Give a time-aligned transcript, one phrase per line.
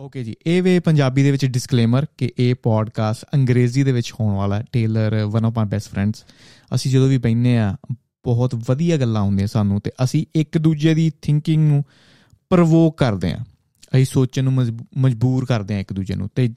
[0.00, 4.34] Okay ਜੀ, ਇਹ ਵੇ ਪੰਜਾਬੀ ਦੇ ਵਿੱਚ ਡਿਸਕਲੇਮਰ ਕਿ ਇਹ ਪੋਡਕਾਸਟ ਅੰਗਰੇਜ਼ੀ ਦੇ ਵਿੱਚ ਹੋਣ
[4.34, 6.24] ਵਾਲਾ tailor one of my best friends
[6.74, 7.76] ਅਸੀਂ ਜਦੋਂ ਵੀ ਬੈਠਨੇ ਆ
[8.24, 11.84] ਬਹੁਤ ਵਧੀਆ ਗੱਲਾਂ ਹੁੰਦੀਆਂ ਸਾਨੂੰ ਤੇ ਅਸੀਂ ਇੱਕ ਦੂਜੇ ਦੀ ਥਿੰਕਿੰਗ ਨੂੰ
[12.50, 13.38] ਪ੍ਰਵੋਕ ਕਰਦੇ ਆ
[13.94, 14.52] ਅਸੀਂ ਸੋਚਣ ਨੂੰ
[14.96, 16.48] ਮਜਬੂਰ ਕਰਦੇ ਆ ਇੱਕ ਦੂਜੇ ਨੂੰ ਤੇ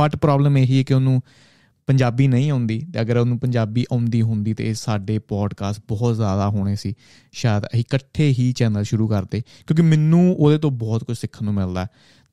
[0.00, 1.22] ਬਟ ਪ੍ਰੋਬਲਮ ਇਹ ਹੈ ਕਿ ਉਹਨੂੰ
[1.86, 6.48] ਪੰਜਾਬੀ ਨਹੀਂ ਆਉਂਦੀ ਤੇ ਅਗਰ ਉਹਨੂੰ ਪੰਜਾਬੀ ਆਉਂਦੀ ਹੁੰਦੀ ਤੇ ਇਹ ਸਾਡੇ ਪੋਡਕਾਸਟ ਬਹੁਤ ਜ਼ਿਆਦਾ
[6.48, 6.94] ਹੋਣੇ ਸੀ।
[7.32, 11.54] ਸ਼ਾਇਦ ਅਸੀਂ ਇਕੱਠੇ ਹੀ ਚੈਨਲ ਸ਼ੁਰੂ ਕਰਦੇ, ਕਿਉਂਕਿ ਮੈਨੂੰ ਉਹਦੇ ਤੋਂ ਬਹੁਤ ਕੁਝ ਸਿੱਖਣ ਨੂੰ
[11.54, 11.86] ਮਿਲਦਾ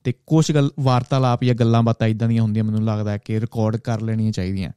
[0.04, 4.02] ਤੇ ਕੁਝ ਗੱਲ, ਵਾਰਤਾਲਾਪ ਜਾਂ ਗੱਲਾਂ ਬਾਤਾਂ ਇਦਾਂ ਦੀਆਂ ਹੁੰਦੀਆਂ, ਮੈਨੂੰ ਲੱਗਦਾ ਕਿ ਰਿਕਾਰਡ ਕਰ
[4.02, 4.72] ਲੈਣੀਆਂ ਚਾਹੀਦੀਆਂ।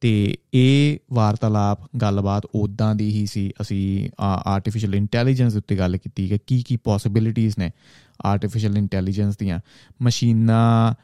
[0.00, 6.38] ਤੇ ਇਹ ਵਾਰਤਾਲਾਪ, ਗੱਲਬਾਤ ਉਦਾਂ ਦੀ ਹੀ ਸੀ, ਅਸੀਂ ਆਰਟੀਫੀਸ਼ੀਅਲ ਇੰਟੈਲੀਜੈਂਸ ਉੱਤੇ ਗੱਲ ਕੀਤੀ ਕਿ
[6.46, 7.70] ਕੀ ਕੀ ਪੋਸਿਬਿਲਿਟੀਆਂ ਨੇ
[8.24, 9.60] ਆਰਟੀਫੀਸ਼ੀਅਲ ਇੰਟੈਲੀਜੈਂਸ ਦੀਆਂ।
[10.02, 10.94] ਮਸ਼ੀਨਾਂ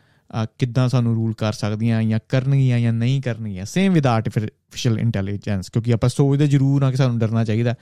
[0.58, 5.92] ਕਿੱਦਾਂ ਸਾਨੂੰ ਰੂਲ ਕਰ ਸਕਦੀਆਂ ਜਾਂ ਕਰਨਗੀਆਂ ਜਾਂ ਨਹੀਂ ਕਰਨਗੀਆਂ ਸੇਮ ਵਿਦ ਆਰਟੀਫੀਸ਼ੀਅਲ ਇੰਟੈਲੀਜੈਂਸ ਕਿਉਂਕਿ
[5.92, 7.74] ਆਪਾਂ ਸੋਚਦੇ ਜ਼ਰੂਰ ਆ ਕਿ ਸਾਨੂੰ ਡਰਨਾ ਚਾਹੀਦਾ।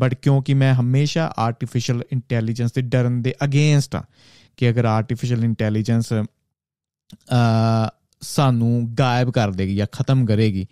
[0.00, 4.02] ਬਟ ਕਿਉਂਕਿ ਮੈਂ ਹਮੇਸ਼ਾ ਆਰਟੀਫੀਸ਼ੀਅਲ ਇੰਟੈਲੀਜੈਂਸ ਤੇ ਡਰਨ ਦੇ ਅਗੇਂਸਟ ਆ
[4.56, 10.66] ਕਿ ਅਗਰ ਆਰਟੀਫੀਸ਼ੀਅਲ ਇੰਟੈਲੀਜੈਂਸ ਅ ਸਾਨੂੰ ਗਾਇਬ ਕਰ ਦੇਗੀ ਜਾਂ ਖਤਮ ਕਰੇਗੀ,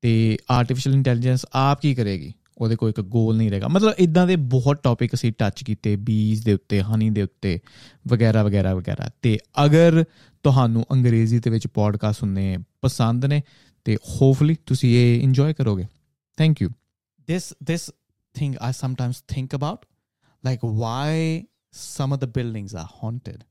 [0.00, 2.34] ਤੇ ਆਰਟੀਫੀਸ਼ੀਅਲ ਇੰਟੈਲੀਜੈਂਸ ਆਪ ਕੀ ਕਰੇਗੀ?
[2.58, 6.44] ਉਹਦੇ ਕੋਈ ਇੱਕ ਗੋਲ ਨਹੀਂ ਰਹੇਗਾ। ਮਤਲਬ ਇਦਾਂ ਦੇ ਬਹੁਤ ਟੌਪਿਕ ਅਸੀਂ ਟੱਚ ਕੀਤੇ ਬੀਜ਼
[6.44, 7.60] ਦੇ ਉੱਤੇ ਹਨੀ ਦੇ ਉੱਤੇ,
[8.08, 10.04] ਵਗੈਰਾ ਵਗੈਰਾ ਵਗੈਰਾ। ਤੇ ਅਗਰ
[10.42, 13.42] ਤੁਹਾਨੂੰ ਅੰਗਰੇਜ਼ੀ ਦੇ ਵਿੱਚ ਪੋਡਕਾਸਟ ਸੁਣਨੇ ਪਸੰਦ ਨੇ,
[13.84, 15.84] ਤੇ ਹੋਪਫੁਲੀ ਤੁਸੀਂ ਇਹ ਇੰਜੋਏ ਕਰੋਗੇ।
[16.36, 16.68] Thank you
[17.34, 17.90] this this
[18.34, 19.78] thing i sometimes think about,
[20.44, 21.42] like why
[21.76, 23.44] some of the buildings are haunted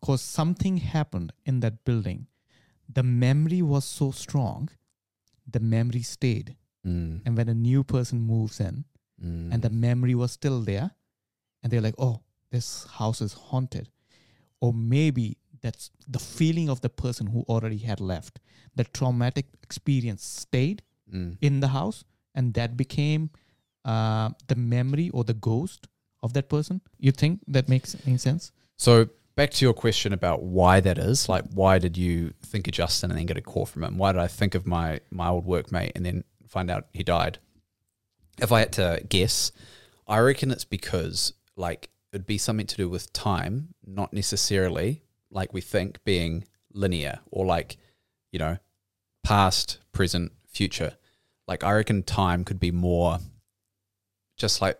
[0.00, 2.26] because something happened in that building
[2.92, 4.68] the memory was so strong
[5.56, 7.22] the memory stayed Mm.
[7.26, 8.84] and when a new person moves in
[9.20, 9.52] Mm.
[9.52, 10.90] and the memory was still there
[11.62, 13.88] and they're like oh this house is haunted
[14.60, 18.38] or maybe that's the feeling of the person who already had left
[18.76, 20.82] the traumatic experience stayed
[21.12, 21.36] Mm.
[21.40, 22.04] in the house
[22.34, 23.30] and that became
[23.84, 25.88] uh, the memory or the ghost
[26.22, 30.42] of that person you think that makes any sense So back to your question about
[30.42, 33.66] why that is, like why did you think of Justin and then get a call
[33.66, 33.96] from him?
[33.96, 37.38] Why did I think of my my old workmate and then find out he died?
[38.40, 39.52] If I had to guess,
[40.08, 45.52] I reckon it's because like it'd be something to do with time, not necessarily like
[45.52, 47.76] we think being linear or like,
[48.32, 48.58] you know,
[49.22, 50.96] past, present, future.
[51.46, 53.20] Like I reckon time could be more
[54.36, 54.78] just like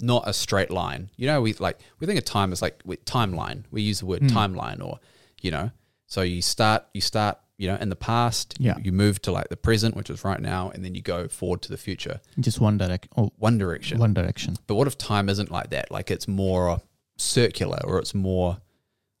[0.00, 1.10] not a straight line.
[1.16, 3.64] You know, we like we think of time as like timeline.
[3.70, 4.30] We use the word Mm.
[4.30, 4.98] timeline, or
[5.40, 5.70] you know,
[6.06, 8.54] so you start you start you know in the past.
[8.60, 8.76] Yeah.
[8.82, 11.62] You move to like the present, which is right now, and then you go forward
[11.62, 12.20] to the future.
[12.38, 13.98] just one direct oh One direction.
[13.98, 15.90] one direction But what if time isn't like that?
[15.90, 16.80] Like it's more
[17.16, 18.58] circular, or it's more.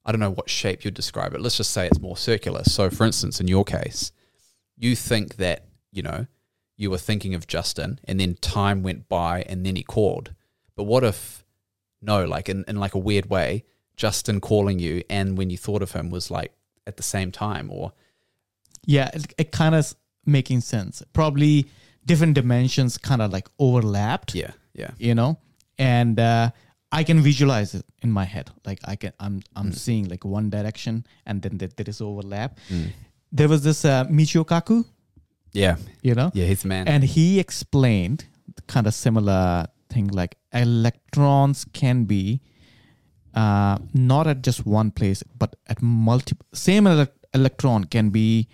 [0.04, 1.40] I don't know what shape you'd describe it.
[1.42, 2.62] Let's just say it's more circular.
[2.64, 4.10] So, for instance, in your case,
[4.78, 6.26] you think that you know
[6.76, 10.32] you were thinking of Justin, and then time went by, and then he called.
[10.78, 11.44] But what if,
[12.00, 13.64] no, like in, in like a weird way,
[13.96, 16.52] Justin calling you and when you thought of him was like
[16.86, 17.92] at the same time or
[18.86, 19.92] yeah it, it kind of
[20.24, 21.02] making sense.
[21.12, 21.66] Probably
[22.06, 24.92] different dimensions kind of like overlapped yeah, yeah.
[24.98, 25.40] you know?
[25.78, 26.52] And uh,
[26.92, 28.52] i can visualize it in my head.
[28.64, 32.56] Like i can i'm i'm seeing like one direction and then there, there is overlap.
[33.32, 34.84] There was this uh, michio kaku.
[35.50, 35.76] Yeah.
[36.02, 36.30] you know?
[36.34, 36.86] Yeah, he's man.
[36.86, 38.26] and he explained
[38.68, 42.40] kind of similar thing like electrons can be
[43.34, 48.48] uh, not at just one place but at multiple same ele- electron can be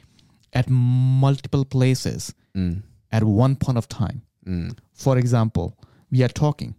[0.52, 4.22] at multiple places Mm, at one point of time.
[4.46, 5.76] Mm, for example
[6.12, 6.76] we are talking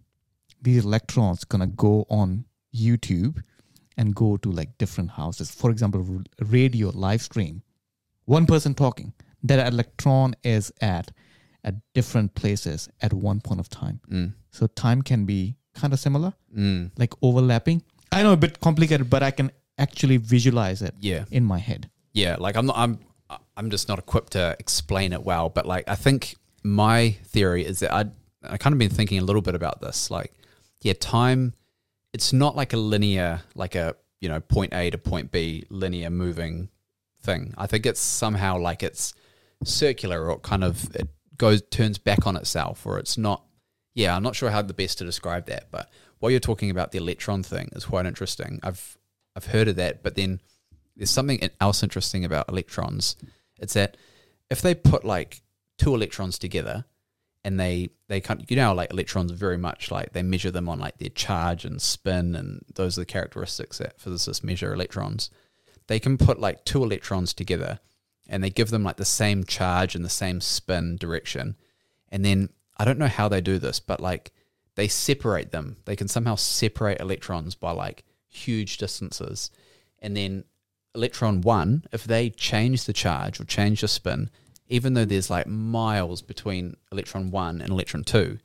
[0.62, 3.42] these electrons gonna go on youtube
[3.98, 5.50] and go to like different houses.
[5.50, 7.62] For example radio live stream.
[8.24, 9.12] One person talking
[9.42, 11.10] that electron is at
[11.66, 15.98] at different places at one point of time mm, so time can be kind of
[15.98, 16.90] similar mm.
[16.96, 17.82] like overlapping
[18.12, 21.24] i know a bit complicated but i can actually visualize it Yeah.
[21.30, 22.98] in my head Yeah, like I'm not I'm
[23.58, 26.98] I'm just not equipped to explain it well, but like I think my
[27.34, 28.02] theory is that I
[28.54, 30.10] I kind of been thinking a little bit about this.
[30.10, 30.32] Like,
[30.86, 31.52] yeah, time
[32.14, 36.08] it's not like a linear like a you know point A to point B linear
[36.10, 36.70] moving
[37.20, 37.52] thing.
[37.58, 39.12] I think it's somehow like it's
[39.64, 43.42] circular or kind of it goes turns back on itself or it's not
[43.96, 46.92] yeah, I'm not sure how the best to describe that, but what you're talking about
[46.92, 48.60] the electron thing is quite interesting.
[48.62, 48.98] I've
[49.34, 50.40] I've heard of that, but then
[50.96, 53.16] there's something else interesting about electrons.
[53.58, 53.96] It's that
[54.50, 55.40] if they put like
[55.78, 56.84] two electrons together
[57.42, 60.78] and they they kind you know like electrons very much like they measure them on
[60.78, 65.30] like their charge and spin and those are the characteristics that physicists measure electrons.
[65.86, 67.80] They can put like two electrons together
[68.28, 71.56] and they give them like the same charge and the same spin direction.
[72.10, 74.32] And then I don't know how they do this, but like
[74.74, 75.76] they separate them.
[75.84, 79.50] They can somehow separate electrons by like huge distances.
[80.00, 80.44] And then
[80.94, 84.30] electron one, if they change the charge or change the spin,
[84.68, 88.38] even though there's like miles between electron one and electron two,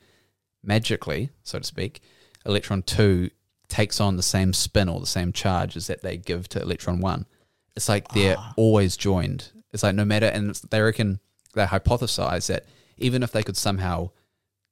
[0.62, 2.00] magically, so to speak,
[2.46, 3.30] electron two
[3.68, 7.00] takes on the same spin or the same charge as that they give to electron
[7.00, 7.26] one.
[7.74, 8.52] It's like they're ah.
[8.56, 9.50] always joined.
[9.72, 11.20] It's like no matter, and they reckon
[11.54, 12.66] they hypothesize that
[12.98, 14.10] even if they could somehow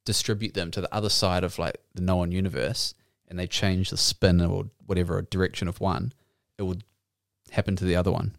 [0.05, 2.95] distribute them to the other side of like the known universe
[3.29, 6.13] and they change the spin or whatever direction of one,
[6.59, 6.85] it would
[7.51, 8.37] happen to the other one.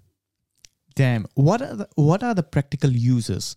[0.96, 1.26] Damn.
[1.36, 3.56] What are the, what are the practical uses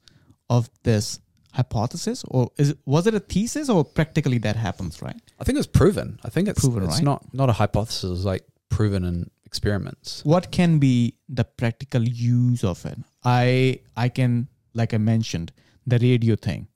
[0.48, 1.18] of this
[1.52, 5.16] hypothesis, or is it, was it a thesis, or practically that happens, right?
[5.38, 6.18] I think it's proven.
[6.24, 7.04] I think it's Proven, it's right?
[7.04, 8.10] not not a hypothesis.
[8.10, 10.22] It's like proven in experiments.
[10.24, 12.98] What can be the practical use of it?
[13.24, 14.48] I I can
[14.80, 15.52] like I mentioned
[15.86, 16.66] the radio thing.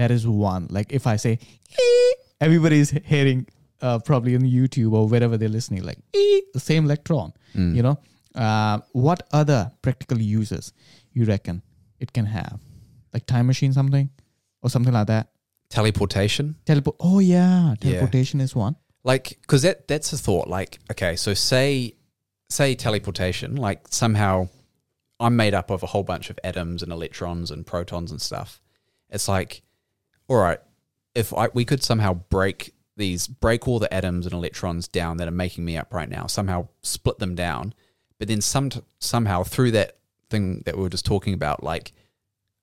[0.00, 0.66] That is one.
[0.76, 1.38] Like if I say,
[1.86, 3.46] "Ee," everybody's hearing
[3.82, 7.32] uh, probably on YouTube or wherever they're listening, like "Ee," the same electron.
[7.54, 7.74] Mm.
[7.76, 7.96] You know,
[8.44, 10.72] uh, what other practical uses
[11.12, 11.62] you reckon
[12.00, 12.58] it can have?
[13.12, 14.08] Like time machine, something
[14.62, 15.28] or something like that.
[15.68, 16.54] Teleportation.
[16.64, 16.96] Teleport.
[17.00, 17.74] Oh yeah, Yeah.
[17.84, 18.76] teleportation is one.
[19.04, 21.92] like because that that's a thought like okay so say
[22.52, 24.48] say teleportation like somehow
[25.20, 28.60] i'm made up of a whole bunch of atoms and electrons and protons and stuff
[29.10, 29.62] it's like
[30.28, 30.60] all right
[31.14, 35.28] if I, we could somehow break these break all the atoms and electrons down that
[35.28, 37.74] are making me up right now somehow split them down
[38.18, 39.98] but then some somehow through that
[40.30, 41.92] thing that we were just talking about like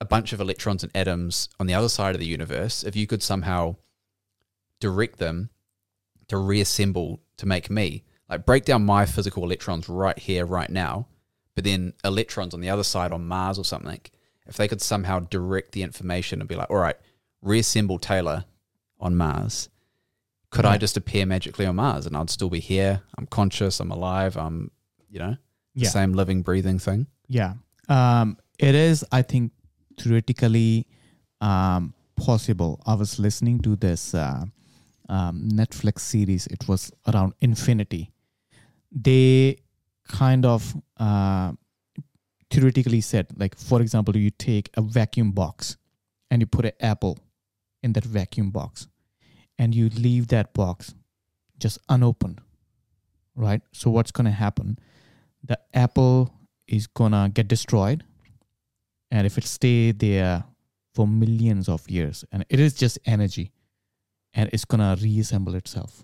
[0.01, 3.05] a bunch of electrons and atoms on the other side of the universe if you
[3.05, 3.75] could somehow
[4.79, 5.49] direct them
[6.27, 8.03] to reassemble to make me.
[8.29, 11.07] Like break down my physical electrons right here, right now,
[11.55, 13.99] but then electrons on the other side on Mars or something.
[14.47, 16.95] If they could somehow direct the information and be like, all right,
[17.41, 18.45] reassemble Taylor
[18.99, 19.69] on Mars,
[20.51, 23.01] could I just appear magically on Mars and I'd still be here?
[23.17, 24.71] I'm conscious, I'm alive, I'm,
[25.09, 25.37] you know,
[25.75, 25.89] the Yeah.
[25.89, 27.07] same living, breathing thing.
[27.27, 27.53] Yeah.
[27.87, 29.51] Um, it is, I think,
[29.99, 30.87] theoretically
[31.41, 32.81] um, possible.
[32.85, 34.45] I was listening to this uh,
[35.07, 36.47] um, Netflix series.
[36.47, 38.11] It was around infinity.
[38.91, 39.57] They
[40.07, 41.53] kind of uh,
[42.49, 45.77] theoretically said, like, for example, you take a vacuum box
[46.31, 47.19] and you put an apple
[47.83, 48.87] in that vacuum box
[49.57, 50.93] and you leave that box
[51.59, 52.41] just unopened,
[53.35, 53.61] right?
[53.73, 54.79] So, what's going to happen?
[55.43, 56.33] The apple
[56.69, 58.03] is gonna get destroyed
[59.11, 60.43] and if it stay there
[60.93, 63.51] for millions of years and it is just energy
[64.33, 66.03] and it's gonna reassemble itself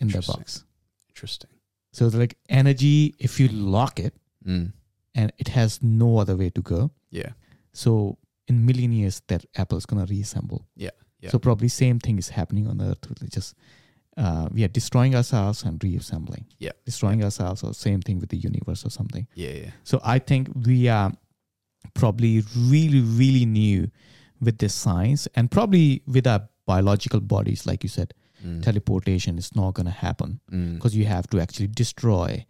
[0.00, 0.64] in the box
[1.08, 1.50] Interesting.
[1.96, 2.96] So it's like energy
[3.28, 4.14] if you lock it
[4.46, 4.66] Mm.
[5.18, 7.32] and it has no other way to go Yeah.
[7.82, 7.92] so
[8.50, 10.94] in million years that apple is gonna reassemble Yeah,
[11.24, 11.30] yeah.
[11.32, 13.04] so probably same thing is happening on earth
[13.36, 13.54] just
[14.24, 16.74] uh, we are destroying ourselves and reassembling Yeah.
[16.90, 19.70] destroying ourselves or same thing with the universe or something Yeah, yeah.
[19.90, 21.10] So I think we are
[21.94, 23.90] probably really, really new
[24.40, 28.12] with this science and probably with our biological bodies, like you said,
[28.44, 28.62] Mm.
[28.62, 30.74] teleportation is not going to happen Mm.
[30.74, 32.44] because you have to actually destroy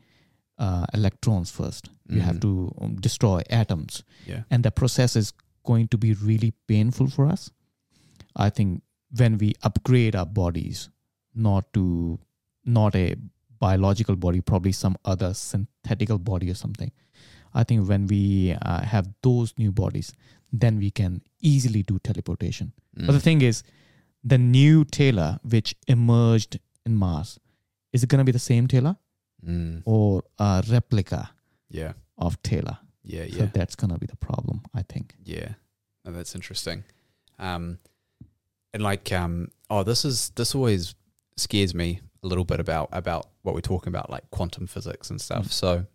[0.58, 1.90] uh, electrons first.
[2.08, 2.40] You have Mhm.
[2.40, 4.02] to um, destroy atoms.
[4.26, 4.42] Yeah.
[4.50, 5.32] And the process is
[5.64, 7.50] going to be really painful for us.
[8.34, 8.82] I think
[9.18, 10.88] when we upgrade our bodies,
[11.34, 12.18] not to
[12.64, 13.14] not a
[13.60, 16.90] biological body, probably some other synthetical body or something.
[17.54, 20.12] I think when we uh, have those new bodies,
[20.52, 22.72] then we can easily do teleportation.
[22.94, 23.22] But the Mm.
[23.22, 23.62] thing is,
[24.26, 27.38] the new Taylor which emerged in Mars,
[27.92, 28.96] is it going to be the same Taylor
[29.46, 29.82] Mm.
[29.84, 31.30] or a replica
[31.70, 31.92] Yeah.
[32.18, 32.78] of Taylor?
[33.04, 33.50] Yeah, So yeah.
[33.52, 35.14] that's going to be the problem, I think.
[35.24, 35.50] Yeah,
[36.04, 36.82] no, that's interesting.
[37.38, 37.78] Um,
[38.74, 40.94] and like, um, oh, this is this always
[41.36, 45.20] scares me a little bit about about what we're talking about, like quantum physics and
[45.20, 45.46] stuff.
[45.46, 45.52] Mm.
[45.52, 45.86] So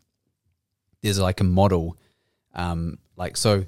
[1.02, 1.98] there's like a model,
[2.54, 3.66] um, like so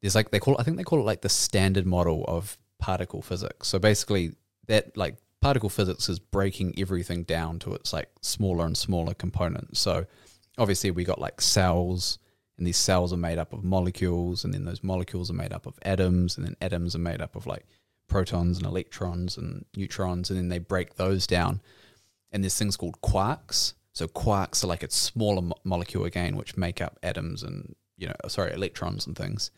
[0.00, 2.58] there's like they call it, I think they call it like the standard model of
[2.82, 3.68] particle physics.
[3.68, 4.32] So basically,
[4.66, 9.78] that like particle physics is breaking everything down to its like smaller and smaller components.
[9.78, 10.04] So
[10.58, 12.18] obviously, we got like cells
[12.58, 15.64] and these cells are made up of molecules and then those molecules are made up
[15.66, 17.66] of atoms and then atoms are made up of like
[18.08, 21.60] protons and electrons and neutrons and then they break those down
[22.30, 26.56] and there's things called quarks so quarks are like a smaller mo- molecule again which
[26.56, 29.50] make up atoms and you know sorry electrons and things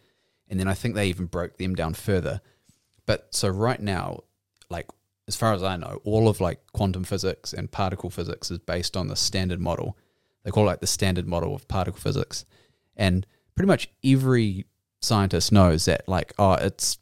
[0.49, 2.41] and then i think they even broke them down further
[3.07, 4.21] but so right now
[4.71, 4.89] like
[5.29, 8.97] as far as i know all of like quantum physics and particle physics is based
[8.97, 9.97] on the standard model.
[10.45, 12.45] They call it like the standard model of particle physics.
[12.97, 14.67] And pretty much every
[15.01, 16.99] scientist knows that like oh it's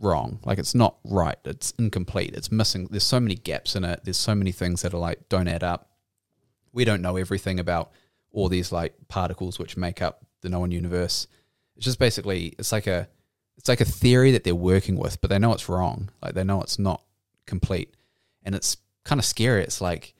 [0.00, 0.40] wrong.
[0.44, 1.36] Like it's not right.
[1.44, 2.34] It's incomplete.
[2.34, 2.88] It's missing.
[2.90, 4.00] There's so many gaps in it.
[4.04, 5.90] There's so many things that are like don't add up.
[6.72, 7.92] We don't know everything about
[8.32, 11.26] all these like particles which make up the known universe.
[11.76, 13.08] It's just basically it's like a
[13.56, 16.10] it's like a theory that they're working with, but they know it's wrong.
[16.22, 17.02] Like they know it's not
[17.46, 17.94] complete,
[18.42, 19.62] and it's kind of scary.
[19.62, 20.14] It's like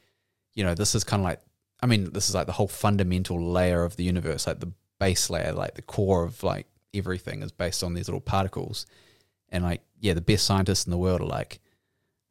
[0.54, 1.40] you know this is kind of like
[1.82, 5.28] I mean this is like the whole fundamental layer of the universe, like the base
[5.30, 8.86] layer, like the core of like everything is based on these little particles,
[9.50, 11.60] and like yeah, the best scientists in the world are like,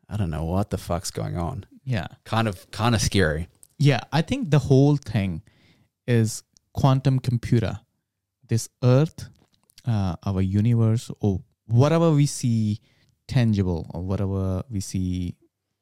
[0.09, 1.65] I don't know what the fuck's going on.
[1.83, 2.07] Yeah.
[2.23, 3.47] Kind of kind of scary.
[3.77, 5.41] Yeah, I think the whole thing
[6.07, 6.43] is
[6.73, 7.79] quantum computer.
[8.47, 9.29] This Earth,
[9.85, 12.79] uh, our universe, or whatever we see
[13.27, 15.35] tangible, or whatever we see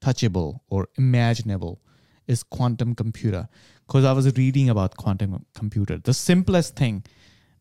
[0.03, 1.81] touchable or imaginable,
[2.27, 3.48] is quantum computer.
[3.88, 5.98] Because I was reading about quantum computer.
[5.98, 7.03] The simplest thing,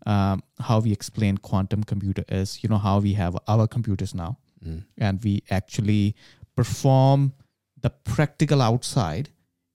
[0.07, 4.39] um, how we explain quantum computer is, you know, how we have our computers now,
[4.65, 4.85] Mm.
[4.99, 6.15] and we actually
[6.55, 7.33] perform
[7.81, 9.31] the practical outside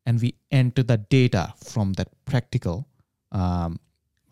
[0.05, 2.87] and we enter the data from that practical
[3.31, 3.79] um,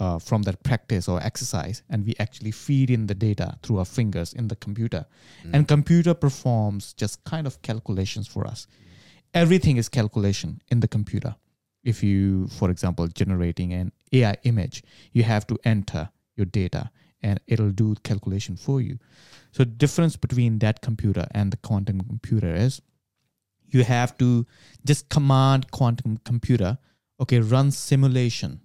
[0.04, 3.86] uh, from that practice or exercise and we actually feed in the data through our
[3.86, 5.06] fingers in the computer.
[5.54, 8.68] And computer performs just kind of calculations for us.
[9.34, 11.36] Everything is calculation in the computer.
[11.84, 14.84] If you for example generating an ai image
[15.14, 16.84] you have to enter your data
[17.22, 19.00] and it'll do calculation for you.
[19.52, 22.82] So difference between that computer and the quantum computer is
[23.68, 24.46] you have to
[24.86, 26.78] just command quantum computer
[27.22, 28.60] okay run simulation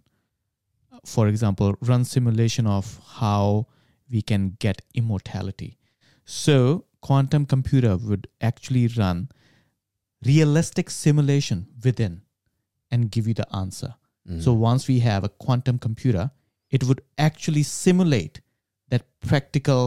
[1.15, 2.87] for example run simulation of
[3.19, 3.67] how
[4.15, 5.71] we can get immortality
[6.41, 6.57] so
[7.09, 9.19] quantum computer would actually run
[10.25, 12.23] realistic simulation within
[12.91, 13.95] and give you the answer
[14.31, 14.41] Mm.
[14.45, 16.25] so once we have a quantum computer
[16.77, 18.41] it would actually simulate
[18.95, 19.85] that practical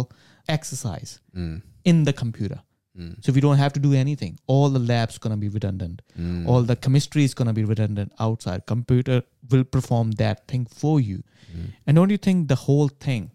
[0.56, 1.12] exercise
[1.42, 1.62] Mm.
[1.92, 2.60] in the computer
[3.00, 3.24] Mm.
[3.24, 4.38] so we don't have to do anything.
[4.48, 6.02] All the lab's gonna be redundant.
[6.20, 6.46] Mm.
[6.46, 8.66] All the chemistry is gonna be redundant outside.
[8.66, 11.24] Computer will perform that thing for you.
[11.56, 11.68] Mm.
[11.88, 13.32] And don't you think the whole thing,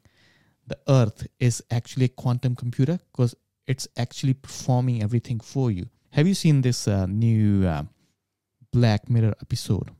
[0.66, 3.34] the Earth, is actually a quantum computer because
[3.66, 5.86] it's actually performing everything for you?
[6.10, 7.84] Have you seen this uh, new uh,
[8.72, 9.90] Black Mirror episode?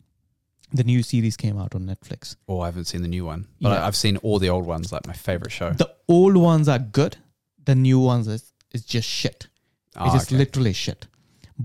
[0.73, 2.37] The new series came out on Netflix.
[2.49, 3.87] Oh, I haven't seen the new one, but Yeah.
[3.87, 4.93] I've seen all the old ones.
[4.93, 5.71] Like my favorite show.
[5.73, 7.17] The old ones are good.
[7.65, 9.49] The new ones is, is just shit.
[9.97, 10.37] Oh, it is okay.
[10.43, 11.07] literally shit.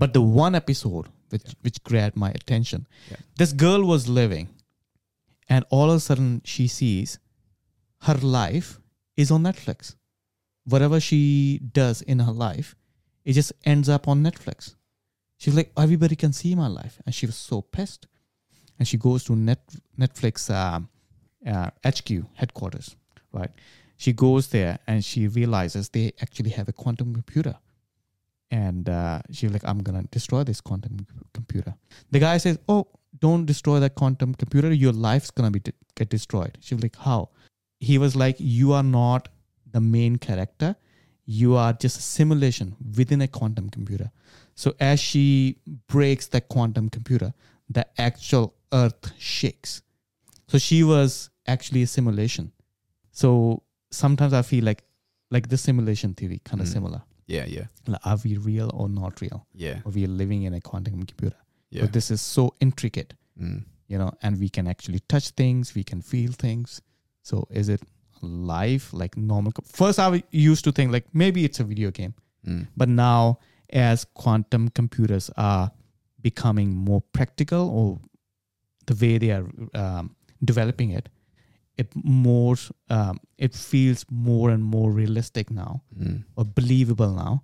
[0.02, 3.16] But the one episode which which grabbed my attention, Yeah.
[3.40, 4.46] this girl was living,
[5.48, 7.18] and all of a sudden she sees
[8.08, 8.68] her life
[9.16, 9.94] is on Netflix.
[10.74, 11.22] Whatever she
[11.80, 12.74] does in her life,
[13.24, 14.74] it just ends up on Netflix.
[15.38, 18.06] She's like, everybody can see my life, and she was so pissed.
[18.78, 19.62] And she goes to Net
[19.98, 20.80] Netflix uh,
[21.52, 22.08] uh, HQ
[22.40, 22.96] headquarters,
[23.32, 23.50] right?
[24.02, 27.54] She goes there and she realizes they actually have a quantum computer
[28.50, 31.74] and uh, she was like, "I'm gonna destroy this quantum computer."
[32.10, 32.88] The guy says, "Oh,
[33.26, 34.72] don't destroy that quantum computer.
[34.72, 37.20] Your life's gonna be de- get destroyed." she's like, "How?"
[37.78, 39.28] He was like, "You are not
[39.70, 40.74] the main character.
[41.24, 44.10] You are just a simulation within a quantum computer."
[44.66, 45.58] So as she
[45.96, 47.34] breaks the quantum computer,
[47.80, 48.54] the actual
[48.84, 49.82] Earth shakes.
[50.48, 52.50] So she was actually a simulation.
[53.12, 54.82] So sometimes I feel like,
[55.30, 56.72] like the simulation theory, kind of Mm.
[56.72, 60.42] similar Yeah, yeah, like, are we real or not real yeah, or we are living
[60.42, 61.36] in a quantum computer
[61.70, 61.82] yeah.
[61.82, 63.64] but this is so intricate Mm.
[63.88, 66.80] you know and we can actually touch things we can feel things
[67.22, 67.80] so is it
[68.20, 72.14] life like normal first i used to think like maybe it's a video game
[72.46, 72.66] Mm.
[72.76, 73.38] but now
[73.70, 75.70] as quantum computers are
[76.20, 78.00] becoming more practical or
[78.86, 81.08] the way they are um, developing it
[81.78, 82.56] it more
[82.90, 86.24] um, it feels more and more realistic now Mm.
[86.36, 87.42] or believable now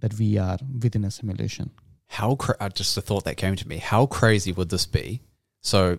[0.00, 1.70] that we are within a simulation.
[2.08, 3.78] How cra- uh, just a thought that came to me.
[3.78, 5.20] How crazy would this be?
[5.62, 5.98] So,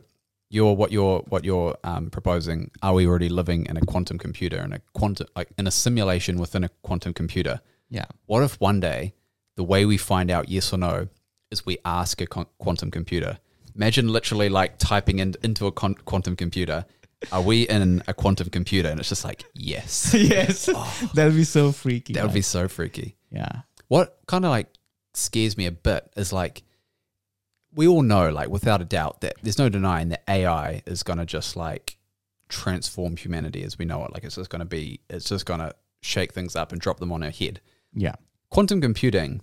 [0.49, 2.71] you're what you're what you're um, proposing.
[2.81, 6.39] Are we already living in a quantum computer in a quantum like in a simulation
[6.39, 7.61] within a quantum computer?
[7.89, 8.05] Yeah.
[8.25, 9.13] What if one day
[9.55, 11.07] the way we find out yes or no
[11.51, 13.37] is we ask a con- quantum computer?
[13.75, 16.85] Imagine literally like typing in, into a con- quantum computer.
[17.31, 18.89] Are we in a quantum computer?
[18.89, 20.13] And it's just like yes.
[20.17, 20.69] yes.
[20.73, 21.09] Oh.
[21.13, 22.13] that'd be so freaky.
[22.13, 23.15] That would be so freaky.
[23.31, 23.61] Yeah.
[23.87, 24.67] What kind of like
[25.13, 26.63] scares me a bit is like
[27.73, 31.19] we all know, like without a doubt, that there's no denying that AI is going
[31.19, 31.97] to just like
[32.49, 34.13] transform humanity as we know it.
[34.13, 36.99] Like it's just going to be, it's just going to shake things up and drop
[36.99, 37.61] them on our head.
[37.93, 38.15] Yeah.
[38.49, 39.41] Quantum computing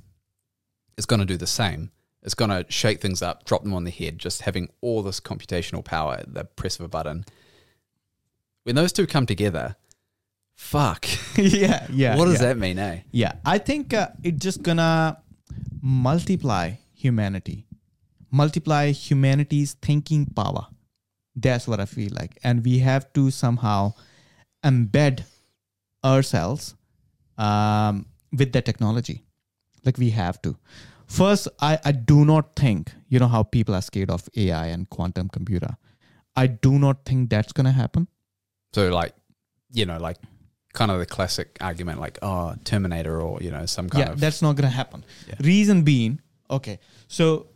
[0.97, 1.91] is going to do the same.
[2.23, 5.21] It's going to shake things up, drop them on the head, just having all this
[5.21, 7.25] computational power at the press of a button.
[8.69, 9.77] When those two come together,
[10.55, 11.07] fuck.
[11.37, 11.87] yeah.
[11.91, 12.17] Yeah.
[12.17, 12.49] what does yeah.
[12.49, 13.01] that mean, eh?
[13.11, 13.33] Yeah.
[13.45, 15.23] I think uh, it's just gonna
[15.81, 17.69] multiply humanity
[18.31, 20.67] multiply humanity's thinking power.
[21.35, 22.39] That's what I feel like.
[22.43, 23.95] And we have to somehow
[24.65, 25.25] embed
[26.05, 26.75] ourselves
[27.37, 28.07] um,
[28.37, 29.25] with the technology.
[29.85, 30.57] Like we have to.
[31.07, 34.91] First, I, I do not think, you know, how people are scared of AI and
[34.91, 35.77] quantum computer.
[36.37, 38.09] I do not think that's going to happen.
[38.73, 39.15] So like,
[39.73, 40.19] you know, like
[40.73, 44.21] kind of the classic argument, like oh, Terminator, or you know, some kind yeah, of
[44.21, 45.05] that's not going to happen.
[45.27, 45.35] Yeah.
[45.41, 46.21] Reason being,
[46.51, 47.49] okay, so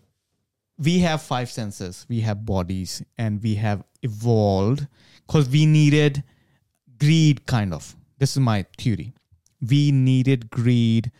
[0.78, 4.86] we have five senses, we have bodies, and we have evolved
[5.26, 6.24] because we needed
[6.98, 7.94] greed, kind of.
[8.18, 9.14] This is my theory.
[9.60, 11.10] We needed greed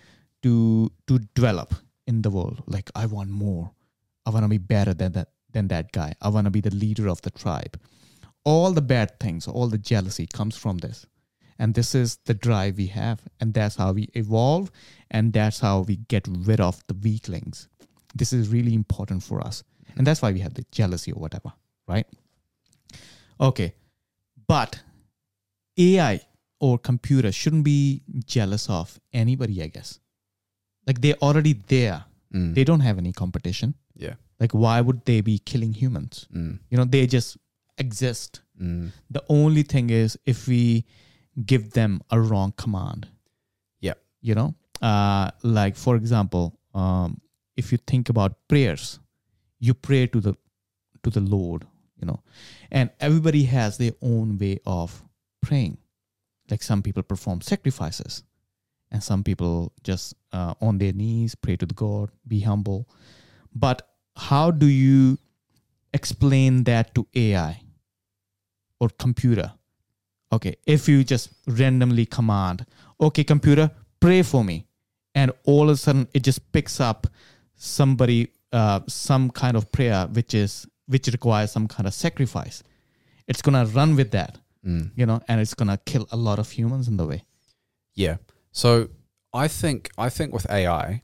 [0.42, 1.74] to to develop
[2.06, 2.62] in the world.
[2.66, 3.70] Like I want more.
[4.26, 6.14] I want to be better than that than that guy.
[6.20, 7.78] I want to be the leader of the tribe.
[8.44, 11.06] All the bad things, all the jealousy comes from this.
[11.58, 13.20] And this is the drive we have.
[13.40, 14.70] And that's how we evolve.
[15.10, 17.68] And that's how we get rid of the weaklings.
[18.14, 19.62] This is really important for us.
[19.96, 21.52] And that's why we have the jealousy or whatever,
[21.86, 22.06] right?
[23.40, 23.74] Okay.
[24.48, 24.82] But
[25.78, 26.20] AI
[26.60, 30.00] or computer shouldn't be jealous of anybody, I guess.
[30.86, 32.04] Like they're already there.
[32.34, 32.54] Mm.
[32.54, 33.74] They don't have any competition.
[33.96, 34.14] yeah.
[34.40, 36.26] Like why would they be killing humans?
[36.34, 36.58] Mm.
[36.68, 37.36] You know, they just
[37.78, 38.40] exist.
[38.60, 38.92] Mm.
[39.10, 40.84] The only thing is if we
[41.44, 43.08] give them a wrong command.
[43.80, 43.94] Yeah.
[44.20, 47.20] You know, uh, like for example, um,
[47.56, 48.98] if you think about prayers,
[49.58, 50.34] you pray to the
[51.02, 51.66] to the Lord.
[52.00, 52.22] You know,
[52.72, 55.02] and everybody has their own way of
[55.40, 55.78] praying.
[56.50, 58.24] Like some people perform sacrifices,
[58.90, 62.88] and some people just uh, on their knees pray to the God, be humble.
[63.54, 65.18] But how do you
[65.92, 67.62] explain that to AI
[68.80, 69.52] or computer?
[70.32, 72.64] Okay, if you just randomly command,
[73.00, 73.70] okay, computer,
[74.00, 74.66] pray for me,
[75.14, 77.06] and all of a sudden it just picks up
[77.54, 82.62] somebody, uh, some kind of prayer which is which requires some kind of sacrifice.
[83.28, 84.90] It's gonna run with that, Mm.
[84.96, 87.24] you know, and it's gonna kill a lot of humans in the way.
[87.94, 88.16] Yeah.
[88.52, 88.88] So
[89.34, 91.02] I think I think with AI,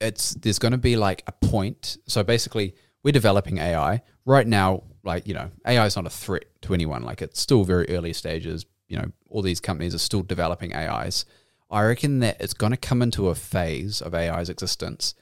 [0.00, 1.98] it's there's going to be like a point.
[2.06, 2.74] So basically,
[3.06, 4.82] we're developing AI right now.
[5.04, 7.04] Like you know, AI is not a threat to anyone.
[7.04, 8.66] Like it's still very early stages.
[8.88, 11.24] You know, all these companies are still developing AIs.
[11.70, 15.14] I reckon that it's going to come into a phase of AI's existence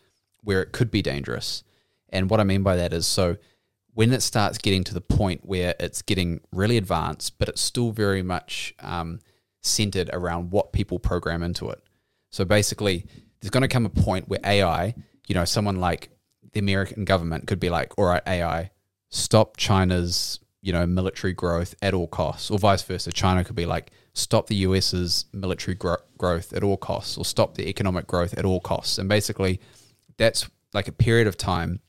[0.42, 1.62] where it could be dangerous.
[2.08, 3.36] And what I mean by that is so
[3.92, 7.90] when it starts getting to the point where it's getting really advanced, but it's still
[7.90, 9.20] very much um,
[9.60, 11.82] centered around what people program into it.
[12.30, 13.04] So basically,
[13.40, 14.94] there's going to come a point where AI,
[15.26, 16.08] you know, someone like
[16.54, 18.70] the American government could be like, all right, AI,
[19.10, 23.12] stop China's, you know, military growth at all costs, or vice versa.
[23.12, 27.54] China could be like, stop the US's military gro- growth at all costs, or stop
[27.56, 28.98] the economic growth at all costs.
[28.98, 29.60] And basically,
[30.16, 31.80] that's like a period of time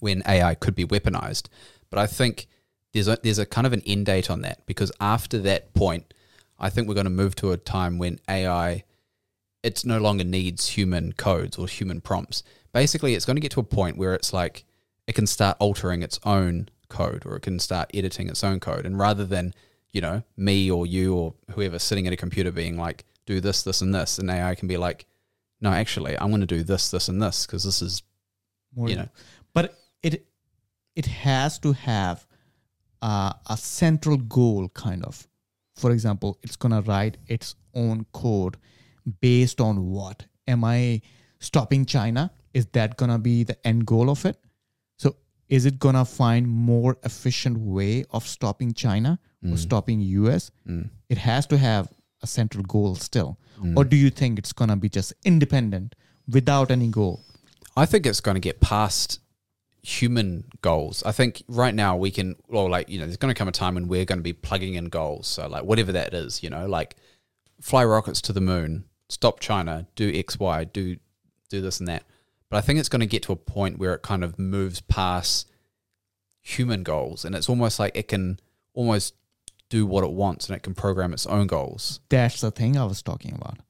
[0.00, 1.48] when AI could be weaponized.
[1.90, 2.48] But I think
[2.92, 6.12] there's a, there's a kind of an end date on that because after that point,
[6.58, 8.84] I think we're going to move to a time when AI
[9.62, 12.42] it's no longer needs human codes or human prompts.
[12.72, 14.64] Basically, it's going to get to a point where it's like
[15.06, 18.86] it can start altering its own code or it can start editing its own code.
[18.86, 19.54] And rather than,
[19.92, 23.62] you know, me or you or whoever sitting at a computer being like, do this,
[23.62, 25.06] this, and this, and AI can be like,
[25.60, 28.02] no, actually, I'm going to do this, this, and this because this is,
[28.74, 29.08] More you know,
[29.54, 30.26] but it
[30.96, 32.26] it has to have
[33.00, 35.26] uh, a central goal kind of.
[35.76, 38.56] For example it's going to write its own code
[39.20, 40.26] based on what?
[40.46, 41.00] Am i
[41.38, 44.36] stopping china is that going to be the end goal of it
[44.96, 45.16] so
[45.48, 49.18] is it going to find more efficient way of stopping china
[49.50, 50.90] or stopping us Mm.
[51.08, 51.88] it has to have
[52.22, 53.76] a central goal still Mm.
[53.76, 55.94] or do you think it's going to be just independent
[56.28, 57.20] without any goal
[57.76, 59.18] I think it's going to get past
[59.82, 61.02] human goals.
[61.04, 63.52] I think right now we can, well, like, you know, there's going to come a
[63.52, 65.26] time when we're going to be plugging in goals.
[65.26, 66.96] So, like, whatever that is, you know, like
[67.60, 70.96] fly rockets to the moon, stop China, do X, Y, do,
[71.48, 72.04] do this and that.
[72.52, 74.82] But I think it's going to get to a point where it kind of moves
[74.82, 75.50] past
[76.42, 78.38] human goals and it's almost like it can
[78.74, 79.14] almost
[79.70, 82.00] do what it wants and it can program its own goals.
[82.10, 83.60] That's the thing I was talking about.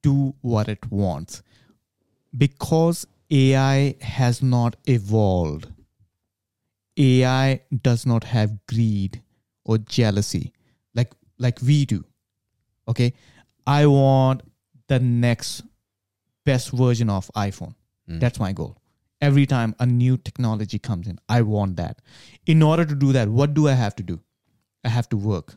[0.00, 1.42] Do what it wants.
[2.34, 5.70] Because AI has not evolved,
[6.96, 9.20] AI does not have greed
[9.62, 10.54] or jealousy
[10.94, 12.02] like like we do.
[12.88, 13.12] Okay?
[13.66, 14.40] I want
[14.88, 15.64] the next
[16.46, 17.74] best version of iPhone.
[18.08, 18.20] Mm.
[18.20, 18.78] That's my goal.
[19.20, 22.02] Every time a new technology comes in, I want that.
[22.46, 24.20] In order to do that, what do I have to do?
[24.84, 25.54] I have to work,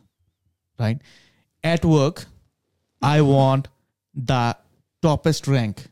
[0.78, 1.00] right?
[1.64, 2.26] At work,
[3.02, 3.68] I want
[4.14, 4.56] the
[5.02, 5.88] toppest rank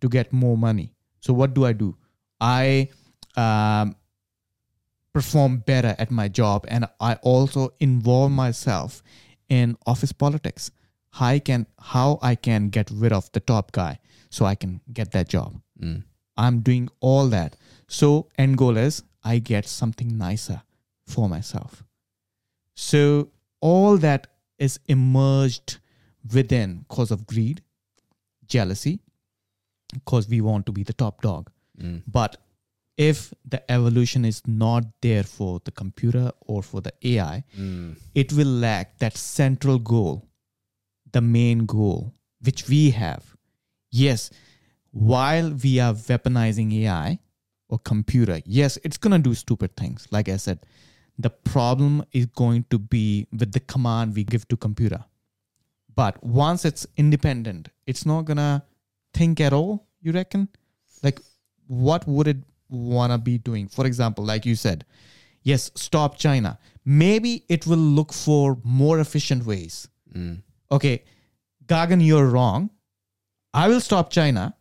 [0.00, 0.92] to get more money.
[1.20, 1.96] So what do I do?
[2.40, 2.90] I
[3.36, 3.96] um,
[5.12, 9.02] perform better at my job and I also involve myself
[9.48, 10.70] in office politics.
[11.12, 14.82] How I can how I can get rid of the top guy so I can
[14.92, 15.60] get that job.
[15.82, 16.04] Mm.
[16.36, 17.56] I'm doing all that.
[17.88, 20.62] So end goal is I get something nicer
[21.06, 21.82] for myself.
[22.74, 24.26] So all that
[24.58, 25.78] is emerged
[26.32, 27.62] within cause of greed,
[28.46, 29.00] jealousy,
[29.92, 31.50] because we want to be the top dog.
[31.80, 32.02] Mm.
[32.06, 32.36] But
[32.96, 37.96] if the evolution is not there for the computer or for the AI, Mm.
[38.14, 40.26] it will lack that central goal,
[41.12, 43.36] the main goal, which we have.
[43.90, 44.30] Yes,
[44.96, 47.18] while we are weaponizing AI
[47.68, 50.08] or computer, yes, it's going to do stupid things.
[50.10, 50.60] Like I said,
[51.18, 55.04] the problem is going to be with the command we give to computer.
[55.94, 58.62] But once it's independent, it's not going to
[59.12, 60.48] think at all, you reckon?
[61.02, 61.20] Like,
[61.66, 62.38] what would it
[62.70, 63.68] want to be doing?
[63.68, 64.86] For example, like you said,
[65.42, 66.58] yes, stop China.
[66.86, 69.88] Maybe it will look for more efficient ways.
[70.14, 70.42] Mm.
[70.70, 71.04] Okay,
[71.66, 72.70] Gagan, you're wrong.
[73.52, 74.54] I will stop China,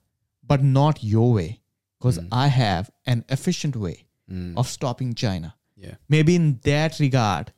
[0.48, 1.62] but not your way
[2.00, 4.58] because I have an efficient way Mm.
[4.58, 5.56] of stopping China.
[5.78, 5.96] Yeah.
[6.10, 7.52] Maybe in that regard,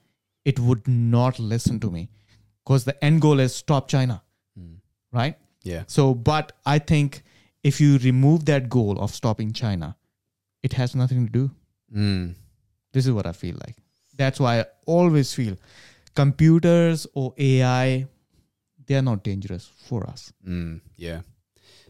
[0.44, 2.10] it would not listen to me
[2.64, 4.22] because the end goal is stop China,
[4.60, 4.80] Mm.
[5.14, 5.38] right?
[5.64, 5.84] Yeah.
[5.88, 7.24] So, but I think
[7.64, 9.96] if you remove that goal of stopping China,
[10.64, 11.52] it has nothing to do.
[11.96, 12.36] Mm.
[12.92, 13.78] This is what I feel like.
[14.18, 15.56] That's why I always feel
[16.16, 18.08] computers or AI,
[18.88, 20.34] they are not dangerous for us.
[20.46, 21.22] Mm, yeah,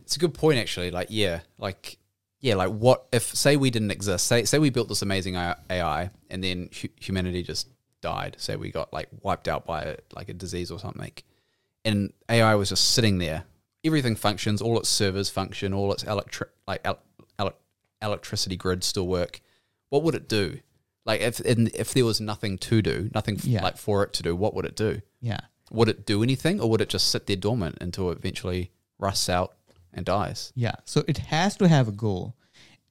[0.07, 0.89] it's a good point actually.
[0.89, 1.97] Like, yeah, like,
[2.39, 4.25] yeah, like what if say we didn't exist?
[4.25, 7.67] Say, say we built this amazing AI and then hu- humanity just
[8.01, 8.37] died.
[8.39, 11.11] Say we got like wiped out by like a disease or something,
[11.83, 13.43] and AI was just sitting there.
[13.83, 16.99] Everything functions, all its servers function, all its electric like el-
[17.37, 17.53] el-
[18.01, 19.41] electricity grids still work.
[19.89, 20.59] What would it do?
[21.05, 23.61] Like if if there was nothing to do, nothing Yeah.
[23.61, 25.01] like for it to do, what would it do?
[25.19, 25.39] Yeah.
[25.69, 29.27] would it do anything or would it just sit there dormant until it eventually rusts
[29.27, 29.56] out
[29.97, 30.53] and dies?
[30.55, 30.75] Yeah.
[30.85, 32.35] So it has to have a goal.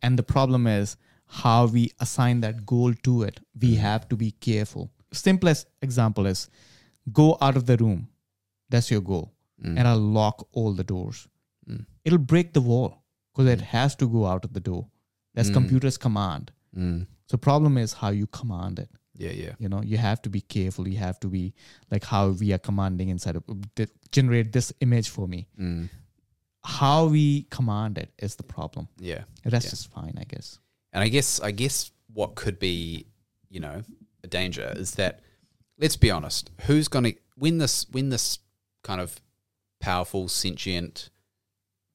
[0.02, 3.40] And the problem is how we assign that goal to it.
[3.60, 4.90] We have to be careful.
[5.12, 6.50] Simplest example is
[7.12, 8.08] go out of the room.
[8.68, 9.32] That's your goal.
[9.64, 9.78] Mm.
[9.78, 11.26] And I'll lock all the doors.
[11.68, 11.86] Mm.
[12.04, 14.86] It'll break the wall because it has to go out of the door.
[15.34, 15.54] That's Mm.
[15.54, 16.52] computer's command.
[16.76, 17.06] Mm.
[17.26, 18.90] So problem is how you command it.
[19.18, 19.52] Yeah, yeah.
[19.58, 21.54] you know you have to be careful you have to be
[21.90, 23.44] like how we are commanding inside of
[24.16, 25.88] generate this image for me Mm.
[26.68, 29.22] How we command it is the problem Yeah.
[29.44, 29.72] the rest Yeah.
[29.72, 30.58] is fine i guess
[30.92, 33.06] And I guess I guess what could be,
[33.50, 33.82] you know,
[34.24, 35.20] a danger is that
[35.78, 38.38] let's be honest, who's gonna when this when this
[38.82, 39.20] kind of
[39.80, 41.10] powerful sentient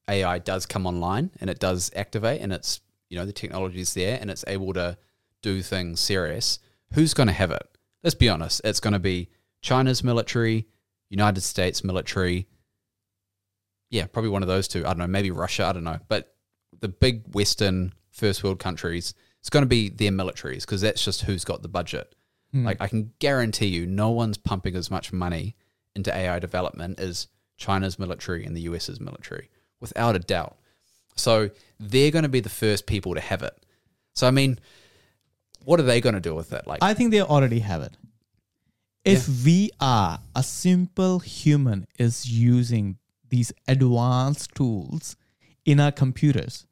[0.08, 2.80] AI does come online and it does activate and it's
[3.10, 4.96] you know, the technology is there and it's able to
[5.42, 6.58] do things serious,
[6.94, 7.66] who's gonna have it?
[8.04, 9.28] Let's be honest, it's gonna be
[9.60, 10.66] China's military,
[11.10, 12.46] United States military,
[13.92, 14.80] yeah, probably one of those two.
[14.80, 15.98] I don't know, maybe Russia, I don't know.
[16.08, 16.34] But
[16.80, 21.22] the big Western first world countries, it's going to be their militaries because that's just
[21.22, 22.14] who's got the budget.
[22.52, 22.64] Hmm.
[22.64, 25.56] Like I can guarantee you, no one's pumping as much money
[25.94, 27.28] into AI development as
[27.58, 30.56] China's military and the US's military, without a doubt.
[31.14, 33.54] So they're going to be the first people to have it.
[34.14, 34.58] So I mean,
[35.64, 36.66] what are they going to do with it?
[36.66, 37.94] Like, i think they already have it
[39.04, 42.98] if we are a simple human is using
[43.32, 45.16] these advanced tools
[45.64, 46.66] in our computers.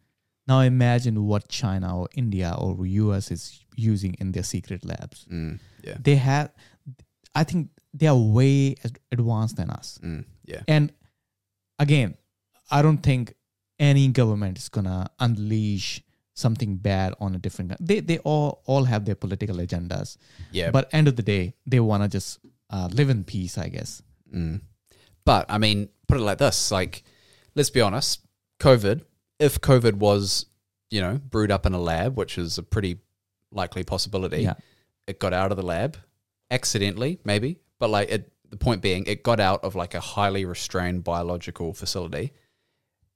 [0.47, 2.77] Now imagine what china or india or
[3.17, 5.27] us is using in their secret labs.
[5.33, 6.51] Mm, yeah, they have
[7.35, 9.99] i think they are way ad- advanced than us.
[10.05, 10.93] Mm, yeah, and
[11.79, 12.15] again
[12.71, 13.35] i don't think
[13.79, 16.03] any government is gonna unleash
[16.35, 20.19] something bad on a different they they all all have their political agendas.
[20.53, 20.71] Yeah.
[20.77, 22.39] but end of the day they want to just
[22.75, 24.03] uh, live in peace i guess.
[24.35, 24.61] Mm.
[25.25, 27.03] But I mean, put it like this: like,
[27.55, 28.21] let's be honest,
[28.59, 29.03] COVID.
[29.39, 30.47] If COVID was,
[30.91, 32.99] you know, brewed up in a lab, which is a pretty
[33.51, 34.55] likely possibility, yeah
[35.11, 35.97] it got out of the lab
[36.51, 37.59] accidentally, maybe.
[37.81, 41.75] But like, it, the point being, it got out of like a highly restrained biological
[41.75, 42.33] facility.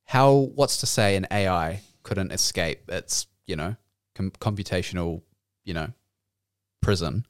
[0.05, 0.33] How?
[0.33, 3.77] What's to say an AI couldn't escape its, you know,
[4.15, 5.23] com- computational,
[5.65, 5.93] you know,
[6.83, 7.27] prison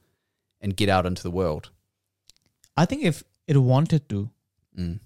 [0.61, 1.70] and get out into the world?
[2.77, 4.29] i think if it wanted to
[4.77, 4.98] Mm.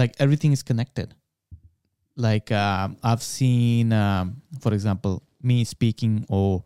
[0.00, 1.14] Like everything is connected
[2.16, 6.62] like um, i've seen um, for example me speaking or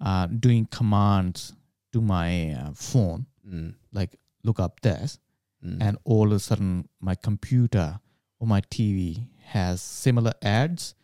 [0.00, 1.52] uh, doing commands
[1.92, 3.74] to my uh, phone Mm.
[3.98, 4.12] like
[4.44, 5.18] look up this
[5.64, 5.78] Mm.
[5.80, 7.98] and all of a sudden my computer
[8.38, 10.94] or my tv has similar ads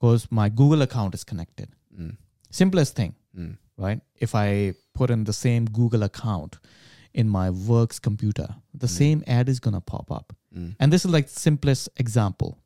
[0.00, 1.68] because my google account is connected
[2.00, 2.16] Mm.
[2.50, 3.56] Simplest thing, Mm.
[3.78, 4.00] right?
[4.26, 6.58] If I put in the same Google account
[7.14, 10.34] in my work's computer, the same ad is gonna pop up.
[10.56, 10.76] Mm.
[10.78, 12.58] And this is like simplest example,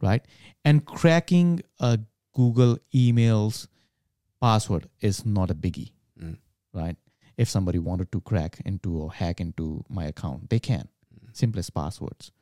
[0.00, 0.24] right?
[0.64, 1.98] And cracking a
[2.34, 3.66] Google emails
[4.40, 6.38] password is not a biggie, Mm.
[6.72, 6.96] right?
[7.36, 10.88] If somebody wanted to crack into or hack into my account, they can.
[11.32, 12.32] Simplest passwords.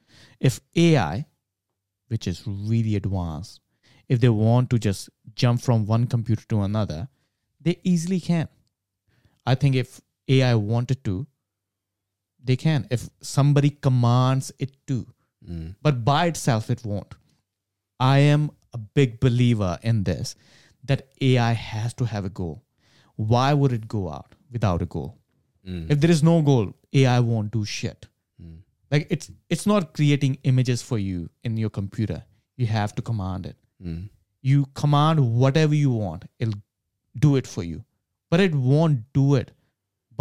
[0.41, 1.27] If AI,
[2.09, 3.61] which is really advanced,
[4.09, 7.09] if they want to just jump from one computer to another,
[7.61, 8.49] they easily can.
[9.47, 11.27] I think if AI wanted to,
[12.51, 12.87] they can.
[12.97, 14.99] If somebody commands it to,
[15.49, 15.67] Mm.
[15.87, 17.15] but by itself it won't.
[18.07, 20.35] I am a big believer in this
[20.91, 22.57] that AI has to have a goal.
[23.33, 25.09] Why would it go out without a goal?
[25.67, 25.91] Mm.
[25.95, 26.67] If there is no goal,
[27.03, 28.09] AI won't do shit.
[28.43, 28.59] Mm.
[28.97, 31.19] Like it's it's not creating images for you
[31.51, 32.19] in your computer.
[32.65, 33.57] You have to command it.
[33.93, 33.99] Mm.
[34.53, 36.61] You command whatever you want, it'll
[37.29, 37.81] do it for you.
[38.35, 39.51] But it won't do it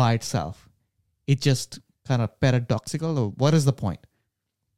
[0.02, 0.64] by itself.
[1.36, 4.00] It just kind of paradoxical or what is the point?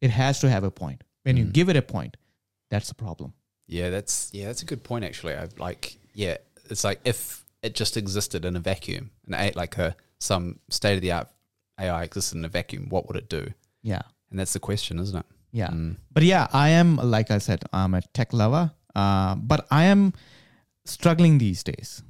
[0.02, 1.04] It has to have a point.
[1.24, 1.54] When you Mm.
[1.54, 2.18] give it a point,
[2.70, 3.34] that's the problem.
[3.68, 5.36] Yeah, that's yeah, that's a good point actually.
[5.36, 6.38] I like yeah,
[6.70, 11.02] it's like if it just existed in a vacuum and like a some state of
[11.02, 11.28] the art
[11.80, 13.54] AI existed in a vacuum, what would it do?
[13.84, 14.02] Yeah.
[14.30, 15.26] And that's the question, isn't it?
[15.52, 15.70] Yeah.
[15.70, 15.98] Mm.
[16.12, 18.72] But yeah, I am like I said, I'm a tech lover.
[18.96, 20.14] Uh, but I am
[20.86, 22.02] struggling these days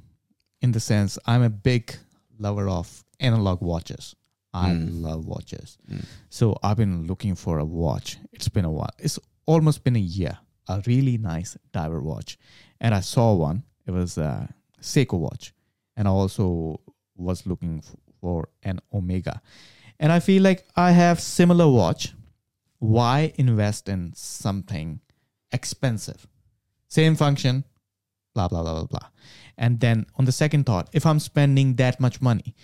[0.62, 1.94] in the sense I'm a big
[2.38, 4.14] lover of analog watches.
[4.52, 5.02] I Mm.
[5.02, 5.78] love watches.
[5.88, 6.04] Mm.
[6.28, 8.18] So I've been looking for a watch.
[8.32, 8.90] It's been a while.
[8.98, 10.38] It's almost been a year.
[10.68, 12.38] A really nice diver watch.
[12.80, 13.62] And I saw one.
[13.86, 15.52] It was a Seiko watch.
[15.96, 16.80] And I also
[17.16, 17.82] was looking
[18.20, 19.40] for an Omega.
[19.98, 22.14] And I feel like I have similar watch.
[22.78, 25.00] Why invest in something
[25.52, 26.26] expensive?
[26.88, 27.64] Same function,
[28.34, 29.08] blah blah blah blah blah.
[29.58, 32.54] And then on the second thought, if I'm spending that much money,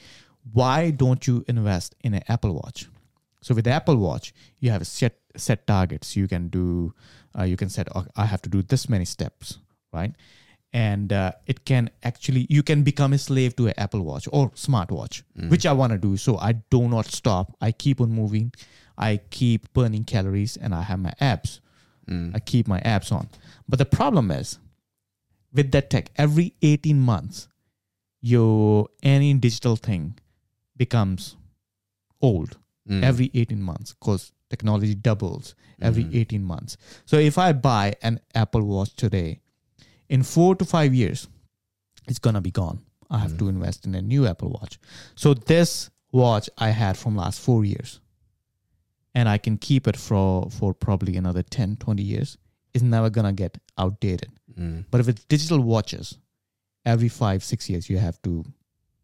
[0.53, 2.87] why don't you invest in an Apple Watch?
[3.43, 6.17] So with the Apple Watch, you have set set targets.
[6.17, 6.95] You can do,
[7.39, 7.89] uh, you can set.
[7.95, 9.59] "Oh, I have to do this many steps,
[9.93, 10.13] right?
[10.73, 14.51] And uh, it can actually, you can become a slave to an Apple Watch or
[14.51, 16.17] smartwatch, which I want to do.
[16.17, 17.57] So I do not stop.
[17.61, 18.53] I keep on moving.
[18.99, 21.61] I keep burning calories, and I have my apps.
[22.11, 22.35] Mm.
[22.35, 23.29] I keep my apps on.
[23.69, 24.59] But the problem is
[25.53, 27.49] with that tech, every 18 months,
[28.21, 30.19] your any digital thing
[30.77, 31.37] becomes
[32.21, 32.59] old
[32.89, 33.03] Mm.
[33.03, 36.15] every 18 months because technology doubles every Mhm.
[36.15, 36.77] 18 months.
[37.05, 39.41] So if I buy an Apple Watch today,
[40.09, 41.27] in four to five years,
[42.07, 42.83] it's gonna be gone.
[43.11, 44.79] I have to invest in a new Apple Watch.
[45.17, 48.01] So this watch I had from last four years,
[49.15, 52.39] and I can keep it for for probably another 10, 20 years.
[52.75, 54.31] Is never gonna get outdated.
[54.55, 54.85] Mm.
[54.91, 56.19] But if it's digital watches,
[56.85, 58.45] every five, six years you have to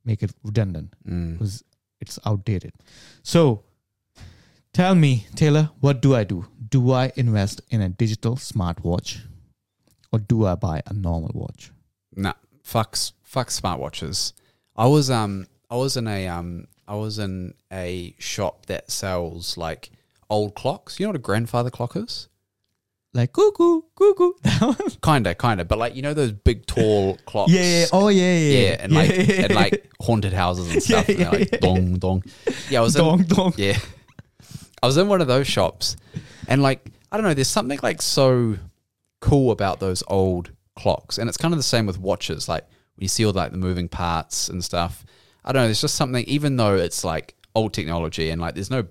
[0.05, 1.33] make it redundant Mm.
[1.39, 1.63] because
[2.01, 2.73] it's outdated.
[3.23, 3.63] So
[4.73, 6.47] tell me, Taylor, what do I do?
[6.69, 9.21] Do I invest in a digital smartwatch
[10.13, 11.71] or do I buy a normal watch?
[12.17, 14.33] Nah, fuck, fuck smartwatches.
[14.77, 19.57] I was um, I was in a um, I was in a shop that sells
[19.57, 19.91] like
[20.31, 20.99] old clocks.
[20.99, 22.29] You know what a grandfather clock is?
[23.15, 24.33] Like cuckoo, cuckoo.
[24.43, 24.91] That one?
[25.03, 27.53] Kinda, kinda, but like you know those big tall clocks.
[27.53, 27.87] yeah, yeah.
[27.93, 28.59] Oh, yeah, yeah.
[28.71, 31.09] yeah, and like yeah, yeah, and like haunted houses and stuff.
[31.09, 32.25] Yeah, and like dong dong.
[32.71, 33.53] Yeah, I was in, Dong, dong.
[33.59, 33.79] yeah,
[34.83, 35.97] I was in one of those shops,
[36.49, 38.57] and like I don't know, there's something like so
[39.21, 42.49] cool about those old clocks, and it's kind of the same with watches.
[42.49, 42.65] Like
[42.97, 45.05] when you see all like the moving parts and stuff.
[45.45, 45.67] I don't know.
[45.67, 48.85] There's just something, even though it's like old technology and like there's no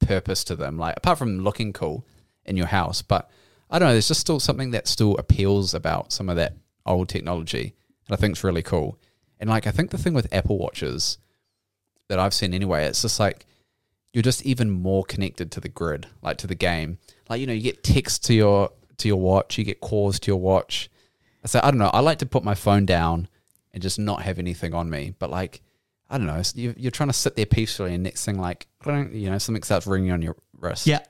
[0.00, 2.04] purpose to them, like apart from looking cool
[2.46, 3.02] in your house.
[3.02, 3.30] But
[3.70, 3.92] I don't know.
[3.92, 6.54] There's just still something that still appeals about some of that
[6.84, 7.74] old technology
[8.06, 8.98] that I think is really cool.
[9.38, 11.18] And like I think the thing with Apple watches
[12.08, 13.46] that I've seen anyway, it's just like
[14.12, 16.98] you're just even more connected to the grid, like to the game.
[17.28, 20.30] Like you know, you get text to your to your watch, you get calls to
[20.30, 20.88] your watch.
[21.44, 21.90] So I don't know.
[21.92, 23.28] I like to put my phone down
[23.72, 25.14] and just not have anything on me.
[25.18, 25.60] But like
[26.08, 29.38] I don't know, you're trying to sit there peacefully, and next thing like you know
[29.38, 30.86] something starts ringing on your wrist.
[30.86, 31.00] Yeah,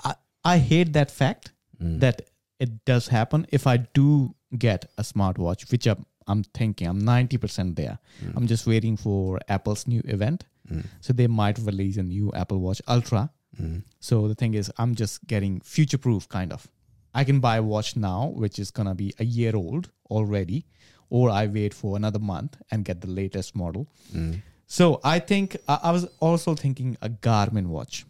[0.54, 2.00] I hate that fact Mm.
[2.00, 2.22] that
[2.64, 3.46] it does happen.
[3.58, 4.34] If I do
[4.66, 7.98] get a smartwatch, which I'm, I'm thinking I'm 90% there,
[8.36, 10.46] I'm just waiting for Apple's new event.
[10.72, 10.84] Mm.
[11.00, 13.30] So they might release a new Apple Watch Ultra.
[13.60, 13.82] Mm.
[14.00, 16.66] So the thing is, I'm just getting future proof kind of.
[17.14, 20.64] I can buy a watch now, which is gonna be a year old already,
[21.10, 23.86] or I wait for another month and get the latest model.
[24.14, 24.42] Mm.
[24.66, 28.04] So I think I, I was also thinking a Garmin watch.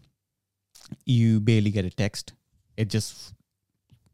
[1.04, 2.32] You barely get a text.
[2.76, 3.34] It just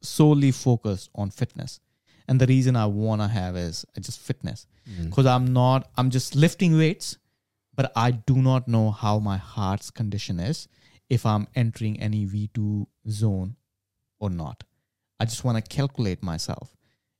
[0.00, 1.80] solely focused on fitness.
[2.28, 5.04] and the reason I want to have is uh, just fitness Mm.
[5.10, 7.16] because I'm not I'm just lifting weights,
[7.74, 10.66] but I do not know how my heart's condition is
[11.08, 13.54] if I'm entering any V2 zone
[14.18, 14.64] or not.
[15.20, 16.74] I just want to calculate myself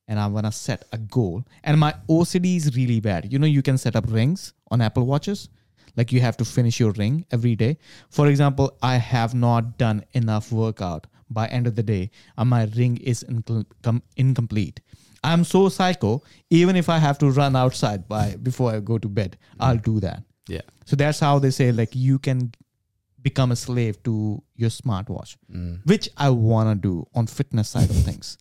[0.08, 1.44] and I want to set a goal.
[1.62, 3.32] And my OCD is really bad.
[3.32, 5.48] You know, you can set up rings on Apple Watches.
[5.96, 7.78] Like you have to finish your ring every day.
[8.10, 12.64] For example, I have not done enough workout by end of the day and my
[12.76, 14.80] ring is incom- com- incomplete.
[15.24, 16.22] I'm so psycho.
[16.50, 20.00] Even if I have to run outside by before I go to bed, I'll do
[20.00, 20.22] that.
[20.48, 20.62] Yeah.
[20.84, 22.52] So that's how they say like you can
[23.22, 25.80] become a slave to your smartwatch, Mm.
[25.86, 28.36] which I wanna do on fitness side of things.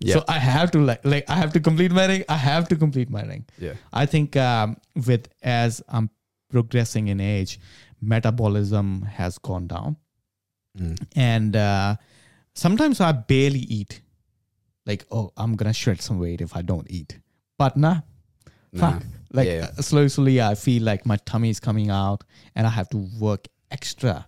[0.00, 0.14] Yeah.
[0.14, 2.24] So I have to like like I have to complete my ring.
[2.28, 3.44] I have to complete my ring.
[3.58, 3.74] Yeah.
[3.92, 6.10] I think um, with as I'm
[6.56, 7.58] progressing in age,
[8.00, 9.96] metabolism has gone down,
[10.78, 10.96] Mm.
[11.16, 11.96] and uh,
[12.54, 14.02] sometimes I barely eat.
[14.86, 17.18] Like oh, I'm gonna shred some weight if I don't eat.
[17.58, 18.00] But nah,
[18.72, 18.80] Nah.
[18.92, 19.02] fuck.
[19.32, 19.70] Like Yeah.
[19.78, 22.98] uh, slowly, slowly, I feel like my tummy is coming out, and I have to
[23.18, 24.26] work extra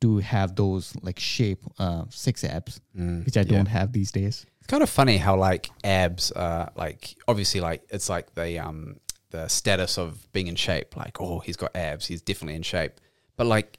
[0.00, 3.24] to have those like shape uh, six abs, Mm.
[3.26, 3.52] which I Yeah.
[3.56, 4.46] don't have these days.
[4.58, 8.96] It's kind of funny how like abs are like obviously like it's like the um
[9.30, 10.96] the status of being in shape.
[10.96, 12.92] Like oh he's got abs, he's definitely in shape.
[13.36, 13.78] But like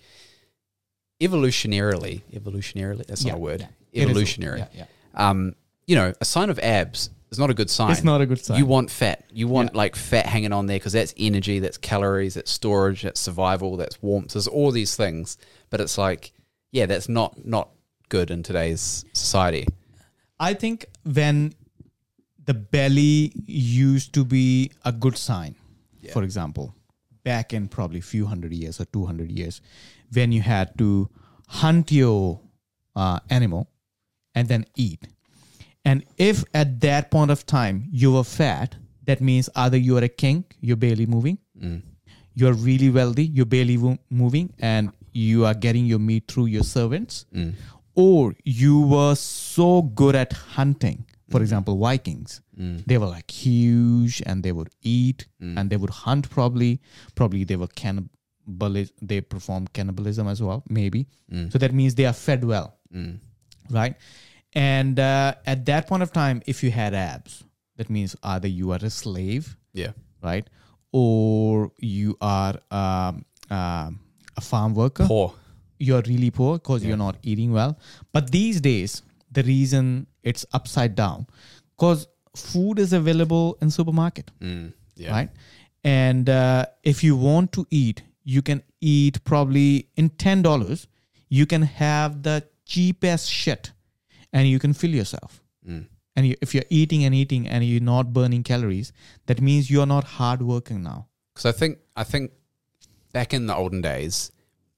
[1.21, 3.59] evolutionarily, evolutionarily that's Yeah, not a word.
[3.61, 3.67] yeah.
[3.91, 4.63] Is a- Evolutionary.
[4.73, 4.85] yeah.
[5.15, 5.55] Um,
[5.87, 7.91] you know, a sign of abs is not a good sign.
[7.91, 8.57] It's not a good sign.
[8.57, 9.25] You want fat.
[9.31, 13.19] You want like fat hanging on there because that's energy, that's calories, that's storage, that's
[13.19, 14.33] survival, that's warmth.
[14.33, 15.37] There's all these things,
[15.69, 16.31] but it's like,
[16.71, 17.69] yeah, that's not not
[18.09, 19.67] good in today's society.
[20.39, 21.53] I think when
[22.49, 25.55] the belly used to be a good sign,
[26.01, 26.13] Yeah.
[26.13, 26.73] for example,
[27.23, 29.61] back in probably few hundred years or 200 years,
[30.17, 30.87] when you had to
[31.47, 32.39] hunt your
[32.95, 33.67] uh, animal
[34.33, 35.07] and then eat.
[35.85, 40.03] And if at that point of time you were fat, that means either you are
[40.03, 41.81] a king, you're barely moving, Mm.
[42.33, 43.77] you're really wealthy, you're barely
[44.09, 47.53] moving, and you are getting your meat through your servants, Mm.
[47.95, 49.69] or you were so
[50.01, 51.05] good at hunting.
[51.29, 52.83] For example, Vikings, Mm.
[52.85, 55.57] they were like huge and they would eat Mm.
[55.59, 56.79] and they would hunt probably.
[57.15, 58.09] Probably they were cannibal,
[59.01, 61.07] they performed cannibalism as well, maybe.
[61.31, 61.51] Mm.
[61.51, 63.19] So that means they are fed well, Mm.
[63.69, 63.95] right?
[64.53, 67.43] And uh, at that point of time, if you had abs,
[67.77, 69.91] that means either you are a slave Yeah.
[70.23, 70.47] right?
[70.91, 73.99] Or you are um, um,
[74.35, 75.05] a farm worker.
[75.05, 75.33] Poor.
[75.77, 77.77] You're really poor because you're not eating well.
[78.11, 81.27] But these days, the reason it's upside down,
[81.77, 84.73] because food is available in supermarket, Mm.
[84.95, 85.11] Yeah.
[85.11, 85.29] right?
[85.83, 90.87] And uh, if you want to eat, you can eat probably in ten dollars.
[91.29, 93.71] You can have the cheapest shit,
[94.33, 95.85] and you can fill yourself Mm.
[96.15, 98.91] and you, if you're eating and eating and you're not burning calories,
[99.27, 101.07] that means you're not hard working now.
[101.33, 102.31] Because I think I think
[103.13, 104.31] back in the olden days,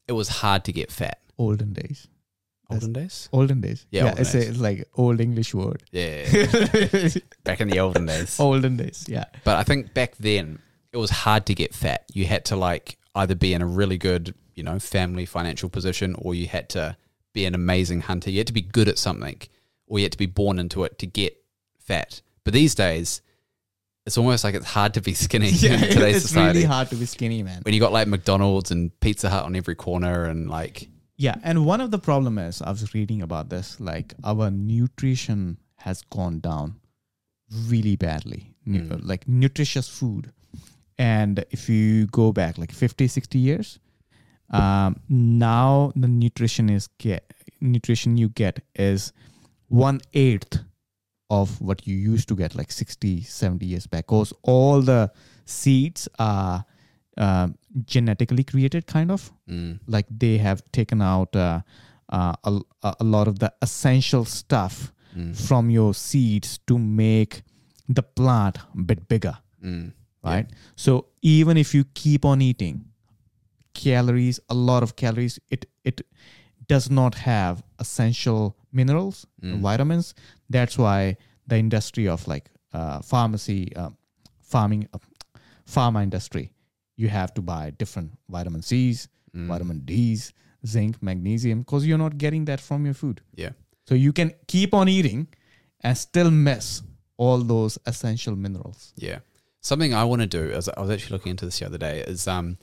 [0.07, 1.19] it was hard to get fat.
[1.37, 2.07] Olden days.
[2.73, 3.29] Olden days.
[3.31, 3.85] Olden days.
[3.89, 5.83] Yeah, olden it's, a, it's like old English word.
[5.91, 6.25] Yeah.
[7.43, 8.39] back in the olden days.
[8.39, 9.05] olden days.
[9.07, 9.25] Yeah.
[9.43, 10.59] But I think back then
[10.91, 12.05] it was hard to get fat.
[12.13, 16.15] You had to like either be in a really good, you know, family financial position
[16.17, 16.97] or you had to
[17.33, 18.29] be an amazing hunter.
[18.29, 19.41] You had to be good at something
[19.87, 21.37] or you had to be born into it to get
[21.79, 22.21] fat.
[22.43, 23.21] But these days,
[24.05, 26.49] it's almost like it's hard to be skinny in today's it's society.
[26.49, 27.61] It's really hard to be skinny, man.
[27.63, 30.87] When you got like McDonald's and Pizza Hut on every corner and like
[31.21, 33.79] Yeah, and one of the problem is I was reading about this.
[33.79, 36.77] Like our nutrition has gone down
[37.67, 38.55] really badly.
[38.67, 39.01] Mm.
[39.07, 40.31] Like nutritious food,
[40.97, 43.77] and if you go back like 50, 60 years,
[44.49, 49.13] um, now the nutrition is get nutrition you get is
[49.67, 50.57] one eighth
[51.29, 55.11] of what you used to get like 60 70 years back because all the
[55.45, 56.65] seeds are
[57.17, 59.31] um, genetically created kind of.
[59.49, 61.61] Mm, like they have taken out uh,
[62.09, 62.59] uh, a,
[62.99, 67.43] a lot of the essential stuff mm, from your seeds to make
[67.89, 69.91] the plant a bit bigger mm,
[70.23, 70.47] right?
[70.75, 72.85] So even if you keep on eating
[73.73, 76.01] calories a lot of calories it it
[76.67, 79.59] does not have essential minerals Mm.
[79.61, 80.13] vitamins.
[80.49, 81.17] That's why
[81.47, 83.89] the industry of like uh, pharmacy uh,
[84.39, 84.99] farming uh,
[85.65, 86.51] pharma industry
[87.01, 90.33] you have to buy different vitamin c's mm, vitamin d's
[90.73, 93.53] zinc magnesium because you're not getting that from your food yeah.
[93.87, 95.27] so you can keep on eating
[95.81, 96.81] and still miss
[97.17, 99.19] all those essential minerals Yeah.
[99.63, 101.95] Something I want to do is I was actually looking into this the other day
[102.13, 102.57] is um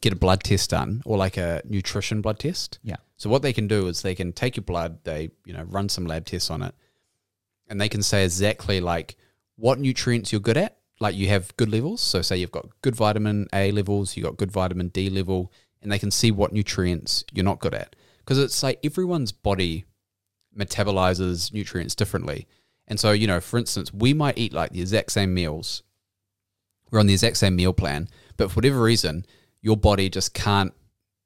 [0.00, 2.78] get a blood test done or like a nutrition blood test.
[2.82, 2.96] Yeah.
[3.18, 5.90] So what they can do is they can take your blood, they you know run
[5.90, 6.74] some lab tests on it,
[7.68, 9.16] and they can say exactly like
[9.56, 10.78] what nutrients you're good at.
[11.00, 12.00] Like you have good levels.
[12.00, 15.90] So say you've got good vitamin A levels, you've got good vitamin D level, and
[15.90, 17.96] they can see what nutrients you're not good at.
[18.18, 19.86] Because it's like everyone's body
[20.56, 22.46] metabolizes nutrients differently.
[22.86, 25.82] And so, you know, for instance, we might eat like the exact same meals.
[26.90, 29.24] We're on the exact same meal plan, but for whatever reason,
[29.62, 30.72] your body just can't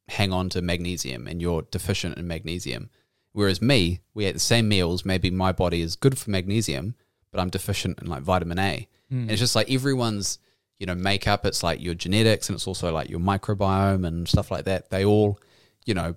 [0.09, 2.91] hang on to magnesium and you're deficient in magnesium.
[3.33, 6.95] Whereas me, we ate the same meals, maybe my body is good for magnesium,
[7.33, 8.87] but I'm deficient in like vitamin A.
[9.23, 10.39] And it's just like everyone's,
[10.79, 14.51] you know, makeup, it's like your genetics and it's also like your microbiome and stuff
[14.51, 14.91] like that.
[14.91, 15.39] They all,
[15.87, 16.17] you know,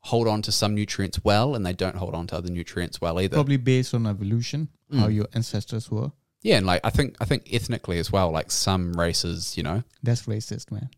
[0.00, 3.20] hold on to some nutrients well and they don't hold on to other nutrients well
[3.20, 3.34] either.
[3.36, 5.14] Probably based on evolution, how Mm.
[5.14, 6.12] your ancestors were.
[6.42, 9.82] Yeah, and like I think I think ethnically as well, like some races, you know,
[10.04, 10.88] That's racist, man.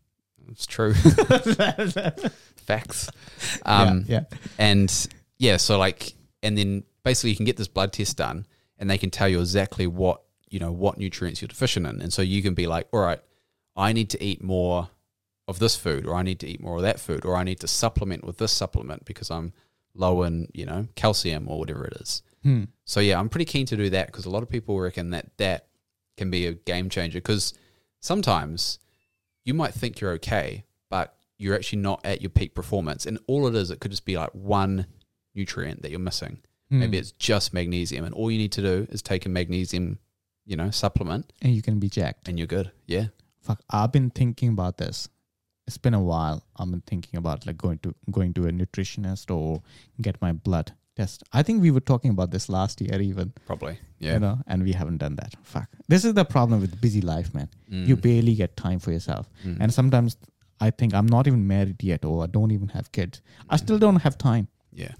[0.49, 0.93] it's true.
[2.55, 3.09] Facts.
[3.65, 4.25] Um yeah,
[4.57, 5.07] and
[5.39, 6.13] yeah, so like
[6.43, 8.45] and then basically you can get this blood test done
[8.77, 10.21] and they can tell you exactly what,
[10.51, 11.99] you know, what nutrients you're deficient in.
[12.01, 13.19] And so you can be like, all right,
[13.75, 14.89] I need to eat more
[15.47, 17.59] of this food or I need to eat more of that food or I need
[17.61, 19.53] to supplement with this supplement because I'm
[19.95, 22.21] low in, you know, calcium or whatever it is.
[22.43, 22.65] Hmm.
[22.85, 25.37] So yeah, I'm pretty keen to do that because a lot of people reckon that
[25.37, 25.67] that
[26.17, 27.53] can be a game changer because
[28.01, 28.79] sometimes
[29.45, 33.05] you might think you're okay, but you're actually not at your peak performance.
[33.05, 34.85] And all it is, it could just be like one
[35.33, 36.39] nutrient that you're missing.
[36.69, 37.01] Maybe Hmm.
[37.01, 39.99] it's just magnesium, and all you need to do is take a magnesium,
[40.45, 42.27] you know, supplement, and you can be jacked.
[42.27, 42.71] and you're good.
[42.87, 43.07] Yeah.
[43.41, 45.09] Fuck, I've been thinking about this.
[45.67, 46.43] It's been a while.
[46.57, 49.61] I've been thinking about like going to going to a nutritionist or
[50.01, 51.23] get my blood test.
[51.31, 53.31] I think we were talking about this last year even.
[53.45, 53.79] Probably.
[53.99, 54.13] Yeah.
[54.13, 55.35] You know, and we haven't done that.
[55.43, 55.69] Fuck.
[55.87, 57.49] This is the problem with busy life, man.
[57.71, 57.87] Mm.
[57.87, 59.29] You barely get time for yourself.
[59.45, 59.57] Mm.
[59.61, 60.17] And sometimes
[60.59, 63.21] I think I'm not even married yet or I don't even have kids.
[63.49, 64.47] I still don't have time.
[64.71, 64.93] yeah.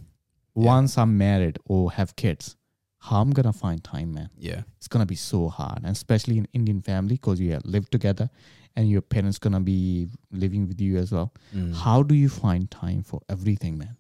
[0.54, 0.66] Yeah.
[0.68, 2.58] Once I'm married or have kids,
[3.04, 4.30] how I'm gonna find time, man?
[4.38, 4.62] Yeah.
[4.78, 8.30] It's gonna be so hard, and especially in Indian family because you live together,
[8.76, 11.34] and your parents gonna be living with you as well.
[11.54, 11.74] Mm.
[11.76, 13.98] How do you find time for everything, man?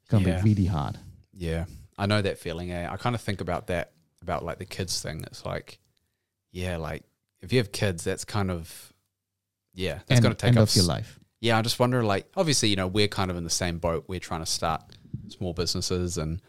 [0.00, 0.40] It's gonna Yeah.
[0.42, 0.98] be really hard.
[1.34, 1.66] Yeah,
[1.98, 2.70] I know that feeling.
[2.70, 2.88] Eh?
[2.90, 5.22] I kind of think about that about like the kids thing.
[5.26, 5.78] It's like,
[6.52, 7.02] yeah, like
[7.40, 8.92] if you have kids, that's kind of
[9.74, 10.68] yeah, that's to take end up.
[10.68, 11.18] of your life.
[11.40, 12.02] Yeah, I just wonder.
[12.02, 14.04] Like, obviously, you know, we're kind of in the same boat.
[14.08, 14.82] We're trying to start
[15.28, 16.40] small businesses, and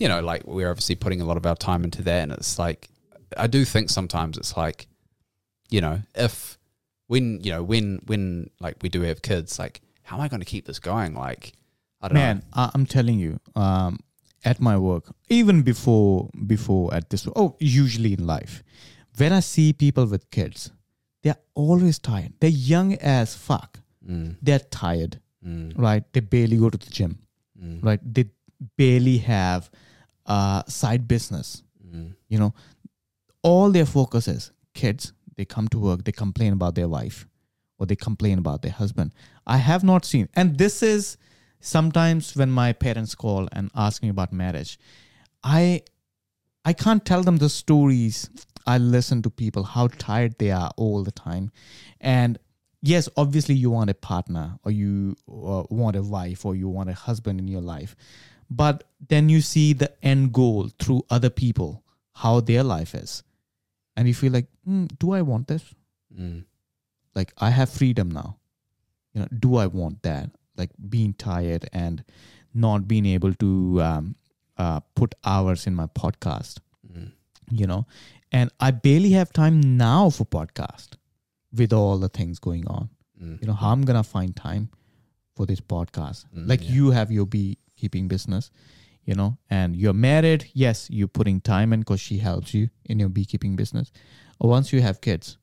[0.00, 2.22] you know, like we're obviously putting a lot of our time into that.
[2.22, 2.88] And it's like,
[3.36, 4.88] I do think sometimes it's like,
[5.68, 6.58] you know, if
[7.06, 10.40] when you know when when like we do have kids, like, how am I going
[10.40, 11.14] to keep this going?
[11.14, 11.52] Like,
[12.00, 12.42] I don't Man, know.
[12.54, 14.00] I, I'm telling you, um,
[14.44, 18.64] at my work, even before before at this, oh, usually in life,
[19.18, 20.70] when I see people with kids,
[21.22, 22.32] they're always tired.
[22.40, 23.80] They're young as fuck.
[24.08, 26.02] Mm, They're tired, mm, right?
[26.14, 27.18] They barely go to the gym,
[27.62, 28.00] mm, right?
[28.02, 28.30] They
[28.78, 29.70] barely have
[30.34, 31.48] uh, side business.
[31.84, 32.52] mm, You know,
[33.42, 35.12] all their focus is kids.
[35.36, 37.26] They come to work, they complain about their wife,
[37.78, 39.12] or they complain about their husband.
[39.46, 41.16] I have not seen, and this is
[41.60, 44.78] sometimes when my parents call and ask me about marriage,
[45.42, 45.62] I
[46.70, 48.28] I can't tell them the stories.
[48.66, 51.50] I listen to people how tired they are all the time,
[52.18, 52.38] and
[52.92, 56.90] yes, obviously you want a partner or you uh, want a wife or you want
[56.90, 57.96] a husband in your life,
[58.50, 61.82] but then you see the end goal through other people
[62.14, 63.22] how their life is,
[63.96, 65.64] and you feel like, mm, do I want this?
[66.20, 66.44] mm.
[67.14, 68.36] like i have freedom now
[69.14, 72.02] you know do i want that like being tired and
[72.64, 73.50] not being able to
[73.82, 74.14] um,
[74.58, 76.58] uh, put hours in my podcast
[76.92, 77.12] Mm.
[77.62, 77.86] you know
[78.32, 80.96] and i barely have time now for podcast
[81.62, 82.88] with all the things going on
[83.22, 83.40] Mm.
[83.40, 84.68] you know how i'm gonna find time
[85.36, 86.72] for this podcast Mm, like yeah.
[86.80, 87.26] you have your
[87.80, 88.50] beekeeping business
[89.04, 92.98] you know and you're married yes you're putting time in because she helps you in
[92.98, 93.90] your beekeeping business
[94.38, 95.38] or once you have kids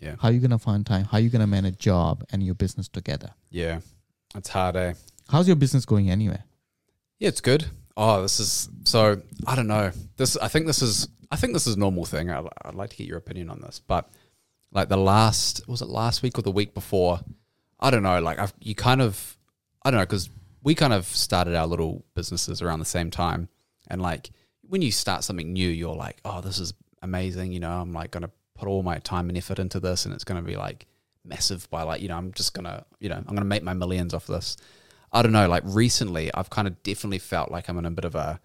[0.00, 0.16] Yeah.
[0.20, 2.88] how are you gonna find time how are you gonna manage job and your business
[2.88, 3.80] together Yeah.
[4.34, 4.94] It's hard, eh?
[5.28, 6.42] how's your business going anyway
[7.18, 7.66] Yeah, it's good.
[7.94, 9.20] Oh, this is so.
[9.46, 9.92] I don't know.
[10.16, 10.38] This.
[10.38, 11.08] I think this is.
[11.30, 12.30] I think this is a normal thing.
[12.30, 14.08] I, I'd like to get your opinion on this, but
[14.72, 17.20] like the last was it last week or the week before?
[17.78, 18.18] I don't know.
[18.22, 19.36] Like I've you kind of.
[19.84, 20.30] I don't know because
[20.62, 23.48] we kind of started our little businesses around the same time,
[23.88, 24.30] and like
[24.62, 27.52] when you start something new, you're like, oh, this is amazing.
[27.52, 30.24] You know, I'm like gonna put all my time and effort into this, and it's
[30.24, 30.86] gonna be like
[31.24, 34.14] massive by like you know I'm just gonna you know I'm gonna make my millions
[34.14, 34.56] off this.
[35.12, 38.06] I don't know, like recently I've kind of definitely felt like I'm in a bit
[38.06, 38.40] of a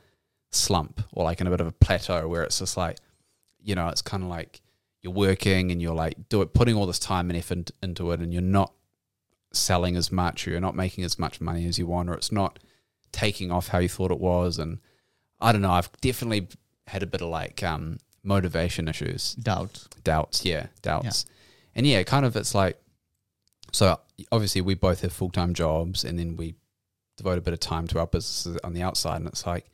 [0.51, 2.97] slump or like in a bit of a plateau where it's just like,
[3.61, 4.61] you know, it's kind of like
[5.01, 8.19] you're working and you're like do it, putting all this time and effort into it
[8.19, 8.73] and you're not
[9.57, 12.31] selling as much or you're not making as much money as you want or it's
[12.31, 12.59] not
[13.11, 14.57] taking off how you thought it was.
[14.59, 14.79] And
[15.39, 16.47] I don't know, I've definitely
[16.87, 19.87] had a bit of like um, motivation issues, Doubts.
[20.03, 21.25] doubts, yeah, doubts,
[21.75, 22.79] and yeah, kind of it's like
[23.71, 23.99] so.
[24.31, 26.55] Obviously, we both have full time jobs, and then we
[27.17, 29.69] devote a bit of time to our businesses on the outside, and it's like,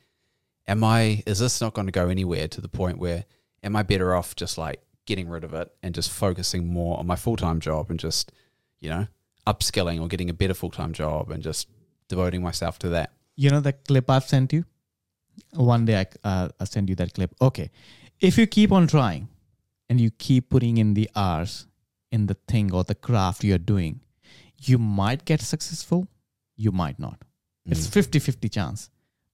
[0.67, 1.23] am I?
[1.25, 3.25] Is this not going to go anywhere to the point where
[3.63, 7.07] am I better off just like getting rid of it and just focusing more on
[7.07, 8.31] my full time job and just
[8.79, 9.07] you know
[9.47, 11.67] upskilling or getting a better full time job and just
[12.07, 13.11] devoting myself to that.
[13.35, 14.65] You know the clip I've sent you?
[15.53, 17.33] One day I, uh, I'll send you that clip.
[17.41, 17.71] Okay.
[18.19, 19.27] If you keep on trying
[19.89, 21.67] and you keep putting in the hours
[22.11, 24.01] in the thing or the craft you're doing,
[24.61, 26.07] you might get successful,
[26.55, 27.17] you might not.
[27.65, 28.89] It's 50 50 chance.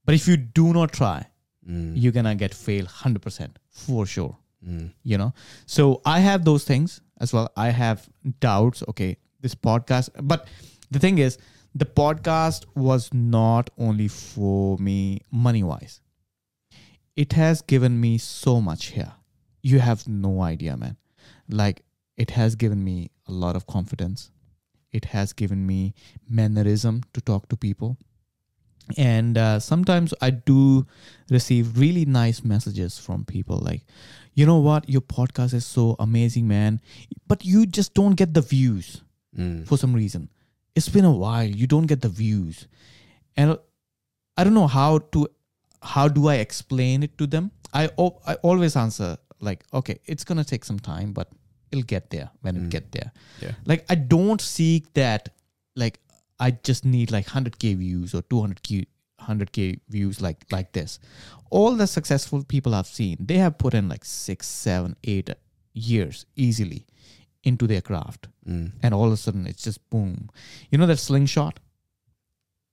[0.06, 1.28] But if you do not try,
[1.70, 1.94] Mm.
[2.02, 4.38] you're gonna get fail 100% for sure.
[4.66, 4.92] Mm.
[5.04, 5.32] you know
[5.66, 8.10] so i have those things as well i have
[8.42, 10.10] doubts okay this podcast.
[10.22, 10.48] But
[10.92, 11.38] the thing is
[11.76, 16.02] the podcast was not only for me money wise
[17.20, 19.12] it has given me so much here.
[19.62, 20.96] You have no idea man.
[21.50, 21.84] Like
[22.16, 24.32] it has given me a lot of confidence.
[24.94, 25.96] It has given me
[26.30, 27.98] mannerism to talk to people.
[28.98, 30.88] And uh, sometimes i do
[31.30, 33.84] receive really nice messages from people like
[34.34, 34.88] you know what?
[34.88, 36.80] Your podcast is so amazing man.
[37.28, 39.02] But you just don't get the views
[39.38, 39.68] Mm.
[39.68, 40.30] for some reason.
[40.76, 41.46] It's been a while.
[41.46, 42.68] You don't get the views.
[43.38, 43.58] And
[44.38, 45.28] i don't know how to
[45.82, 47.52] how do i explain it to them?
[47.74, 47.90] I
[48.26, 51.30] i always answer like okay it's to take some time but
[51.72, 53.12] it'll get there when it get there.
[53.42, 53.52] Yeah.
[53.66, 55.30] like i don't seek that
[55.76, 56.00] like
[56.40, 58.88] i just need like 100k views or 200k
[59.22, 61.00] 100k views like like this.
[61.52, 65.30] All the successful people i've seen they have put in like six seven eight
[65.74, 66.86] years easily
[67.44, 68.72] into their craft Mm.
[68.84, 70.30] and all of a sudden it's just boom
[70.72, 71.60] you know that slingshot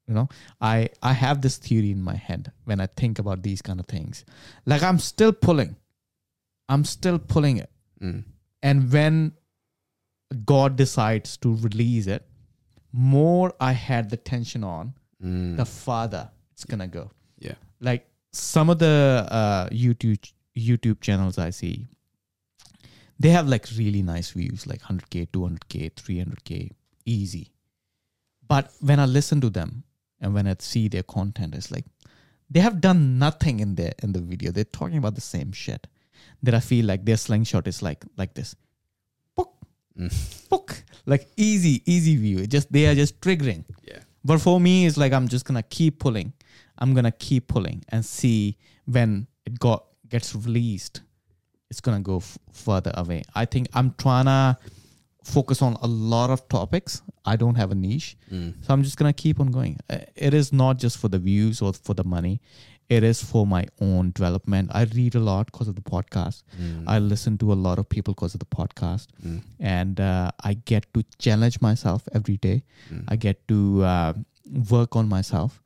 [0.08, 0.28] you know
[0.60, 3.86] i i have this theory in my head when i think about these kind of
[3.86, 4.24] things
[4.64, 5.76] like i'm still pulling
[6.68, 7.70] i'm still pulling it
[8.02, 8.24] Mm.
[8.62, 9.32] and when
[10.44, 12.26] god decides to release it
[12.92, 14.94] more i had the tension on
[15.24, 15.56] Mm.
[15.56, 17.54] the farther it's gonna go Yeah.
[17.80, 21.88] like some of the uh, youtube youtube channels i see
[23.18, 26.70] they have like really nice views like 100k 200k 300k
[27.04, 27.50] easy
[28.46, 29.82] but when i listen to them
[30.20, 31.84] and when i see their content it's like
[32.50, 35.86] they have done nothing in their in the video they're talking about the same shit
[36.42, 38.54] that i feel like their slingshot is like like this
[39.36, 39.52] Pook,
[39.98, 40.48] Mm.
[40.50, 40.82] pook.
[41.06, 44.00] like easy easy view it just they are just triggering Yeah.
[44.24, 46.32] but for me, it's like I'm just gonna keep pulling.
[46.78, 51.00] I'm gonna keep pulling and see when it got gets released.
[51.70, 53.22] It's gonna go f- further away.
[53.34, 54.56] I think I'm trying to
[55.24, 57.02] focus on a lot of topics.
[57.24, 58.54] I don't have a niche, Mm.
[58.64, 59.78] so I'm just gonna keep on going.
[59.90, 62.40] Uh, It is not just for the views or for the money.
[62.88, 64.70] It is for my own development.
[64.72, 66.44] I read a lot because of the podcast.
[66.56, 66.84] Mm.
[66.86, 69.42] I listen to a lot of people because of the podcast, Mm.
[69.58, 72.62] and uh, I get to challenge myself every day.
[72.92, 73.04] Mm.
[73.08, 74.12] I get to uh,
[74.70, 75.60] work on myself,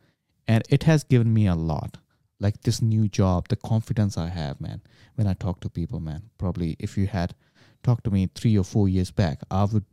[0.48, 1.98] and it has given me a lot.
[2.40, 4.80] Like this new job, the confidence I have, man.
[5.14, 6.22] When I talk to people, man.
[6.38, 7.34] Probably if you had
[7.82, 9.84] talked to me three or four years back, I would,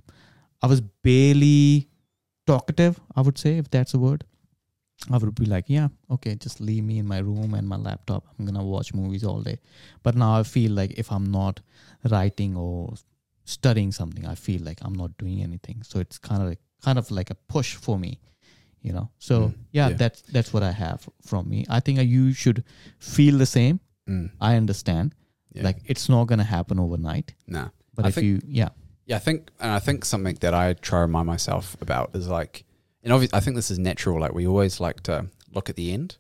[0.61, 1.89] I was barely
[2.45, 2.99] talkative.
[3.15, 4.23] I would say, if that's a word.
[5.11, 8.25] I would be like, yeah, okay, just leave me in my room and my laptop.
[8.39, 9.59] I'm gonna watch movies all day.
[10.01, 11.59] But now I feel like if I'm not
[12.09, 12.93] writing or
[13.45, 15.83] studying something, I feel like I'm not doing anything.
[15.83, 18.19] So it's kind of like kind of like a push for me,
[18.81, 19.09] you know.
[19.19, 19.95] So Mm, yeah, yeah.
[19.97, 21.65] that's that's what I have from me.
[21.69, 22.63] I think you should
[22.99, 23.79] feel the same.
[24.09, 24.31] Mm.
[24.39, 25.13] I understand.
[25.53, 25.63] Yeah.
[25.63, 27.33] Like it's not gonna happen overnight.
[27.47, 27.69] Nah.
[27.95, 28.69] But I if think- you, yeah,
[29.05, 32.27] Yeah, I think, and I think something that I try to remind myself about is
[32.27, 32.63] like,
[33.03, 34.19] and obviously, I think this is natural.
[34.19, 36.17] Like, we always like to look at the end.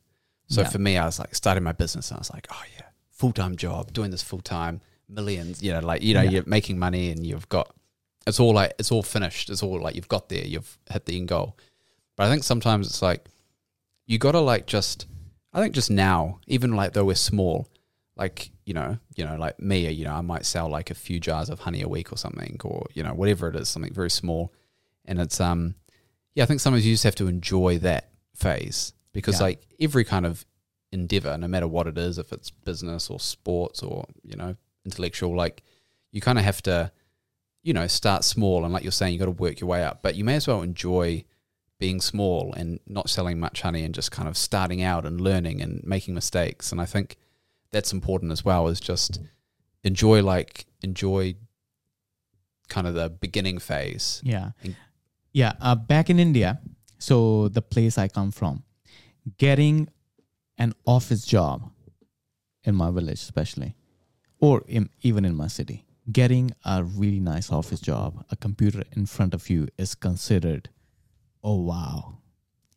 [0.47, 0.69] So Yeah.
[0.69, 3.33] for me, I was like starting my business, and I was like, oh yeah, full
[3.33, 4.79] time job, doing this full time,
[5.09, 5.61] millions.
[5.61, 7.67] You know, like you know, you're making money, and you've got
[8.25, 9.49] it's all like it's all finished.
[9.49, 11.57] It's all like you've got there, you've hit the end goal.
[12.17, 13.25] But I think sometimes it's like
[14.05, 15.05] you got to like just.
[15.53, 17.67] I think just now, even like though we're small,
[18.17, 21.19] like you know, you know, like me, you know, I might sell like a few
[21.19, 24.09] jars of honey a week or something, or you know, whatever it is, something very
[24.09, 24.51] small,
[25.05, 25.75] and it's um,
[26.35, 29.45] yeah, I think sometimes you just have to enjoy that phase because Yeah.
[29.47, 30.45] like every kind of
[30.91, 34.55] endeavor, no matter what it is, if it's business or sports or you know,
[34.85, 35.63] intellectual, like
[36.11, 36.91] you kind of have to,
[37.63, 40.01] you know, start small and like you're saying, you got to work your way up,
[40.01, 41.23] but you may as well enjoy
[41.79, 45.61] being small and not selling much honey and just kind of starting out and learning
[45.61, 46.71] and making mistakes.
[46.71, 47.17] And I think
[47.71, 49.19] that's important as well is just
[49.83, 51.35] enjoy like enjoy
[52.67, 54.21] kind of the beginning phase.
[54.23, 54.75] yeah, And-
[55.31, 55.53] yeah.
[55.61, 56.59] Uh, back in India,
[56.99, 58.63] so the place I come from,
[59.37, 59.87] getting
[60.57, 61.71] an office job
[62.63, 63.75] in my village, especially,
[64.39, 69.05] or in, even in my city, getting a really nice office job, a computer in
[69.05, 70.69] front of you is considered,
[71.43, 72.17] oh wow,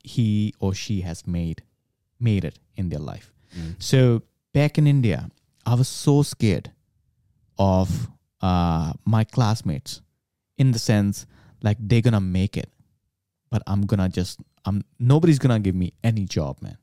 [0.03, 1.63] he or she has made
[2.19, 3.33] made it in their life.
[3.79, 5.31] So back in India,
[5.67, 6.71] I was so scared
[7.59, 8.09] of
[8.41, 10.01] uh, my classmates
[10.57, 11.27] in the sense
[11.63, 12.71] like they're gonna make it,
[13.51, 16.79] but I'm gonna just I'm nobody's gonna give me any job, man.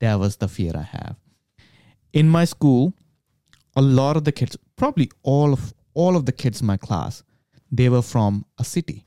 [0.00, 1.16] That was the fear I have.
[2.12, 2.92] In my school,
[3.76, 7.22] a lot of the kids, probably all of all of the kids in my class,
[7.70, 9.06] they were from a city.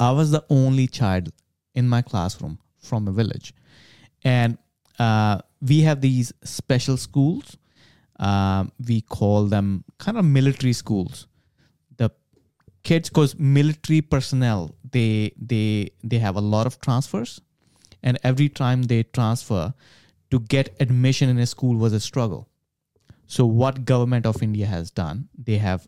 [0.00, 1.30] I was the only child
[1.74, 3.54] in my classroom from a village,
[4.24, 4.56] and
[4.98, 7.56] uh, we have these special schools.
[8.18, 11.26] Um, we call them kind of military schools.
[11.96, 12.10] The
[12.82, 17.40] kids, because military personnel, they they they have a lot of transfers,
[18.02, 19.74] and every time they transfer,
[20.30, 22.48] to get admission in a school was a struggle.
[23.26, 25.86] So what government of India has done, they have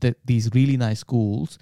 [0.00, 1.58] th- these really nice schools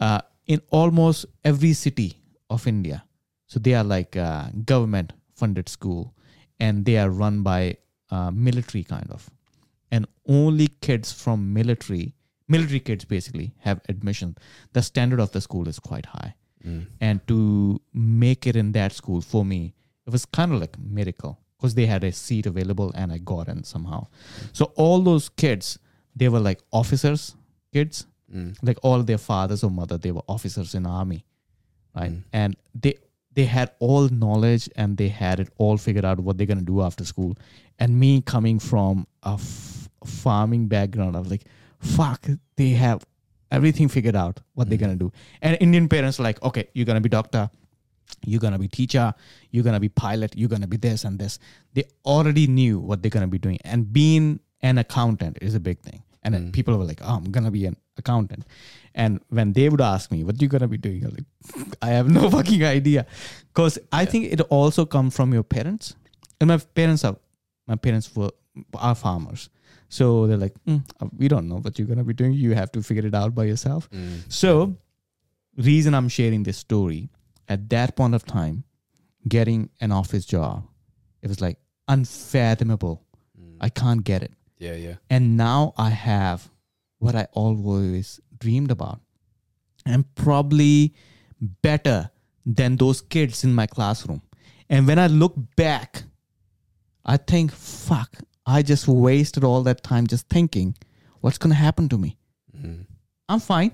[0.00, 2.14] uh, in almost every city
[2.50, 3.04] of India.
[3.46, 6.14] So they are like uh, government funded school,
[6.58, 7.76] and they are run by
[8.10, 9.30] uh, military kind of,
[9.92, 12.14] and only kids from military,
[12.48, 14.36] military kids basically have admission.
[14.72, 16.34] The standard of the school is quite high,
[17.00, 19.74] and to make it in that school for me,
[20.06, 23.18] it was kind of like a miracle because they had a seat available and I
[23.18, 24.08] got in somehow.
[24.52, 25.78] So all those kids,
[26.16, 27.34] they were like officers,
[27.72, 28.56] kids, Mm.
[28.62, 31.24] like all their fathers or mother, they were officers in army,
[31.94, 32.12] right?
[32.12, 32.22] Mm.
[32.32, 32.94] And they
[33.34, 36.82] they had all knowledge and they had it all figured out what they're gonna do
[36.82, 37.36] after school.
[37.78, 41.44] And me coming from a f- farming background, I was like,
[41.78, 42.26] fuck,
[42.56, 43.04] they have
[43.50, 44.82] everything figured out what they're mm.
[44.82, 45.12] gonna do.
[45.40, 47.48] And Indian parents are like, okay, you're gonna be doctor,
[48.24, 49.14] you're gonna be teacher
[49.50, 51.38] you're gonna be pilot you're gonna be this and this
[51.74, 55.78] they already knew what they're gonna be doing and being an accountant is a big
[55.80, 56.50] thing and then hmm.
[56.50, 58.44] people were like oh i'm gonna be an accountant.
[58.94, 61.04] And when they would ask me what you gonna be doing?
[61.04, 63.06] I'm like i have no fucking idea.
[63.48, 65.94] Because i think it also comes from your parents.
[66.40, 67.16] And my parents are
[67.66, 68.30] my parents were
[68.74, 69.50] are farmers.
[69.88, 70.82] So they're like "Mm,
[71.16, 72.32] we don't know what you're gonna be doing.
[72.32, 73.88] You have to figure it out by yourself.
[73.92, 74.18] Hmm.
[74.28, 74.76] So
[75.56, 77.10] reason i'm sharing this story
[77.48, 78.64] at that point of time,
[79.26, 80.64] getting an office job,
[81.22, 81.58] it was like
[81.88, 83.02] unfathomable.
[83.36, 83.56] Hmm.
[83.60, 84.32] I can't get it.
[84.58, 84.94] Yeah, yeah.
[85.08, 86.50] And now I have
[86.98, 89.00] what I always dreamed about.
[89.86, 90.92] and probably
[91.62, 92.10] better
[92.44, 94.20] than those kids in my classroom.
[94.68, 96.02] And when I look back,
[97.06, 98.10] I think, fuck,
[98.44, 100.74] I just wasted all that time just thinking,
[101.20, 102.18] what's going to happen to me?
[102.54, 102.82] Mm-hmm.
[103.30, 103.72] I'm fine.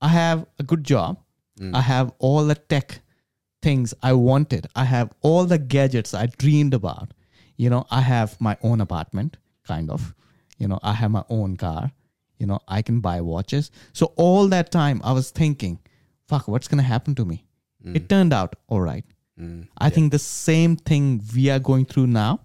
[0.00, 1.18] I have a good job.
[1.60, 1.74] Mm.
[1.76, 3.00] I have all the tech
[3.62, 4.66] things I wanted.
[4.74, 7.12] I have all the gadgets I dreamed about.
[7.56, 9.36] You know, I have my own apartment,
[9.68, 10.14] kind of.
[10.58, 11.92] You know, I have my own car.
[12.38, 13.70] You know, I can buy watches.
[13.92, 15.78] So all that time I was thinking,
[16.26, 17.44] fuck, what's going to happen to me?
[17.84, 17.96] Mm.
[17.96, 19.04] It turned out all right.
[19.40, 19.68] Mm.
[19.78, 22.40] I think the same thing we are going through now,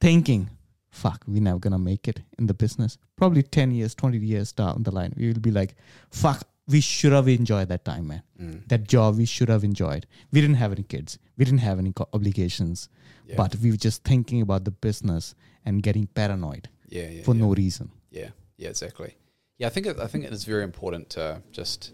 [0.00, 0.50] thinking,
[0.90, 2.98] fuck, we're never gonna make it in the business.
[3.16, 5.74] Probably 10 years, 20 years down the line, we will be like,
[6.10, 8.22] fuck, we should have enjoyed that time, man.
[8.40, 8.68] Mm.
[8.68, 10.06] That job we should have enjoyed.
[10.30, 12.88] We didn't have any kids, we didn't have any co- obligations,
[13.36, 15.34] but we were just thinking about the business
[15.64, 17.22] and getting paranoid Yeah, yeah.
[17.22, 17.40] for yeah.
[17.42, 17.90] no reason.
[18.10, 19.16] Yeah, yeah, exactly.
[19.58, 21.92] Yeah, I think it, I think it is very important to just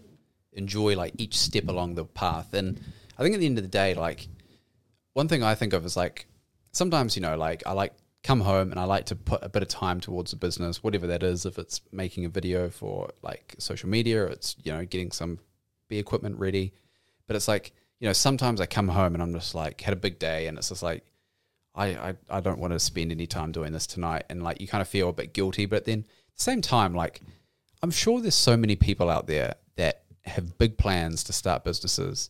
[0.53, 2.79] enjoy like each step along the path, and
[3.17, 4.27] I think at the end of the day, like
[5.13, 6.25] one thing I think of is like
[6.71, 7.93] sometimes you know like I like
[8.23, 11.07] come home and I like to put a bit of time towards the business, whatever
[11.07, 11.45] that is.
[11.45, 15.39] If it's making a video for like social media, or it's you know getting some
[15.87, 16.73] bee equipment ready,
[17.27, 19.97] but it's like you know sometimes I come home and I'm just like had a
[19.97, 21.05] big day, and it's just like
[21.75, 24.25] I, I, I don't want to spend any time doing this tonight.
[24.29, 25.65] And like you kind of feel a bit guilty.
[25.65, 27.21] But then at the same time, like
[27.81, 32.29] I'm sure there's so many people out there that have big plans to start businesses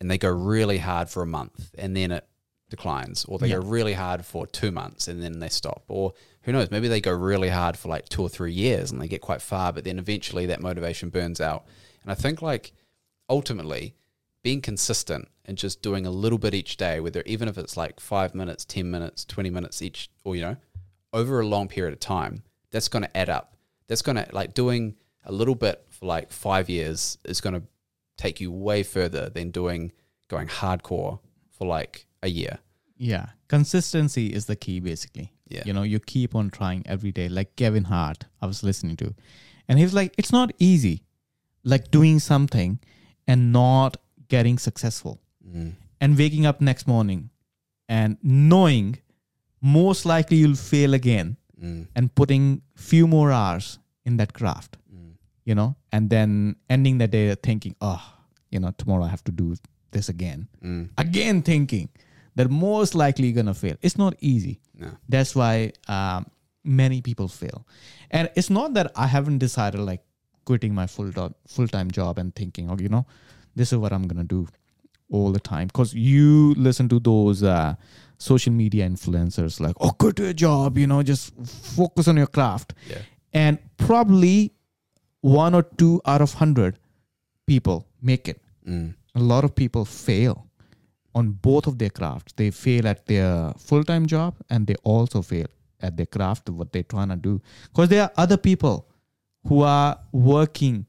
[0.00, 2.26] and they go really hard for a month and then it
[2.72, 3.24] declines.
[3.26, 5.84] Or they go really hard for two months and then they stop.
[5.88, 6.12] Or
[6.42, 9.06] who knows, maybe they go really hard for like two or three years and they
[9.06, 11.64] get quite far, but then eventually that motivation burns out.
[12.02, 12.72] And I think like
[13.28, 13.94] ultimately
[14.42, 18.00] being consistent and just doing a little bit each day, whether even if it's like
[18.00, 20.56] five minutes, 10 minutes, 20 minutes each, or, you know,
[21.12, 22.42] over a long period of time,
[22.72, 23.54] that's going to add up.
[23.86, 27.62] That's going to, like, doing a little bit for like five years is going to
[28.16, 29.92] take you way further than doing,
[30.28, 31.20] going hardcore
[31.50, 32.58] for like a year.
[32.96, 35.32] Yeah, consistency is the key, basically.
[35.48, 35.62] Yeah.
[35.66, 37.28] you know, you keep on trying every day.
[37.28, 39.14] Like Kevin Hart, I was listening to,
[39.68, 41.02] and he was like, "It's not easy,
[41.62, 42.78] like doing something
[43.26, 43.98] and not
[44.28, 45.20] getting successful,
[46.00, 47.28] and waking up next morning
[47.88, 48.96] and knowing
[49.60, 51.86] most likely you'll fail again Mm.
[51.94, 55.12] and putting few more hours in that craft Mm.
[55.44, 58.02] you know and then ending the day thinking oh
[58.50, 59.54] you know tomorrow i have to do
[59.92, 60.88] this again Mm.
[60.98, 61.88] again thinking
[62.34, 63.76] that most likely gonna fail.
[63.82, 64.60] It's not easy.
[64.78, 64.90] No.
[65.08, 66.26] that's why um,
[66.64, 67.66] many people fail.
[68.10, 70.02] And it's not that i haven't decided like
[70.44, 73.06] quitting my full do- full-time job and thinking oh you know
[73.54, 74.46] this is what i'm gonna do
[75.10, 75.66] all the time.
[75.68, 77.74] Because you listen to those uh,
[78.18, 81.32] social media influencers like oh quit your job you know just
[81.76, 82.74] focus on your craft.
[82.88, 82.98] Yeah.
[83.34, 84.52] and probably
[85.20, 86.78] one or two out of hundred
[87.46, 88.40] people make it.
[88.68, 88.94] Mm.
[89.14, 90.46] a lot of people fail
[91.14, 92.32] on both of their crafts.
[92.36, 95.46] They fail at their full time job and they also fail
[95.80, 97.40] at their craft, what they're trying to do.
[97.68, 98.88] Because there are other people
[99.46, 100.86] who are working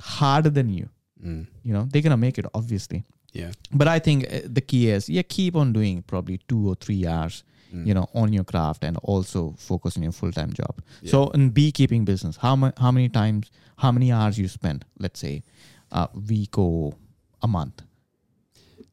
[0.00, 0.88] harder than you.
[1.24, 1.46] Mm.
[1.62, 3.04] You know, they're going to make it, obviously.
[3.32, 3.52] Yeah.
[3.72, 7.06] But I think uh, the key is, yeah, keep on doing probably two or three
[7.06, 7.42] hours,
[7.74, 7.86] Mm.
[7.88, 10.80] you know, on your craft and also focus on your full time job.
[11.02, 11.10] Yeah.
[11.10, 15.18] So in beekeeping business, how, ma- how many times, how many hours you spend, let's
[15.18, 15.42] say,
[15.90, 16.94] a week or
[17.42, 17.82] a month?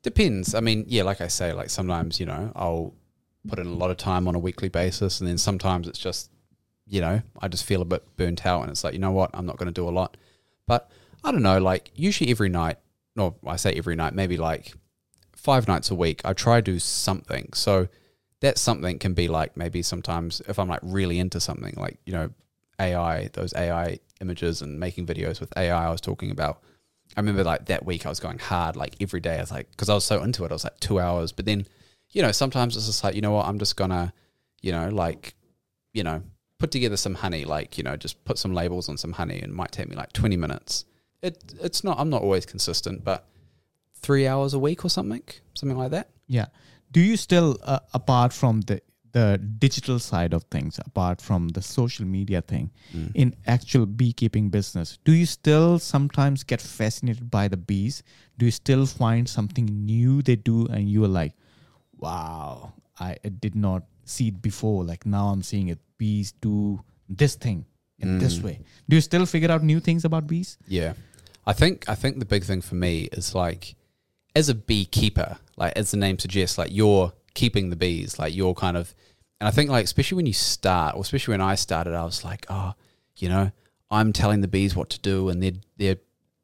[0.03, 0.55] Depends.
[0.55, 2.93] I mean, yeah, like I say, like sometimes, you know, I'll
[3.47, 6.31] put in a lot of time on a weekly basis and then sometimes it's just,
[6.87, 9.29] you know, I just feel a bit burnt out and it's like, you know what,
[9.33, 10.17] I'm not going to do a lot.
[10.67, 10.89] But
[11.23, 12.77] I don't know, like usually every night,
[13.15, 14.73] no, I say every night, maybe like
[15.33, 17.49] five nights a week, I try to do something.
[17.53, 17.87] So
[18.41, 22.13] that something can be like maybe sometimes if I'm like really into something, like, you
[22.13, 22.31] know,
[22.79, 26.61] AI, those AI images and making videos with AI I was talking about.
[27.15, 29.37] I remember like that week I was going hard like every day.
[29.37, 31.31] I was like, because I was so into it, I was like two hours.
[31.31, 31.65] But then,
[32.11, 34.13] you know, sometimes it's just like, you know what, I'm just gonna,
[34.61, 35.35] you know, like,
[35.93, 36.23] you know,
[36.57, 39.51] put together some honey, like, you know, just put some labels on some honey, and
[39.51, 40.85] it might take me like 20 minutes.
[41.21, 41.99] It it's not.
[41.99, 43.27] I'm not always consistent, but
[43.95, 45.21] three hours a week or something,
[45.53, 46.09] something like that.
[46.27, 46.47] Yeah.
[46.91, 48.81] Do you still, uh, apart from the
[49.13, 53.11] the digital side of things, apart from the social media thing, Mm.
[53.15, 58.03] in actual beekeeping business, do you still sometimes get fascinated by the bees?
[58.37, 61.33] Do you still find something new they do, and you are like,
[61.97, 64.83] "Wow, I, did not see it before.
[64.83, 65.79] Like now I'm seeing it.
[65.97, 67.65] Bees do this thing
[67.99, 68.43] in this Mm.
[68.43, 68.59] way."
[68.89, 70.57] Do you still figure out new things about bees?
[70.67, 70.93] Yeah.
[71.45, 73.75] I think I think the big thing for me is like
[74.35, 78.53] as a beekeeper, like as the name suggests, like you're keeping the bees, like you're
[78.53, 78.93] kind of
[79.39, 82.23] and I think like especially when you start, or especially when I started, I was
[82.23, 82.73] like, oh,
[83.17, 83.51] you know,
[83.89, 85.97] I'm telling the bees what to do and they're they're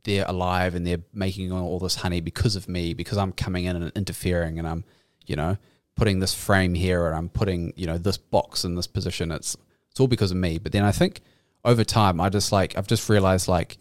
[0.03, 3.75] they're alive and they're making all this honey because of me, because I'm coming in
[3.75, 4.85] and interfering and I'm,
[5.25, 5.57] you know,
[5.95, 9.31] putting this frame here or I'm putting, you know, this box in this position.
[9.31, 9.57] It's
[9.91, 10.57] it's all because of me.
[10.57, 11.21] But then I think
[11.65, 13.77] over time I just like I've just realized like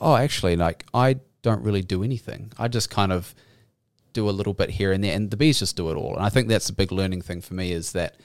[0.00, 2.52] oh, actually, like I don't really do anything.
[2.58, 3.34] I just kind of
[4.12, 6.14] do a little bit here and there, and the bees just do it all.
[6.14, 8.16] And I think that's a big learning thing for me is that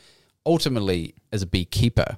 [0.46, 2.18] ultimately, as a beekeeper,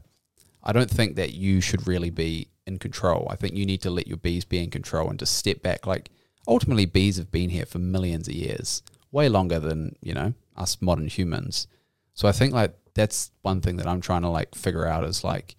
[0.63, 3.27] I don't think that you should really be in control.
[3.29, 5.87] I think you need to let your bees be in control and just step back.
[5.87, 6.09] Like
[6.47, 10.81] ultimately, bees have been here for millions of years, way longer than you know us
[10.81, 11.67] modern humans.
[12.13, 15.23] So I think like that's one thing that I'm trying to like figure out is
[15.23, 15.55] like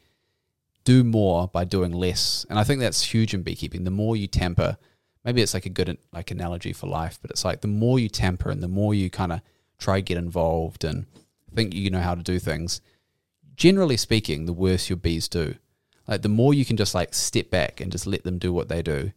[0.85, 2.45] do more by doing less.
[2.51, 3.85] And I think that's huge in beekeeping.
[3.85, 4.77] The more you tamper,
[5.29, 8.09] maybe it's like a good like analogy for life, but it's like the more you
[8.09, 9.43] tamper and the more you kind of
[9.79, 11.05] try get involved and
[11.55, 12.81] think you know how to do things.
[13.55, 15.57] Generally speaking, the worse your bees do.
[16.07, 18.71] Like the more you can just like step back and just let them do what
[18.71, 19.13] they do,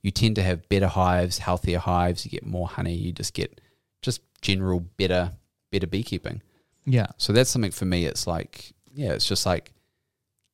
[0.00, 2.24] you tend to have better hives, healthier hives.
[2.24, 2.94] You get more honey.
[2.94, 3.60] You just get
[4.00, 5.32] just general better
[5.72, 6.40] better beekeeping.
[6.86, 7.08] Yeah.
[7.16, 8.04] So that's something for me.
[8.04, 9.72] It's like yeah, it's just like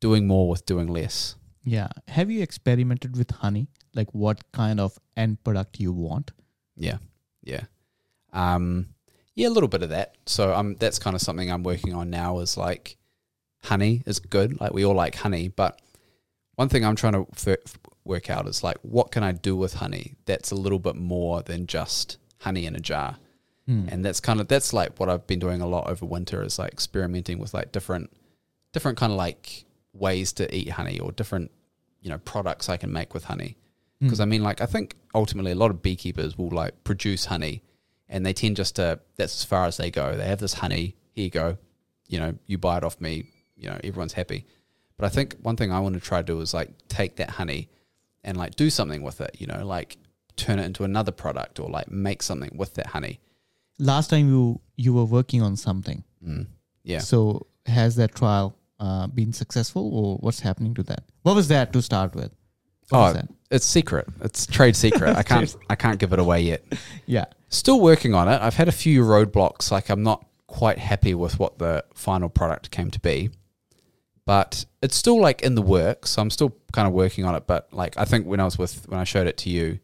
[0.00, 1.34] doing more with doing less.
[1.62, 1.88] Yeah.
[2.08, 3.68] Have you experimented with honey?
[3.94, 6.32] Like what kind of end product you want?
[6.76, 6.98] Yeah,
[7.42, 7.64] yeah,
[8.32, 8.88] um,
[9.34, 10.16] yeah, a little bit of that.
[10.26, 12.38] So um, that's kind of something I'm working on now.
[12.40, 12.96] Is like
[13.64, 14.60] honey is good.
[14.60, 15.80] Like we all like honey, but
[16.56, 19.74] one thing I'm trying to f- work out is like what can I do with
[19.74, 23.16] honey that's a little bit more than just honey in a jar.
[23.66, 23.88] Hmm.
[23.88, 26.58] and that's kind of that's like what I've been doing a lot over winter is
[26.58, 28.10] like experimenting with like different
[28.74, 29.64] different kind of like
[29.94, 31.50] ways to eat honey or different
[32.02, 33.56] you know products I can make with honey
[34.04, 34.08] Hmm.
[34.08, 37.62] because I mean like I think ultimately a lot of beekeepers will like produce honey
[38.08, 40.96] and they tend just to that's as far as they go they have this honey
[41.14, 41.58] here you go
[42.08, 43.26] you know you buy it off me
[43.56, 44.46] you know everyone's happy
[44.96, 47.30] but I think one thing I want to try to do is like take that
[47.30, 47.68] honey
[48.22, 49.98] and like do something with it you know like
[50.36, 53.20] turn it into another product or like make something with that honey
[53.78, 56.04] Last time you you were working on something.
[56.24, 56.46] Mm.
[56.84, 57.00] Yeah.
[57.00, 61.04] So has that trial uh, been successful, or what's happening to that?
[61.22, 62.30] What was that to start with?
[62.90, 64.06] What was Oh, it's secret.
[64.22, 65.16] It's trade secret.
[65.16, 66.64] I can't I can't give it away yet.
[67.06, 67.26] Yeah.
[67.48, 68.40] Still working on it.
[68.40, 69.70] I've had a few roadblocks.
[69.70, 73.30] Like I'm not quite happy with what the final product came to be.
[74.26, 76.10] But it's still like in the works.
[76.10, 77.46] So I'm still kind of working on it.
[77.46, 79.78] But like I think when I was with when I showed it to you,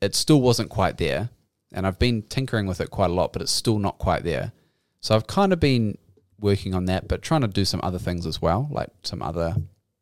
[0.00, 1.30] it still wasn't quite there.
[1.74, 4.52] And I've been tinkering with it quite a lot, but it's still not quite there.
[5.00, 5.96] So I've kind of been
[6.38, 9.56] working on that, but trying to do some other things as well, like some other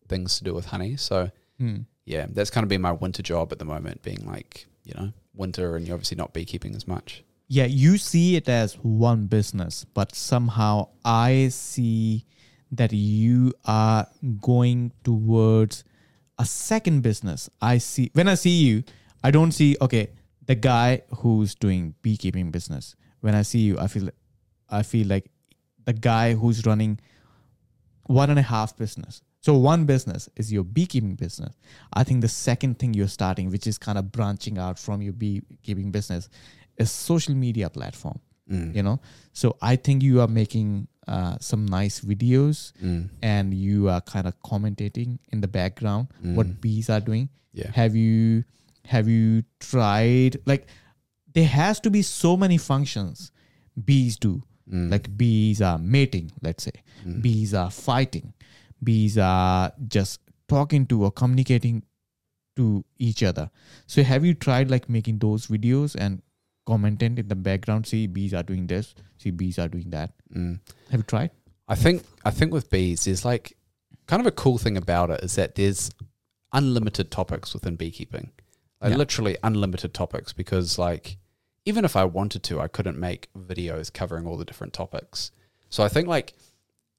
[0.08, 0.96] things to do with honey.
[0.96, 1.80] So Hmm.
[2.10, 5.12] Yeah, that's kind of been my winter job at the moment, being like, you know,
[5.32, 7.22] winter and you're obviously not beekeeping as much.
[7.46, 12.26] Yeah, you see it as one business, but somehow I see
[12.72, 14.08] that you are
[14.40, 15.84] going towards
[16.36, 17.48] a second business.
[17.60, 18.82] I see when I see you,
[19.22, 20.10] I don't see okay,
[20.46, 22.96] the guy who's doing beekeeping business.
[23.20, 24.10] When I see you, I feel
[24.68, 25.30] I feel like
[25.84, 26.98] the guy who's running
[28.06, 29.22] one and a half business.
[29.40, 31.54] So one business is your beekeeping business.
[31.94, 35.14] I think the second thing you're starting, which is kind of branching out from your
[35.14, 36.28] beekeeping business,
[36.76, 38.20] is social media platform.
[38.50, 38.74] Mm.
[38.74, 39.00] You know,
[39.32, 43.08] so I think you are making uh, some nice videos Mm.
[43.22, 47.28] and you are kind of commentating in the background what bees are doing.
[47.52, 47.70] Yeah.
[47.72, 48.44] Have you
[48.86, 50.66] have you tried like
[51.32, 53.30] there has to be so many functions
[53.84, 54.42] bees do.
[54.70, 54.90] Mm.
[54.90, 56.72] Like bees are mating, let's say.
[57.22, 58.32] Bees are fighting.
[58.82, 61.84] Bees are just talking to or communicating
[62.56, 63.50] to each other.
[63.86, 66.22] So have you tried like making those videos and
[66.66, 67.86] commenting in the background?
[67.86, 68.94] See bees are doing this.
[69.18, 70.12] See bees are doing that.
[70.34, 70.60] Mm.
[70.90, 71.30] Have you tried?
[71.68, 73.56] I think I think with bees, there's like
[74.06, 75.90] kind of a cool thing about it is that there's
[76.52, 78.30] unlimited topics within beekeeping,
[78.80, 78.96] like Yeah.
[78.96, 80.32] literally unlimited topics.
[80.32, 81.16] Because like
[81.64, 85.30] even if I wanted to, I couldn't make videos covering all the different topics.
[85.68, 86.34] So I think like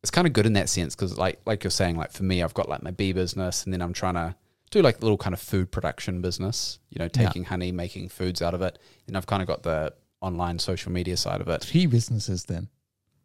[0.03, 2.41] it's kind of good in that sense because like like you're saying, like for me,
[2.43, 4.35] I've got like my bee business, and then I'm trying to
[4.71, 6.79] do like a little kind of food production business.
[6.89, 7.25] You know, Yeah.
[7.27, 10.91] taking honey, making foods out of it, and I've kind of got the online social
[10.91, 11.63] media side of it.
[11.63, 12.69] Three businesses then.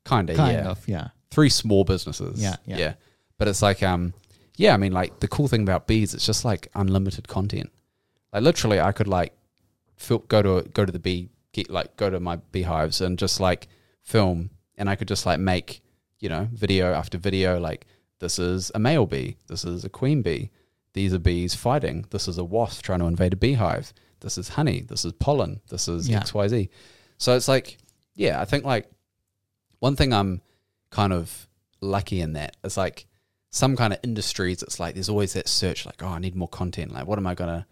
[0.04, 1.08] Kind of, Kind yeah of, yeah.
[1.30, 2.40] three small businesses.
[2.40, 2.94] Yeah, yeah.
[3.38, 4.14] But it's like, um,
[4.56, 7.70] yeah, I mean, like the cool thing about bees, it's just like unlimited content.
[8.32, 9.32] Like literally, I could like
[9.96, 13.40] fil- go to go to the bee, get like go to my beehives and just
[13.40, 13.68] like
[14.02, 15.80] film, and I could just like make
[16.20, 17.58] you know video after video.
[17.58, 17.86] Like
[18.20, 20.50] this is a male bee, this is a queen bee,
[20.94, 24.48] these are bees fighting, this is a wasp trying to invade a beehive, this is
[24.50, 26.18] honey, this is pollen, this is Yeah.
[26.20, 26.70] X Y Z.
[27.18, 27.78] So it's like,
[28.14, 28.90] yeah, I think like
[29.80, 30.40] one thing I'm
[30.90, 31.46] kind of
[31.82, 33.06] lucky in that is like
[33.50, 36.48] some kind of industries it's like there's always that search like oh i need more
[36.48, 37.66] content like what am i gonna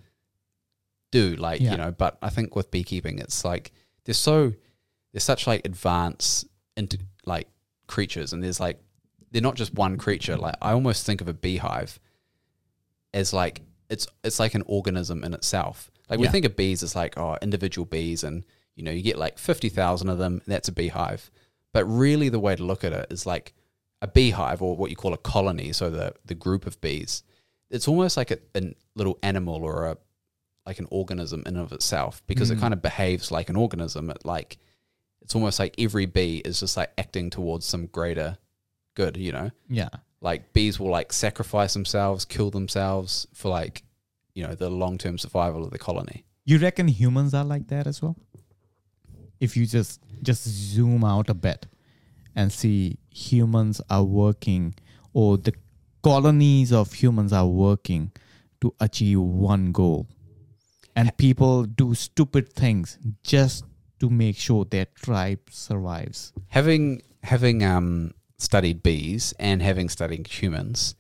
[1.11, 1.72] do like Yeah.
[1.72, 3.72] you know but i think with beekeeping it's like
[4.05, 4.53] there's so
[5.12, 7.49] there's such like advanced into like
[7.87, 8.78] creatures and there's like
[9.30, 11.99] they're not just one creature like i almost think of a beehive
[13.12, 16.32] as like it's it's like an organism in itself like we Yeah.
[16.32, 18.45] think of bees as like oh individual bees and
[18.76, 21.30] you know you get like 50,000 of them and that's a beehive
[21.72, 23.53] but really the way to look at it is like
[24.03, 27.22] a beehive or what you call a colony so the the group of bees
[27.70, 29.97] it's almost like a, a little animal or a
[30.66, 32.61] like an organism in and of itself because it Mm.
[32.61, 34.59] kind of behaves like an organism it like
[35.25, 38.39] it's almost like every bee is just like acting towards some greater
[38.95, 39.89] good you know Yeah.
[40.20, 43.83] like bees will like sacrifice themselves kill themselves for like
[44.35, 48.03] you know the long-term survival of the colony You reckon humans are like that as
[48.03, 48.16] well?
[49.41, 51.66] If you just just zoom out a bit
[52.37, 54.75] and see humans are working
[55.12, 55.53] or the
[56.03, 58.12] colonies of humans are working
[58.61, 60.07] to achieve one goal.
[60.97, 63.64] And people do stupid things just
[64.05, 66.32] to make sure their tribe survives.
[66.48, 70.94] having having um studied bees and having studied humans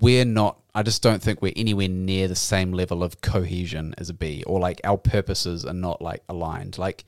[0.00, 4.08] we're not i just don't think we're anywhere near the same level of cohesion as
[4.08, 6.78] a bee or like our purposes are not like aligned.
[6.78, 7.04] Like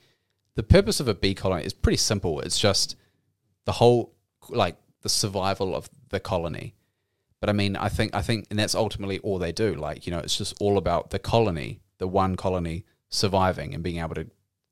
[0.55, 2.41] the purpose of a bee colony is pretty simple.
[2.41, 2.95] It's just
[3.65, 4.13] the whole
[4.49, 6.75] like the survival of the colony.
[7.39, 9.75] But i mean i think i think and that's ultimately all they do.
[9.75, 13.97] Like you know it's just all about the colony the one colony surviving and being
[13.99, 14.27] able to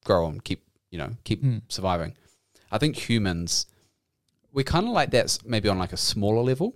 [0.06, 1.58] grow and keep you know keep Hmm.
[1.70, 2.14] surviving
[2.72, 3.66] i think humans
[4.54, 6.76] we're kind of like that maybe on like a smaller level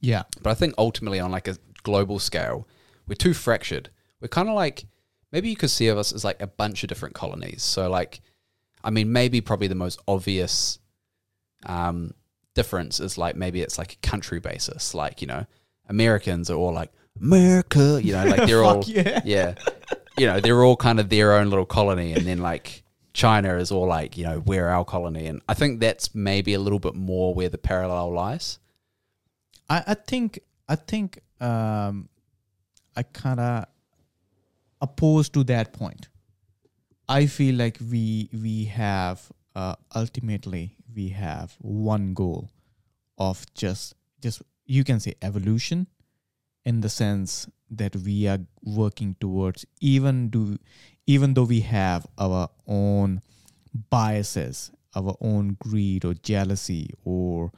[0.00, 0.22] Yeah.
[0.42, 2.66] but I think ultimately on like a global scale,
[3.06, 3.90] we're too fractured.
[4.20, 4.86] We're kind of like
[5.30, 7.62] maybe you could see of us as like a bunch of different colonies.
[7.62, 8.20] So like,
[8.82, 10.78] I mean, maybe probably the most obvious
[11.66, 12.12] um,
[12.54, 14.94] difference is like maybe it's like a country basis.
[14.94, 15.44] Like you know,
[15.88, 16.90] Americans are all like
[17.20, 18.00] America.
[18.02, 19.20] You know, like they're all yeah.
[19.24, 19.54] yeah,
[20.20, 22.82] you know, they're all kind of their own little colony, and then like
[23.14, 26.60] China is all like you know we're our colony, and I think that's maybe a
[26.60, 28.58] little bit more where the parallel lies.
[29.70, 32.10] I, I think I think um,
[32.94, 33.64] I kind of
[34.82, 36.08] opposed to that point.
[37.08, 42.50] I feel like we we have uh, ultimately we have one goal
[43.16, 45.86] of just just you can say evolution
[46.70, 47.48] in the sense
[47.82, 48.40] that we are
[48.80, 50.42] working towards even do
[51.06, 53.20] even though we have our own
[53.96, 57.52] biases our own greed or jealousy or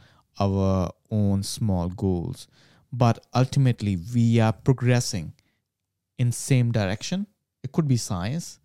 [0.46, 0.90] our
[1.20, 2.46] own small goals
[2.92, 5.32] but ultimately we are progressing
[6.18, 7.26] in same direction.
[7.62, 8.60] It could be science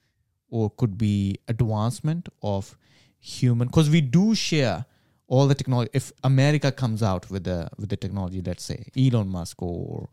[0.49, 2.77] or could be advancement of
[3.19, 4.85] human because we do share
[5.27, 9.27] all the technology if america comes out with the with the technology let's say elon
[9.27, 10.07] musk or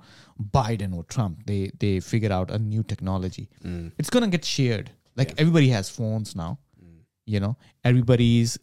[0.56, 3.92] biden or trump they they figure out a new technology Mm.
[3.98, 5.42] it's gonna get shared like Yeah.
[5.44, 6.98] everybody has phones now Mm.
[7.26, 8.58] you know everybody's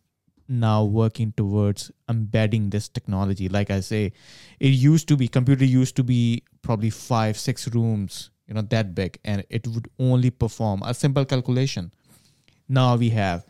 [0.50, 4.12] now working towards embedding this technology like i say
[4.60, 8.94] it used to be computer used to be probably five six rooms you know that
[8.94, 11.92] big and it would only perform a simple calculation
[12.68, 13.46] now we have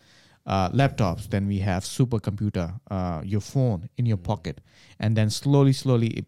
[0.46, 4.62] uh, laptops then we have supercomputer uh, your phone in your pocket.
[5.00, 6.26] And then slowly slowly it,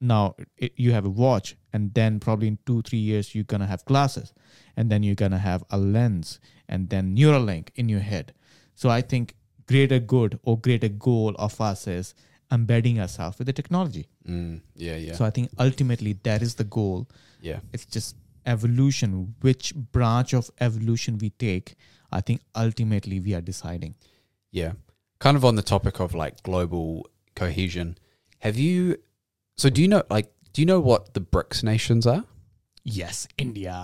[0.00, 3.66] now it, you have a watch and then probably in two three years you're gonna
[3.66, 4.32] have glasses.
[4.76, 8.34] And then you're gonna have a lens and then neuralink in your head.
[8.74, 9.34] So i think
[9.66, 12.14] greater good or greater goal of us is
[12.52, 14.06] embedding ourselves with the technology.
[14.28, 14.60] Mm.
[14.76, 17.08] Yeah, yeah, so i think ultimately that is the goal.
[17.40, 17.60] Yeah.
[17.72, 19.34] it's just evolution.
[19.40, 21.76] Which branch of evolution we take
[22.12, 23.94] i think ultimately we are deciding
[24.52, 24.72] Yeah.
[25.18, 27.96] Kind of on the topic of like global cohesion.
[28.40, 28.96] Have you
[29.56, 32.24] so do you know like do you know what the BRICS nations are?
[32.84, 33.74] yes india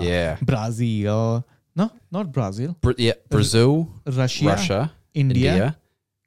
[0.00, 0.36] yeah.
[0.42, 1.46] brazil
[1.76, 5.68] no not brazil Br- yeah, Brazil, russia, Russia, india, India.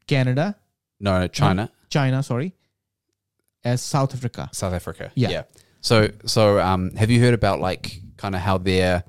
[0.07, 0.55] canada
[1.01, 2.55] No, no, China, china sorry
[3.63, 5.11] as south africa South Africa.
[5.15, 5.43] Yeah.
[5.81, 9.03] So so um have you heard about like kind of how they're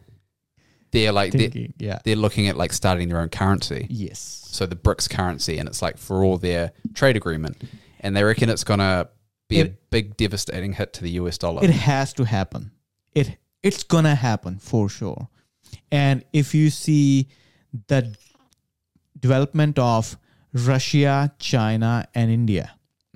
[0.94, 1.98] they're like they're, Thinking, yeah.
[2.04, 3.86] they're looking at like starting their own currency.
[3.90, 4.20] yes.
[4.58, 7.56] So the BRICS currency and it's like for all their trade agreement.
[8.00, 9.08] And they reckon it's going to
[9.48, 11.64] be a It- big devastating hit to the US dollar.
[11.64, 12.70] it has to happen.
[13.14, 13.28] It
[13.62, 15.28] it's gonna happen for sure.
[15.90, 17.28] And if you see
[17.88, 18.00] the
[19.18, 20.16] development of
[20.52, 22.66] russia china and india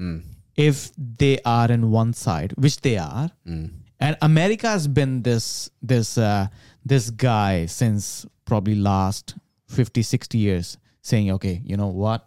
[0.01, 0.23] mm,
[0.57, 3.71] if they are in one side which they are mm,
[4.01, 6.47] and america has been this this uh,
[6.89, 9.35] this guy since probably last
[9.69, 12.27] 50 60 years saying okay you know what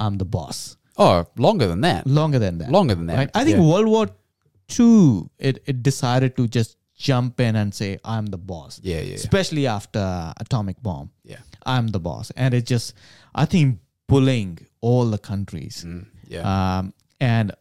[0.00, 2.06] i'm the boss Oh, longer than that.
[2.08, 3.16] longer than that Longer than that.
[3.18, 3.30] right?
[3.32, 3.62] I think Yeah.
[3.70, 4.06] World War
[4.78, 8.80] II, it, it decided to just jump in and say, I'm the boss.
[8.82, 9.14] Yeah, yeah, yeah.
[9.14, 11.10] Especially after atomic bomb.
[11.22, 11.38] Yeah.
[11.64, 12.32] I'm the boss.
[12.34, 12.94] And it just,
[13.32, 13.78] I think,
[14.08, 15.84] bullying all the countries.
[15.86, 16.42] Mm, yeah.
[16.78, 17.52] Um, and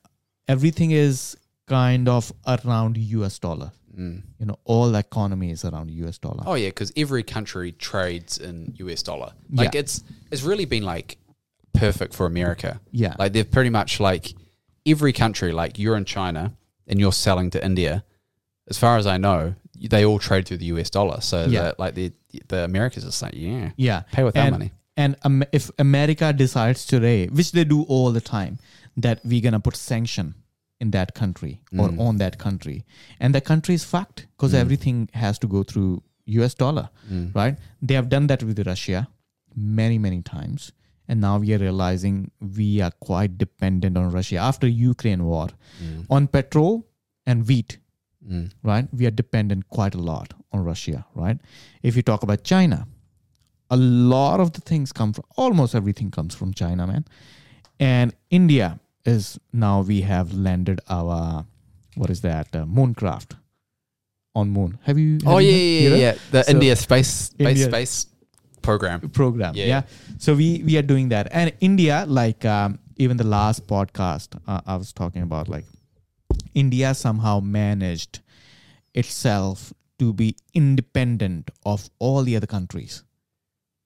[0.48, 1.38] everything is
[1.68, 3.72] kind of around US dollar.
[3.98, 4.22] Mm.
[4.40, 6.44] You know, all the economy is around US dollar.
[6.46, 9.34] Oh yeah, because every country trades in US dollar.
[9.52, 9.82] Like Yeah.
[9.82, 11.18] it's it's really been like
[11.74, 12.80] perfect for America.
[12.92, 13.16] Yeah.
[13.20, 14.34] Like they've pretty much like
[14.86, 16.54] every country, like you're in China
[16.88, 18.04] and you're selling to India,
[18.70, 21.22] as far as I know, they all trade through the US dollar.
[21.22, 21.64] So Yeah.
[21.64, 22.12] that like the
[22.50, 24.02] the Americans just like, yeah, yeah.
[24.12, 24.72] pay with our money.
[24.96, 28.58] And um, if America decides today, which they do all the time,
[28.98, 30.34] that we're gonna put sanction
[30.80, 32.00] in that country or Mm.
[32.08, 32.86] on that country,
[33.20, 34.60] and the country is fucked because Mm.
[34.64, 36.04] everything has to go through
[36.38, 36.54] U.S.
[36.54, 37.34] dollar, Mm.
[37.36, 37.58] right?
[37.82, 39.08] They have done that with Russia
[39.56, 40.72] many many times,
[41.08, 42.16] and now we are realizing
[42.60, 45.48] we are quite dependent on Russia after Ukraine war
[45.82, 46.06] Mm.
[46.10, 46.86] on petrol
[47.26, 47.78] and wheat
[48.28, 48.52] Mm.
[48.64, 48.88] right?
[48.94, 51.40] We are dependent quite a lot on Russia, right?
[51.82, 52.80] If you talk about China,
[53.70, 53.78] a
[54.16, 57.06] lot of the things come from almost everything comes from China, man.
[57.80, 61.46] And India is now we have landed our
[61.96, 63.36] what is that uh, mooncraft
[64.36, 64.78] on moon.
[64.84, 65.14] Have you?
[65.24, 66.16] have Oh you yeah, yeah, yeah.
[66.32, 68.08] The So- India space space India- space
[68.62, 69.10] program.
[69.10, 69.56] program.
[69.56, 69.66] Yeah.
[69.66, 69.82] Yeah.
[70.20, 74.62] So we we are doing that, and India, like um, even the last podcast, uh,
[74.66, 75.66] I was talking about, like
[76.54, 78.20] India somehow managed
[78.94, 83.04] itself to be independent of all the other countries.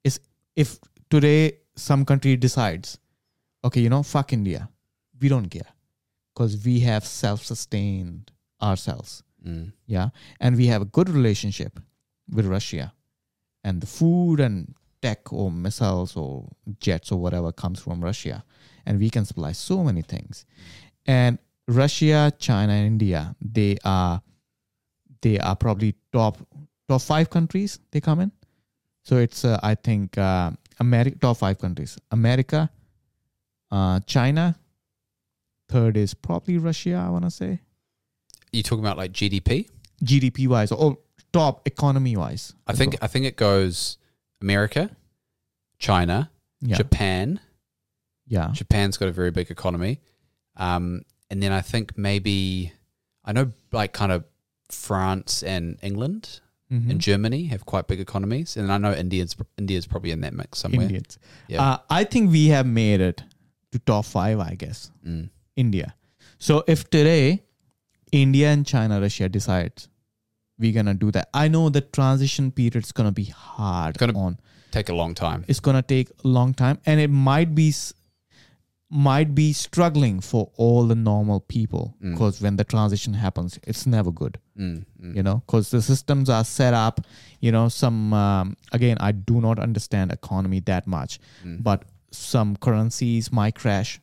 [0.04, 0.20] Is
[0.56, 2.98] if today some country decides,
[3.64, 4.70] okay, you know, fuck India,
[5.22, 5.74] we don't care,
[6.34, 9.24] because we have self-sustained ourselves.
[9.46, 9.74] Mm.
[9.88, 10.10] yeah?
[10.40, 11.80] And we have a good relationship
[12.32, 12.94] with russia.
[13.64, 16.48] And the food and tech or missiles or
[16.80, 18.44] jets or whatever comes from russia.
[18.86, 20.46] And we can supply so many things.
[21.06, 24.22] And russia china and india they are
[25.22, 26.38] they are probably top
[26.90, 28.32] top five countries they come in.
[29.04, 31.98] So it's uh, i think uh, america top five countries.
[32.12, 32.70] America
[33.72, 34.56] uh, china
[35.72, 37.60] third is probably russia i want to say
[38.52, 39.70] You talking about like GDP?
[40.04, 40.98] GDP wise or
[41.32, 42.54] top economy wise.
[42.68, 43.98] I think I think it goes
[44.42, 44.90] America,
[45.80, 46.76] China, Yeah.
[46.78, 47.40] Japan.
[48.28, 48.50] yeah.
[48.52, 50.02] Japan's got a very big economy.
[50.58, 52.74] Um, and then I think maybe
[53.24, 54.26] I know like kind of
[54.70, 56.42] France and England
[56.72, 56.90] Mhm.
[56.90, 60.60] and Germany have quite big economies, and I know India's India's probably in that mix
[60.60, 60.84] somewhere.
[60.88, 61.18] Indians.
[61.48, 61.62] Yeah.
[61.64, 63.24] Uh, I think we have made it
[63.72, 64.92] to top five, I guess.
[65.06, 65.30] Mm.
[65.56, 65.96] India.
[66.38, 67.44] So if today
[68.12, 69.88] India and China, Russia decides
[70.60, 74.40] we're gonna do that, I know the transition period's gonna be hard Gonna- on.
[74.72, 75.44] Take a long time.
[75.48, 77.74] It's gonna take a long time, and it might be
[78.94, 82.12] might be struggling for all the normal people Mm.
[82.12, 84.38] because when the transition happens, it's never good.
[84.60, 85.16] Mm, mm.
[85.16, 87.00] You know, because the systems are set up.
[87.40, 91.64] You know, some um, again, I do not understand economy that much, Mm.
[91.64, 94.01] but some currencies might crash.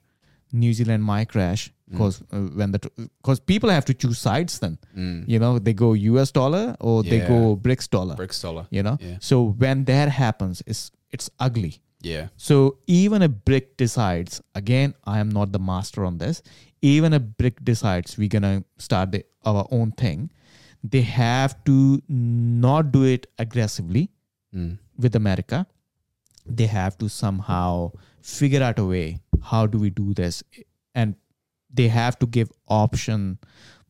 [0.52, 2.78] New Zealand might crash because uh, when the
[3.22, 4.58] because people have to choose sides.
[4.58, 5.28] Then Mm.
[5.28, 6.30] you know they go U.S.
[6.32, 8.14] dollar or they go BRICS dollar.
[8.16, 8.66] BRICS dollar.
[8.70, 9.16] You know, Yeah.
[9.20, 11.80] so when that happens, it's it's ugly.
[12.00, 12.28] Yeah.
[12.36, 16.42] So even a brick decides, again, I am not the master on this.
[16.80, 20.30] Even a brick decides we're gonna start the, our own thing.
[20.84, 24.10] They have to not do it aggressively
[24.54, 24.78] Mm.
[24.96, 25.66] with America.
[26.46, 27.92] They have to somehow
[28.22, 29.18] figure out a way.
[29.42, 30.42] How do we do this?
[30.94, 31.14] And
[31.72, 33.38] they have to give option,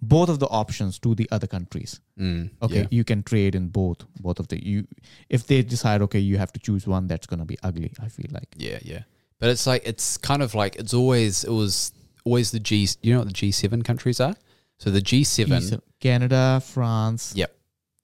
[0.03, 2.51] both of the options to the other countries Mm.
[2.63, 2.87] okay Yeah.
[2.91, 4.87] you can trade in both both of the you
[5.29, 8.09] if they decide okay you have to choose one that's going to be ugly i
[8.09, 9.03] feel like Yeah, yeah.
[9.39, 11.93] But it's like it's kind of like it's always it was
[12.25, 12.89] always the G.
[13.03, 14.35] You know what the G seven countries are?
[14.79, 15.59] So the G seven.
[15.63, 17.55] East- canada france Yep.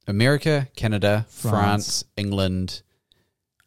[0.07, 1.51] America, Canada, France.
[1.51, 2.05] France.
[2.17, 2.83] England.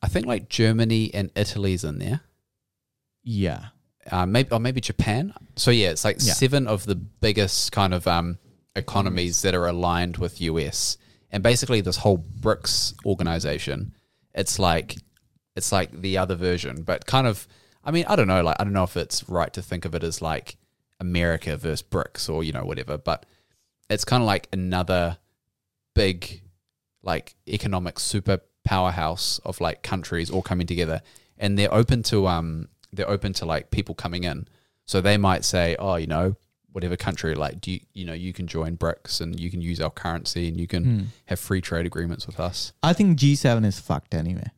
[0.01, 2.21] I think like Germany and Italy's in there.
[3.28, 3.65] Yeah
[4.09, 5.34] Uh, maybe or maybe Japan.
[5.57, 6.34] So yeah, it's like Yeah.
[6.34, 8.38] seven of the biggest kind of um,
[8.73, 10.97] economies that are aligned with US,
[11.30, 13.91] and basically this whole BRICS organization.
[14.34, 14.95] It's like
[15.57, 17.47] it's like the other version, but kind of.
[17.84, 18.43] I mean, I don't know.
[18.43, 20.55] Like, I don't know if it's right to think of it as like
[20.99, 23.25] America versus BRICS or you know whatever, but
[23.89, 25.17] it's kind of like another
[25.95, 26.41] big,
[27.03, 31.01] like economic super powerhouse of like countries all coming together,
[31.38, 34.47] and they're open to um they're open to like people coming in.
[34.85, 36.35] So they might say, oh, you know,
[36.71, 39.81] whatever country, like, do you, you know, you can join BRICS and you can use
[39.81, 41.03] our currency and you can Hmm.
[41.25, 42.71] have free trade agreements with us.
[42.83, 44.49] i think g7 is fucked anyway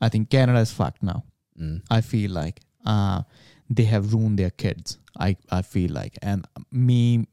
[0.00, 1.24] i think canada is fucked now
[1.60, 1.82] Mm.
[1.90, 3.22] i feel like uh
[3.68, 7.26] they have ruined their kids i i feel like and me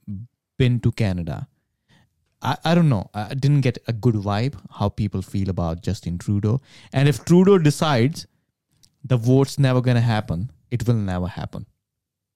[0.57, 1.47] been to canada
[2.39, 3.09] I, I don't know.
[3.15, 6.61] I didn't get a good vibe how people feel about Justin Trudeau.
[6.93, 8.27] And if Trudeau decides
[9.07, 11.65] the vote's never gonna happen, it will never happen.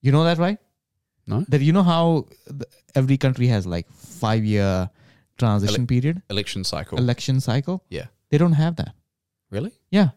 [0.00, 0.58] You know that, right?
[1.26, 1.44] No?
[1.48, 4.90] That you know how the, every country has like five year
[5.38, 6.98] transition period, Election cycle.
[6.98, 7.84] election cycle.
[7.90, 8.06] Yeah.
[8.30, 8.94] They don't have that.
[9.50, 9.72] really?
[9.90, 10.10] Yeah.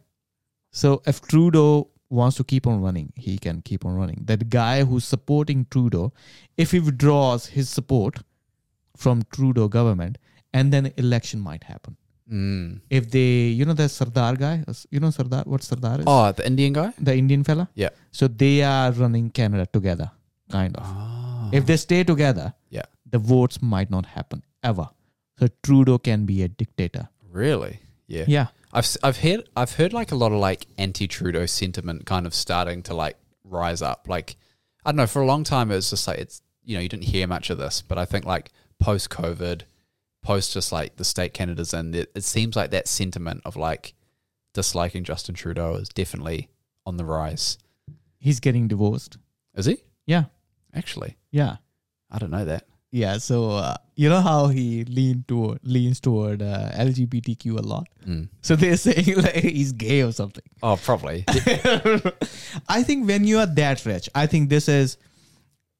[0.71, 4.21] So if Trudeau wants to keep on running, he can keep on running.
[4.25, 6.13] That guy who's supporting Trudeau,
[6.57, 8.19] if he withdraws his support
[8.95, 10.17] from Trudeau government,
[10.53, 11.97] and then election might happen.
[12.31, 12.81] Mm.
[12.89, 16.05] If they, you know, the Sardar guy, you know Sardar, what Sardar is?
[16.07, 16.91] Oh, the Indian guy?
[16.99, 17.69] The Indian fella.
[17.75, 17.89] Yeah.
[18.11, 20.11] So they are running Canada together,
[20.51, 20.83] kind of.
[20.87, 21.49] Oh.
[21.53, 22.85] If they stay together, Yeah.
[23.09, 24.89] the votes might not happen ever.
[25.39, 27.09] So Trudeau can be a dictator.
[27.31, 27.79] really?
[28.07, 28.25] Yeah.
[28.27, 28.47] Yeah.
[28.71, 32.33] I've I've heard I've heard like a lot of like anti Trudeau sentiment kind of
[32.35, 34.07] starting to like rise up.
[34.07, 34.35] Like
[34.85, 36.89] I don't know, for a long time it was just like it's you know you
[36.89, 39.61] didn't hear much of this, but I think like post COVID,
[40.25, 43.93] post just like the state Canada's in, it, it seems like that sentiment of like
[44.53, 46.49] disliking Justin Trudeau is definitely
[46.85, 47.57] on the rise.
[48.19, 49.17] He's getting divorced.
[49.55, 49.77] Is he
[50.07, 50.25] Yeah.
[50.73, 51.17] actually?
[51.31, 51.57] Yeah.
[52.11, 52.63] I don't know that.
[52.91, 57.87] Yeah, so uh, you know how he leaned toward leans toward uh, LGBTQ a lot.
[58.07, 58.29] Mm.
[58.41, 60.43] So they're saying like he's gay or something.
[60.63, 61.25] Oh, probably.
[62.69, 64.97] I think when you are that rich, I think this is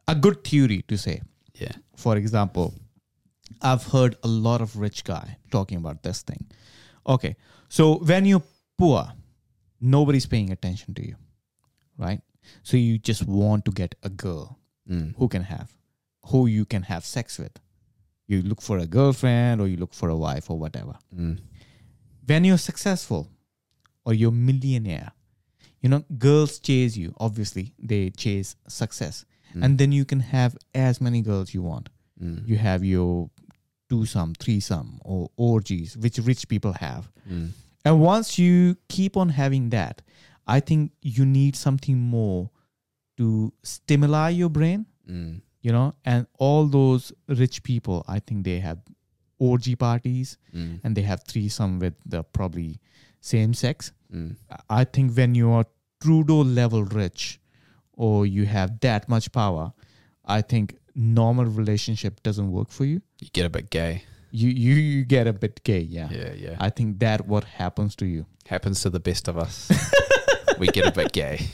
[0.08, 1.22] a good theory to say.
[1.56, 1.72] yeah.
[1.96, 2.74] For example,
[3.62, 6.46] I've heard a lot of rich guy talking about this thing.
[7.08, 7.36] Okay,
[7.70, 8.44] so when you're
[8.78, 9.12] poor,
[9.82, 11.16] nobody's paying attention to you,
[11.98, 12.22] right?
[12.64, 14.60] So you just want to get a girl
[14.90, 15.16] Mm.
[15.18, 15.74] who can have
[16.28, 17.60] who you can have sex with
[18.28, 21.40] you look for a girlfriend or you look for a wife or whatever Mm.
[22.28, 23.32] when you're successful
[24.06, 25.12] or you're millionaire
[25.82, 29.26] you know girls chase you obviously they chase success
[29.64, 31.90] and then you can have as many girls you want
[32.22, 32.48] Mm.
[32.48, 33.32] you have your
[33.90, 37.50] twosome threesome or orgies which rich people have Mm.
[37.84, 40.02] and once you keep on having that
[40.48, 42.50] i think you need something more
[43.18, 45.42] to stimuli your brain Mm.
[45.62, 48.80] you know and all those rich people i think they have
[49.40, 50.80] orgy parties Mm.
[50.84, 52.80] and they have threesome with the probably
[53.22, 54.36] same sex Mm.
[54.70, 55.66] i think when you are
[56.02, 57.40] Trudeau level rich
[57.94, 59.72] or you have that much power,
[60.26, 63.02] I think normal relationship doesn't work for you.
[63.20, 64.04] You get a bit gay.
[64.32, 66.10] You you, you get a bit gay, yeah.
[66.12, 66.56] Yeah, yeah.
[66.60, 68.26] I think that what happens to you.
[68.48, 69.72] Happens to the best of us.
[70.60, 71.48] we get a bit gay.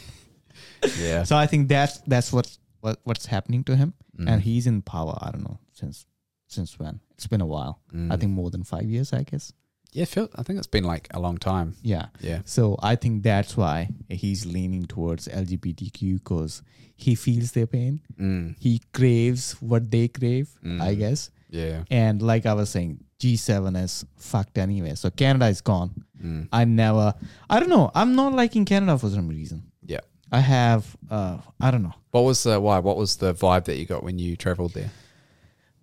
[0.99, 1.23] Yeah.
[1.23, 4.27] So I think that's that's what what what's happening to him, Mm.
[4.30, 5.18] and he's in power.
[5.22, 6.05] I don't know since
[6.47, 6.99] since when.
[7.15, 7.80] It's been a while.
[7.93, 8.11] Mm.
[8.11, 9.13] I think more than five years.
[9.13, 9.53] I guess.
[9.93, 11.76] Yeah, feel, I think it's been like a long time.
[11.81, 12.05] Yeah.
[12.22, 12.41] Yeah.
[12.45, 16.61] So I think that's why he's leaning towards LGBTQ because
[16.95, 17.99] he feels their pain.
[18.19, 18.55] Mm.
[18.59, 20.49] He craves what they crave.
[20.63, 20.97] I Mm.
[20.97, 21.30] guess.
[21.49, 21.84] Yeah.
[21.91, 24.95] And like I was saying, G7 is fucked anyway.
[24.95, 26.05] So Canada is gone.
[26.23, 26.47] Mm.
[26.53, 27.13] I never.
[27.49, 27.91] I don't know.
[27.93, 29.63] I'm not liking Canada for some reason.
[29.85, 29.99] Yeah.
[30.31, 30.95] I have.
[31.09, 31.93] Uh, I don't know.
[32.11, 32.80] What was the why?
[32.80, 34.91] What was the vibe that you got when you traveled there?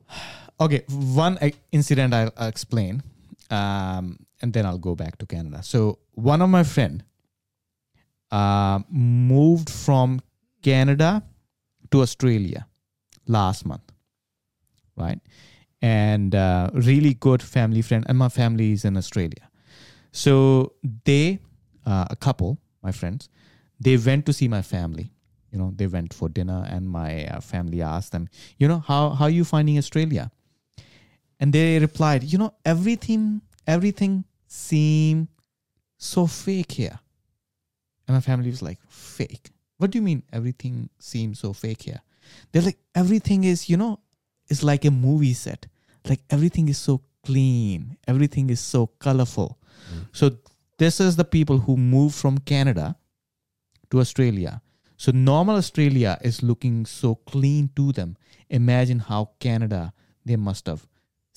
[0.60, 3.04] Okay, one uh, incident I'll, I'll explain,
[3.50, 5.62] um, and then I'll go back to Canada.
[5.62, 7.04] So one of my friend
[8.30, 10.20] uh, moved from
[10.62, 11.22] Canada
[11.90, 12.66] to Australia
[13.26, 13.92] last month,
[14.96, 15.20] right?
[15.80, 19.48] And uh, really good family friend, and my family is in Australia.
[20.12, 20.72] So
[21.04, 21.38] they,
[21.86, 23.28] uh, a couple, my friends,
[23.80, 25.12] they went to see my family.
[25.52, 29.10] You know, they went for dinner, and my uh, family asked them, you know, how
[29.10, 30.30] how are you finding Australia?
[31.40, 35.28] And they replied, you know, everything everything seem
[35.98, 36.98] so fake here.
[38.06, 39.50] And my family was like, fake.
[39.76, 42.00] What do you mean everything seems so fake here?
[42.50, 44.00] They're like, everything is, you know,
[44.48, 45.66] it's like a movie set.
[46.08, 49.58] Like everything is so clean, everything is so colorful.
[49.92, 50.06] Mm.
[50.12, 50.30] So
[50.78, 52.96] this is the people who moved from Canada
[53.90, 54.62] to Australia.
[54.96, 58.16] So normal Australia is looking so clean to them.
[58.48, 59.92] Imagine how Canada
[60.24, 60.86] they must have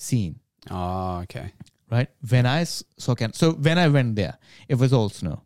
[0.02, 1.52] seen, Oh, ah, okay.
[1.90, 2.08] right?
[2.28, 4.38] When I saw Canada, so when I went there,
[4.68, 5.42] it was all snow.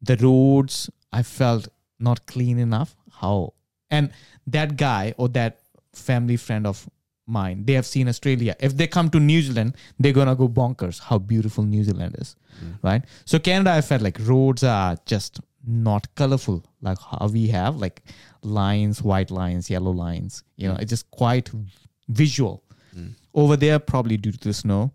[0.00, 1.68] The roads I felt
[2.00, 2.96] not clean enough.
[3.20, 3.54] How
[3.90, 4.10] and
[4.46, 5.60] that guy or that
[5.92, 6.88] family friend of
[7.26, 8.56] mine, they have seen Australia.
[8.58, 10.98] If they come to New Zealand, they're gonna go bonkers.
[10.98, 12.34] How beautiful New Zealand is,
[12.64, 12.74] mm.
[12.82, 13.04] right?
[13.24, 18.02] So Canada, I felt like roads are just not colorful like how we have like
[18.42, 20.42] lines, white lines, yellow lines.
[20.56, 20.82] You know, mm.
[20.82, 21.50] it's just quite
[22.08, 22.64] visual.
[23.34, 24.92] Over there, probably due to the snow,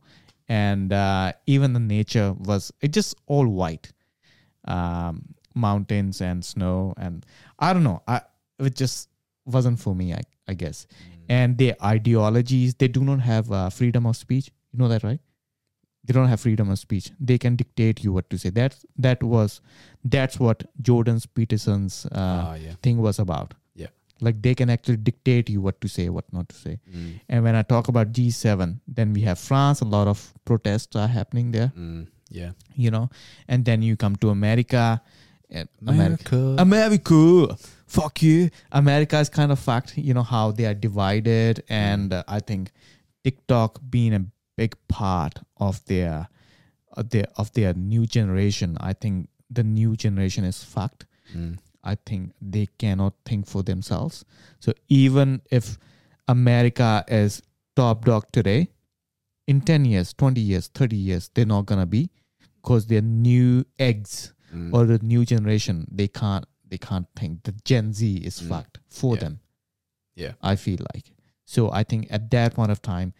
[0.47, 3.91] and uh, even the nature was it just all white,
[4.65, 7.25] um, mountains and snow, and
[7.59, 8.01] I don't know.
[8.07, 8.21] I
[8.59, 9.09] it just
[9.45, 10.13] wasn't for me.
[10.13, 10.87] I I guess,
[11.29, 14.51] and their ideologies they do not have uh, freedom of speech.
[14.71, 15.19] You know that, right?
[16.03, 17.11] They don't have freedom of speech.
[17.19, 18.49] They can dictate you what to say.
[18.49, 19.59] That that was
[20.05, 22.73] that's what Jordan Peterson's uh, Ah, yeah.
[22.81, 23.53] thing was about.
[24.21, 26.79] Like they can actually dictate you what to say, what not to say.
[26.91, 27.19] Mm.
[27.29, 29.81] And when I talk about G7, then we have France.
[29.81, 32.07] A lot of protests are happening there, Mm.
[32.29, 32.51] Yeah.
[32.75, 33.09] you know.
[33.47, 35.01] And then you come to America.
[35.49, 35.69] America.
[35.87, 36.55] America.
[36.59, 37.57] America.
[37.87, 38.49] Fuck you.
[38.71, 39.97] America is kind of fucked.
[39.97, 42.71] You know how they are divided, and uh, I think
[43.23, 44.25] TikTok being a
[44.57, 46.27] big part of their,
[46.93, 48.77] of their of their new generation.
[48.81, 51.05] I think the new generation is fucked.
[51.35, 51.59] Mm.
[51.87, 54.25] I think they cannot think for themselves.
[54.59, 55.77] So even if
[56.27, 57.41] America is
[57.75, 58.69] top dog today,
[59.47, 62.09] in 10 years, 20 years, 30 years, they're not going to be
[62.61, 64.73] because they're new eggs Mm.
[64.73, 65.85] or the new generation.
[65.91, 67.43] They can't, they can't think.
[67.43, 68.47] The Gen Z is Mm.
[68.49, 69.19] fucked for Yeah.
[69.23, 69.39] them.
[70.15, 70.33] Yeah.
[70.41, 71.11] I feel like.
[71.45, 73.13] So I think at that point of time,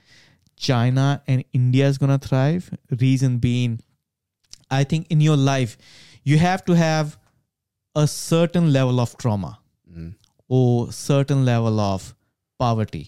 [0.55, 2.71] China and India is going to thrive.
[2.99, 3.79] Reason being,
[4.71, 5.77] I think in your life,
[6.23, 7.17] you have to have
[7.99, 9.51] a certain level of trauma
[9.91, 10.09] Mm.
[10.57, 12.13] or certain level of
[12.63, 13.05] poverty.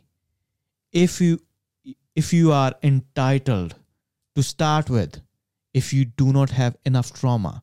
[1.06, 1.40] If you
[2.22, 3.76] if you are entitled
[4.36, 5.20] to start with,
[5.82, 7.54] if you do not have enough trauma,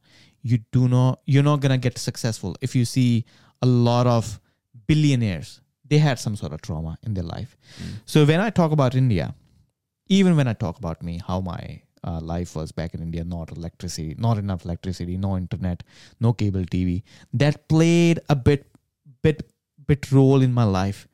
[0.43, 2.57] you do not you're not gonna get successful.
[2.69, 3.25] If you see
[3.63, 4.41] a lot of
[4.93, 5.51] billionaires,
[5.91, 7.57] they had some sort of trauma in their life.
[8.05, 9.35] So when I talk about India,
[10.21, 13.51] even when I talk about me, how my uh, life was back in India, not
[13.57, 15.83] electricity, not enough electricity, no internet,
[16.21, 17.03] no cable TV,
[17.33, 18.67] that played a bit,
[19.23, 19.51] bit,
[19.87, 21.09] bit role in my life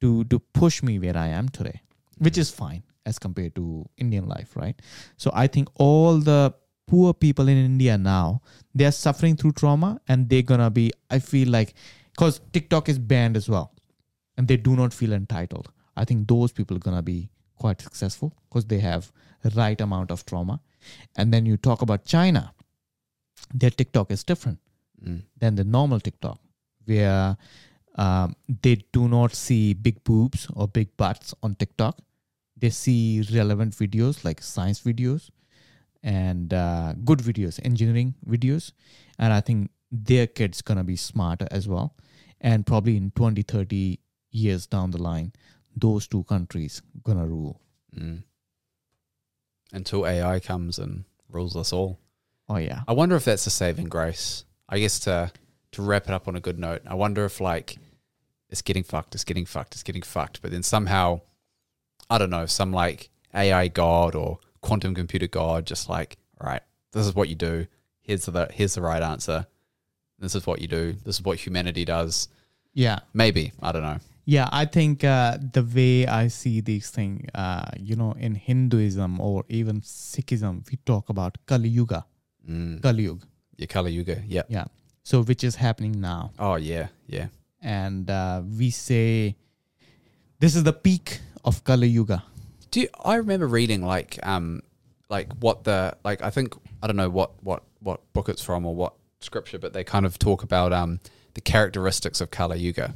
[0.00, 1.80] to to push me where I am today,
[2.18, 4.80] which is fine as compared to Indian life, right?
[5.16, 6.54] So I think all the
[6.86, 8.40] poor people in India now
[8.74, 10.92] they are suffering through trauma, and they're gonna be.
[11.10, 11.74] I feel like
[12.12, 13.72] because TikTok is banned as well,
[14.36, 15.72] and they do not feel entitled.
[15.96, 19.12] I think those people are gonna be quite successful because they have
[19.42, 20.60] the right amount of trauma.
[21.16, 22.54] And then you talk about China,
[23.52, 24.58] their TikTok is different
[25.04, 25.22] Mm.
[25.38, 26.40] than the normal TikTok,
[26.84, 27.36] where
[27.94, 31.98] um, they do not see big boobs or big butts on TikTok.
[32.56, 35.30] They see relevant videos like science videos
[36.02, 38.72] and uh, good videos, engineering videos.
[39.20, 41.94] And I think their kids gonna be smarter as well
[42.40, 45.32] and probably in 20 30 years down the line
[45.80, 47.60] those two countries gonna rule
[47.96, 48.22] Mm.
[49.72, 51.98] Until AI comes and rules us all.
[52.48, 54.44] oh yeah I wonder if that's a saving grace.
[54.68, 55.30] I guess to
[55.72, 57.76] to wrap it up on a good note, I wonder if like
[58.50, 61.20] it's getting fucked, it's getting fucked, it's getting fucked, but then somehow
[62.10, 66.62] I don't know, some like AI god or quantum computer god just like, all right,
[66.92, 67.66] this is what you do.
[68.00, 69.46] Here's the here's the right answer.
[70.18, 70.94] This is what you do.
[71.04, 72.28] This is what humanity does.
[72.74, 73.98] yeah Maybe, I don't know.
[74.28, 79.20] Yeah, I think uh, the way I see these things, uh, you know, in Hinduism
[79.20, 82.04] or even Sikhism, we talk about Kali Yuga,
[82.46, 82.82] Mm.
[82.82, 83.26] Kali Yuga.
[83.56, 84.42] Your Kali Yuga, yeah.
[84.48, 84.66] Yeah.
[85.02, 86.32] So, which is happening now.
[86.38, 87.28] Oh yeah, yeah.
[87.62, 89.36] And uh, we say
[90.40, 92.22] this is the peak of Kali Yuga.
[92.70, 94.60] Do you, I remember reading like um
[95.08, 98.66] like what the like I think I don't know what what what book it's from
[98.66, 101.00] or what scripture, but they kind of talk about um
[101.32, 102.94] the characteristics of Kali Yuga,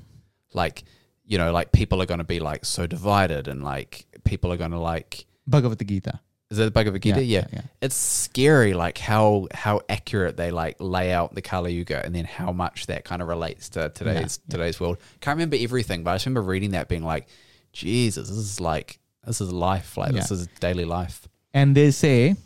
[0.53, 0.85] like
[1.25, 4.57] you know like people are going to be like so divided and like people are
[4.57, 6.21] going to like Bhagavad Gita.
[6.51, 7.23] is that the Bhagavad Gita?
[7.25, 7.63] Yeah, Yeah, yeah.
[7.81, 12.25] It's scary like how how accurate they like lay out the Kali Yuga and then
[12.25, 14.51] how much that kind of relates to today's yeah.
[14.53, 14.99] today's world.
[15.21, 17.27] Can't remember everything, but I just remember reading that being like,
[17.73, 21.27] Jesus, this is like this is life, like this is daily life.
[21.55, 22.37] And they say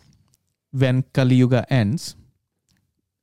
[0.73, 2.17] when Kali Yuga ends,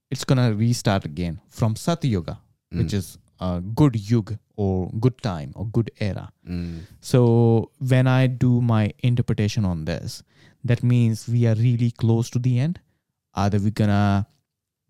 [0.09, 2.39] it's going to restart again from Sat Yuga,
[2.71, 2.93] which Mm.
[2.93, 6.31] is a good yug or good time or good era.
[6.47, 6.81] Mm.
[7.01, 10.23] So when I do my interpretation on this,
[10.63, 12.80] that means we are really close to the end.
[13.34, 14.27] Either we're gonna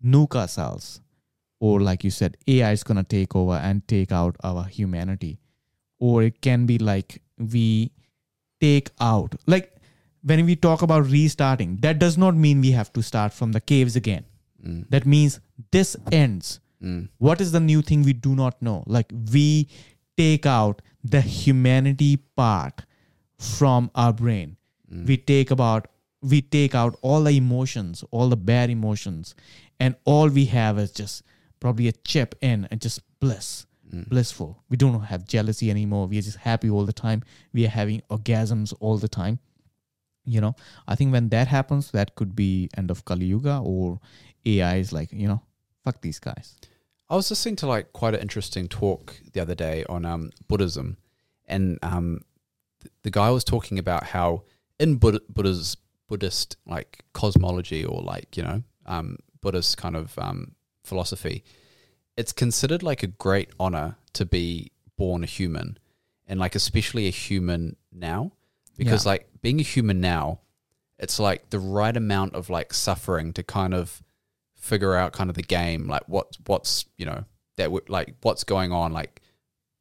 [0.04, 1.00] nuke ourselves,
[1.60, 5.38] or like you said, AI is gonna take over and take out our humanity,
[5.98, 7.90] or it can be like we
[8.60, 9.34] take out.
[9.46, 9.76] Like
[10.22, 13.60] when we talk about restarting, that does not mean we have to start from the
[13.60, 14.24] caves again.
[14.64, 14.86] Mm.
[14.90, 17.08] That means this ends Mm.
[17.18, 18.84] what is the new thing we do not know?
[18.86, 19.68] Like we
[20.16, 22.82] take out the humanity part
[23.38, 24.56] from our brain.
[24.92, 25.06] Mm.
[25.06, 25.88] we take about
[26.20, 29.34] we take out all the emotions all the bad emotions
[29.80, 31.22] and all we have is just
[31.60, 34.08] probably a chip in and just bliss Mm.
[34.08, 34.62] blissful.
[34.70, 36.06] We don't have jealousy anymore.
[36.08, 37.22] We are just happy all the time.
[37.52, 39.38] We are having orgasms all the time.
[40.26, 40.54] You know
[40.88, 44.00] i think when that happens that could be end of kali yuga or
[44.52, 45.42] ai is like you know
[45.84, 46.56] fuck these guys
[47.10, 50.96] I was listening to like quite an interesting talk the other day on um, Buddhism,
[51.46, 52.20] and um,
[52.82, 54.42] th- the guy was talking about how
[54.78, 55.76] in Buddha, Buddha's
[56.08, 60.52] Buddhist like cosmology or like you know um, Buddhist kind of um,
[60.82, 61.44] philosophy,
[62.16, 65.78] it's considered like a great honor to be born a human,
[66.26, 68.32] and like especially a human now,
[68.78, 69.10] because Yeah.
[69.12, 70.40] like being a human now,
[70.98, 74.02] it's like the right amount of like suffering to kind of
[74.64, 77.24] figure out kind of the game, like what what's you know
[77.56, 79.20] that w- like what's going on, like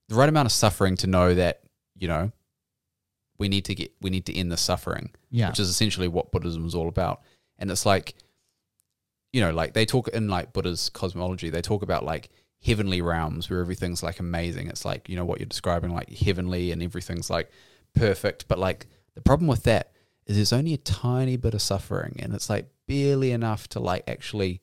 [0.10, 1.62] the right amount of suffering to know that
[1.96, 2.32] you know
[3.40, 6.32] we need to get we need to end the suffering, yeah which is essentially what
[6.32, 7.22] Buddhism is all about.
[7.58, 8.16] And it's like,
[9.32, 12.30] you know, like they talk in like Buddha's cosmology, they talk about like
[12.66, 14.68] heavenly realms where everything's like amazing.
[14.68, 17.50] It's like you know what you're describing, like heavenly, and everything's like
[17.96, 18.50] perfect.
[18.50, 19.94] But like the problem with that
[20.26, 24.04] is there's only a tiny bit of suffering, and it's like barely enough to like
[24.08, 24.62] actually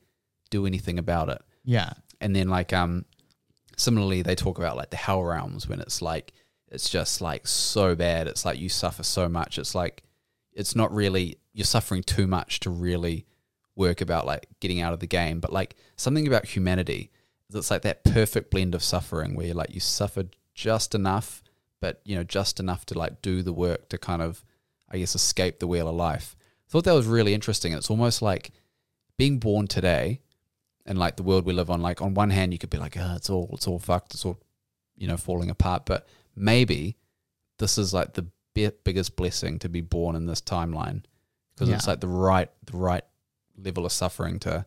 [0.51, 1.41] do anything about it.
[1.65, 3.05] yeah And then like um
[3.77, 6.33] similarly they talk about like the hell realms when it's like
[6.71, 8.27] it's just like so bad.
[8.27, 9.57] It's like you suffer so much.
[9.57, 10.03] It's like
[10.53, 13.25] it's not really you're suffering too much to really
[13.75, 15.39] work about like getting out of the game.
[15.39, 17.11] But like something about humanity
[17.49, 21.43] is it's like that perfect blend of suffering where like you suffered just enough,
[21.81, 24.43] but you know, just enough to like do the work to kind of
[24.89, 26.35] I guess escape the wheel of life.
[26.39, 27.73] I thought that was really interesting.
[27.73, 28.51] It's almost like
[29.17, 30.21] being born today
[30.85, 32.97] and like the world we live on, like on one hand you could be like,
[32.97, 34.39] oh, it's all it's all fucked, it's all
[34.97, 35.85] you know, falling apart.
[35.85, 36.97] But maybe
[37.59, 41.03] this is like the bi- biggest blessing to be born in this timeline
[41.53, 43.03] because it's like the right the right
[43.57, 44.65] level of suffering to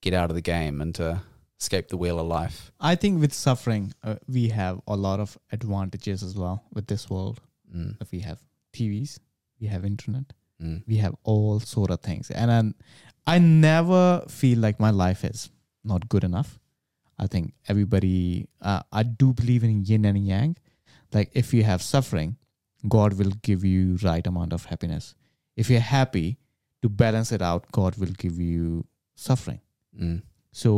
[0.00, 1.20] get out of the game and to
[1.60, 2.70] escape the wheel of life.
[2.80, 7.10] I think with suffering, uh, we have a lot of advantages as well with this
[7.10, 7.40] world.
[7.74, 8.38] Mm, If we have
[8.72, 9.18] TVs,
[9.60, 10.32] we have internet,
[10.62, 12.62] mm, we have all sort of things, and i
[13.34, 14.02] I never
[14.40, 15.50] feel like my life is
[15.92, 16.58] not good enough.
[17.18, 18.48] I think everybody.
[18.60, 20.56] Uh, I do believe in yin and yang.
[21.16, 22.36] Like if you have suffering,
[22.96, 25.14] God will give you right amount of happiness.
[25.56, 26.26] If you're happy,
[26.82, 28.84] to balance it out, God will give you
[29.16, 29.60] suffering.
[30.00, 30.22] mm,
[30.52, 30.72] So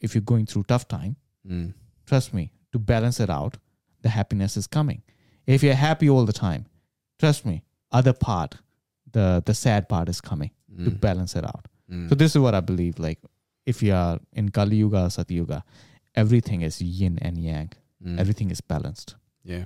[0.00, 1.16] if you're going through tough time
[1.54, 1.72] mm,
[2.06, 3.56] trust me to balance it out
[4.06, 5.02] the happiness is coming
[5.56, 6.62] if you're happy all the time
[7.24, 7.56] trust me
[8.00, 8.54] other part
[9.16, 10.50] the the sad part is coming
[10.84, 12.08] to mm, balance it out mm.
[12.08, 13.18] so this is what i believe like
[13.66, 15.64] if you are in Kali Yuga, Sati Yuga,
[16.14, 17.70] everything is yin and yang.
[18.04, 18.18] Mm.
[18.18, 19.16] Everything is balanced.
[19.44, 19.64] yeah.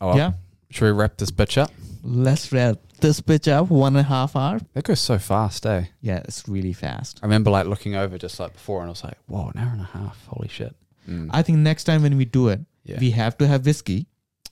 [0.00, 0.32] Oh, well, Yeah.
[0.70, 1.70] Should we wrap this bitch up?
[2.02, 3.70] Let's wrap this bitch up.
[3.70, 4.58] One and a half hour.
[4.74, 5.84] That goes so fast, eh?
[6.00, 7.20] Yeah, it's really fast.
[7.22, 9.72] I remember like looking over just like before, and I was like, "Whoa, an hour
[9.72, 10.26] and a half!
[10.26, 10.74] Holy shit!"
[11.08, 11.30] Mm.
[11.30, 12.98] I think next time when we do it, yeah.
[12.98, 14.06] we have to have whiskey.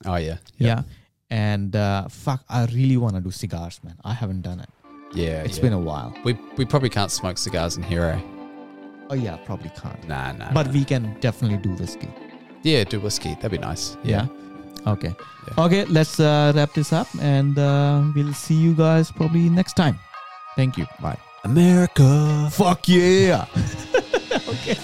[0.07, 0.39] oh yeah.
[0.57, 0.83] Yeah.
[1.31, 3.97] And uh, fuck, I really want to do cigars, man.
[4.05, 4.71] I haven't done it.
[5.13, 5.43] Yeah.
[5.43, 5.63] It's yeah.
[5.63, 6.15] been a while.
[6.25, 8.21] We we probably can't smoke cigars in here, eh?
[9.11, 10.09] Oh yeah, probably can't.
[10.09, 10.53] Nah, nah.
[10.53, 10.73] But nah.
[10.73, 12.09] we can definitely do whiskey.
[12.63, 13.35] yeah, do whiskey.
[13.35, 13.97] That'd be nice.
[14.03, 14.27] Yeah.
[14.87, 15.15] Okay.
[15.49, 15.65] Yeah.
[15.65, 19.99] Okay, let's uh, wrap this up and uh, we'll see you guys probably next time.
[20.57, 20.87] Thank you.
[21.01, 21.19] Bye.
[21.45, 22.49] America.
[22.53, 23.47] Fuck yeah.
[24.49, 24.79] okay.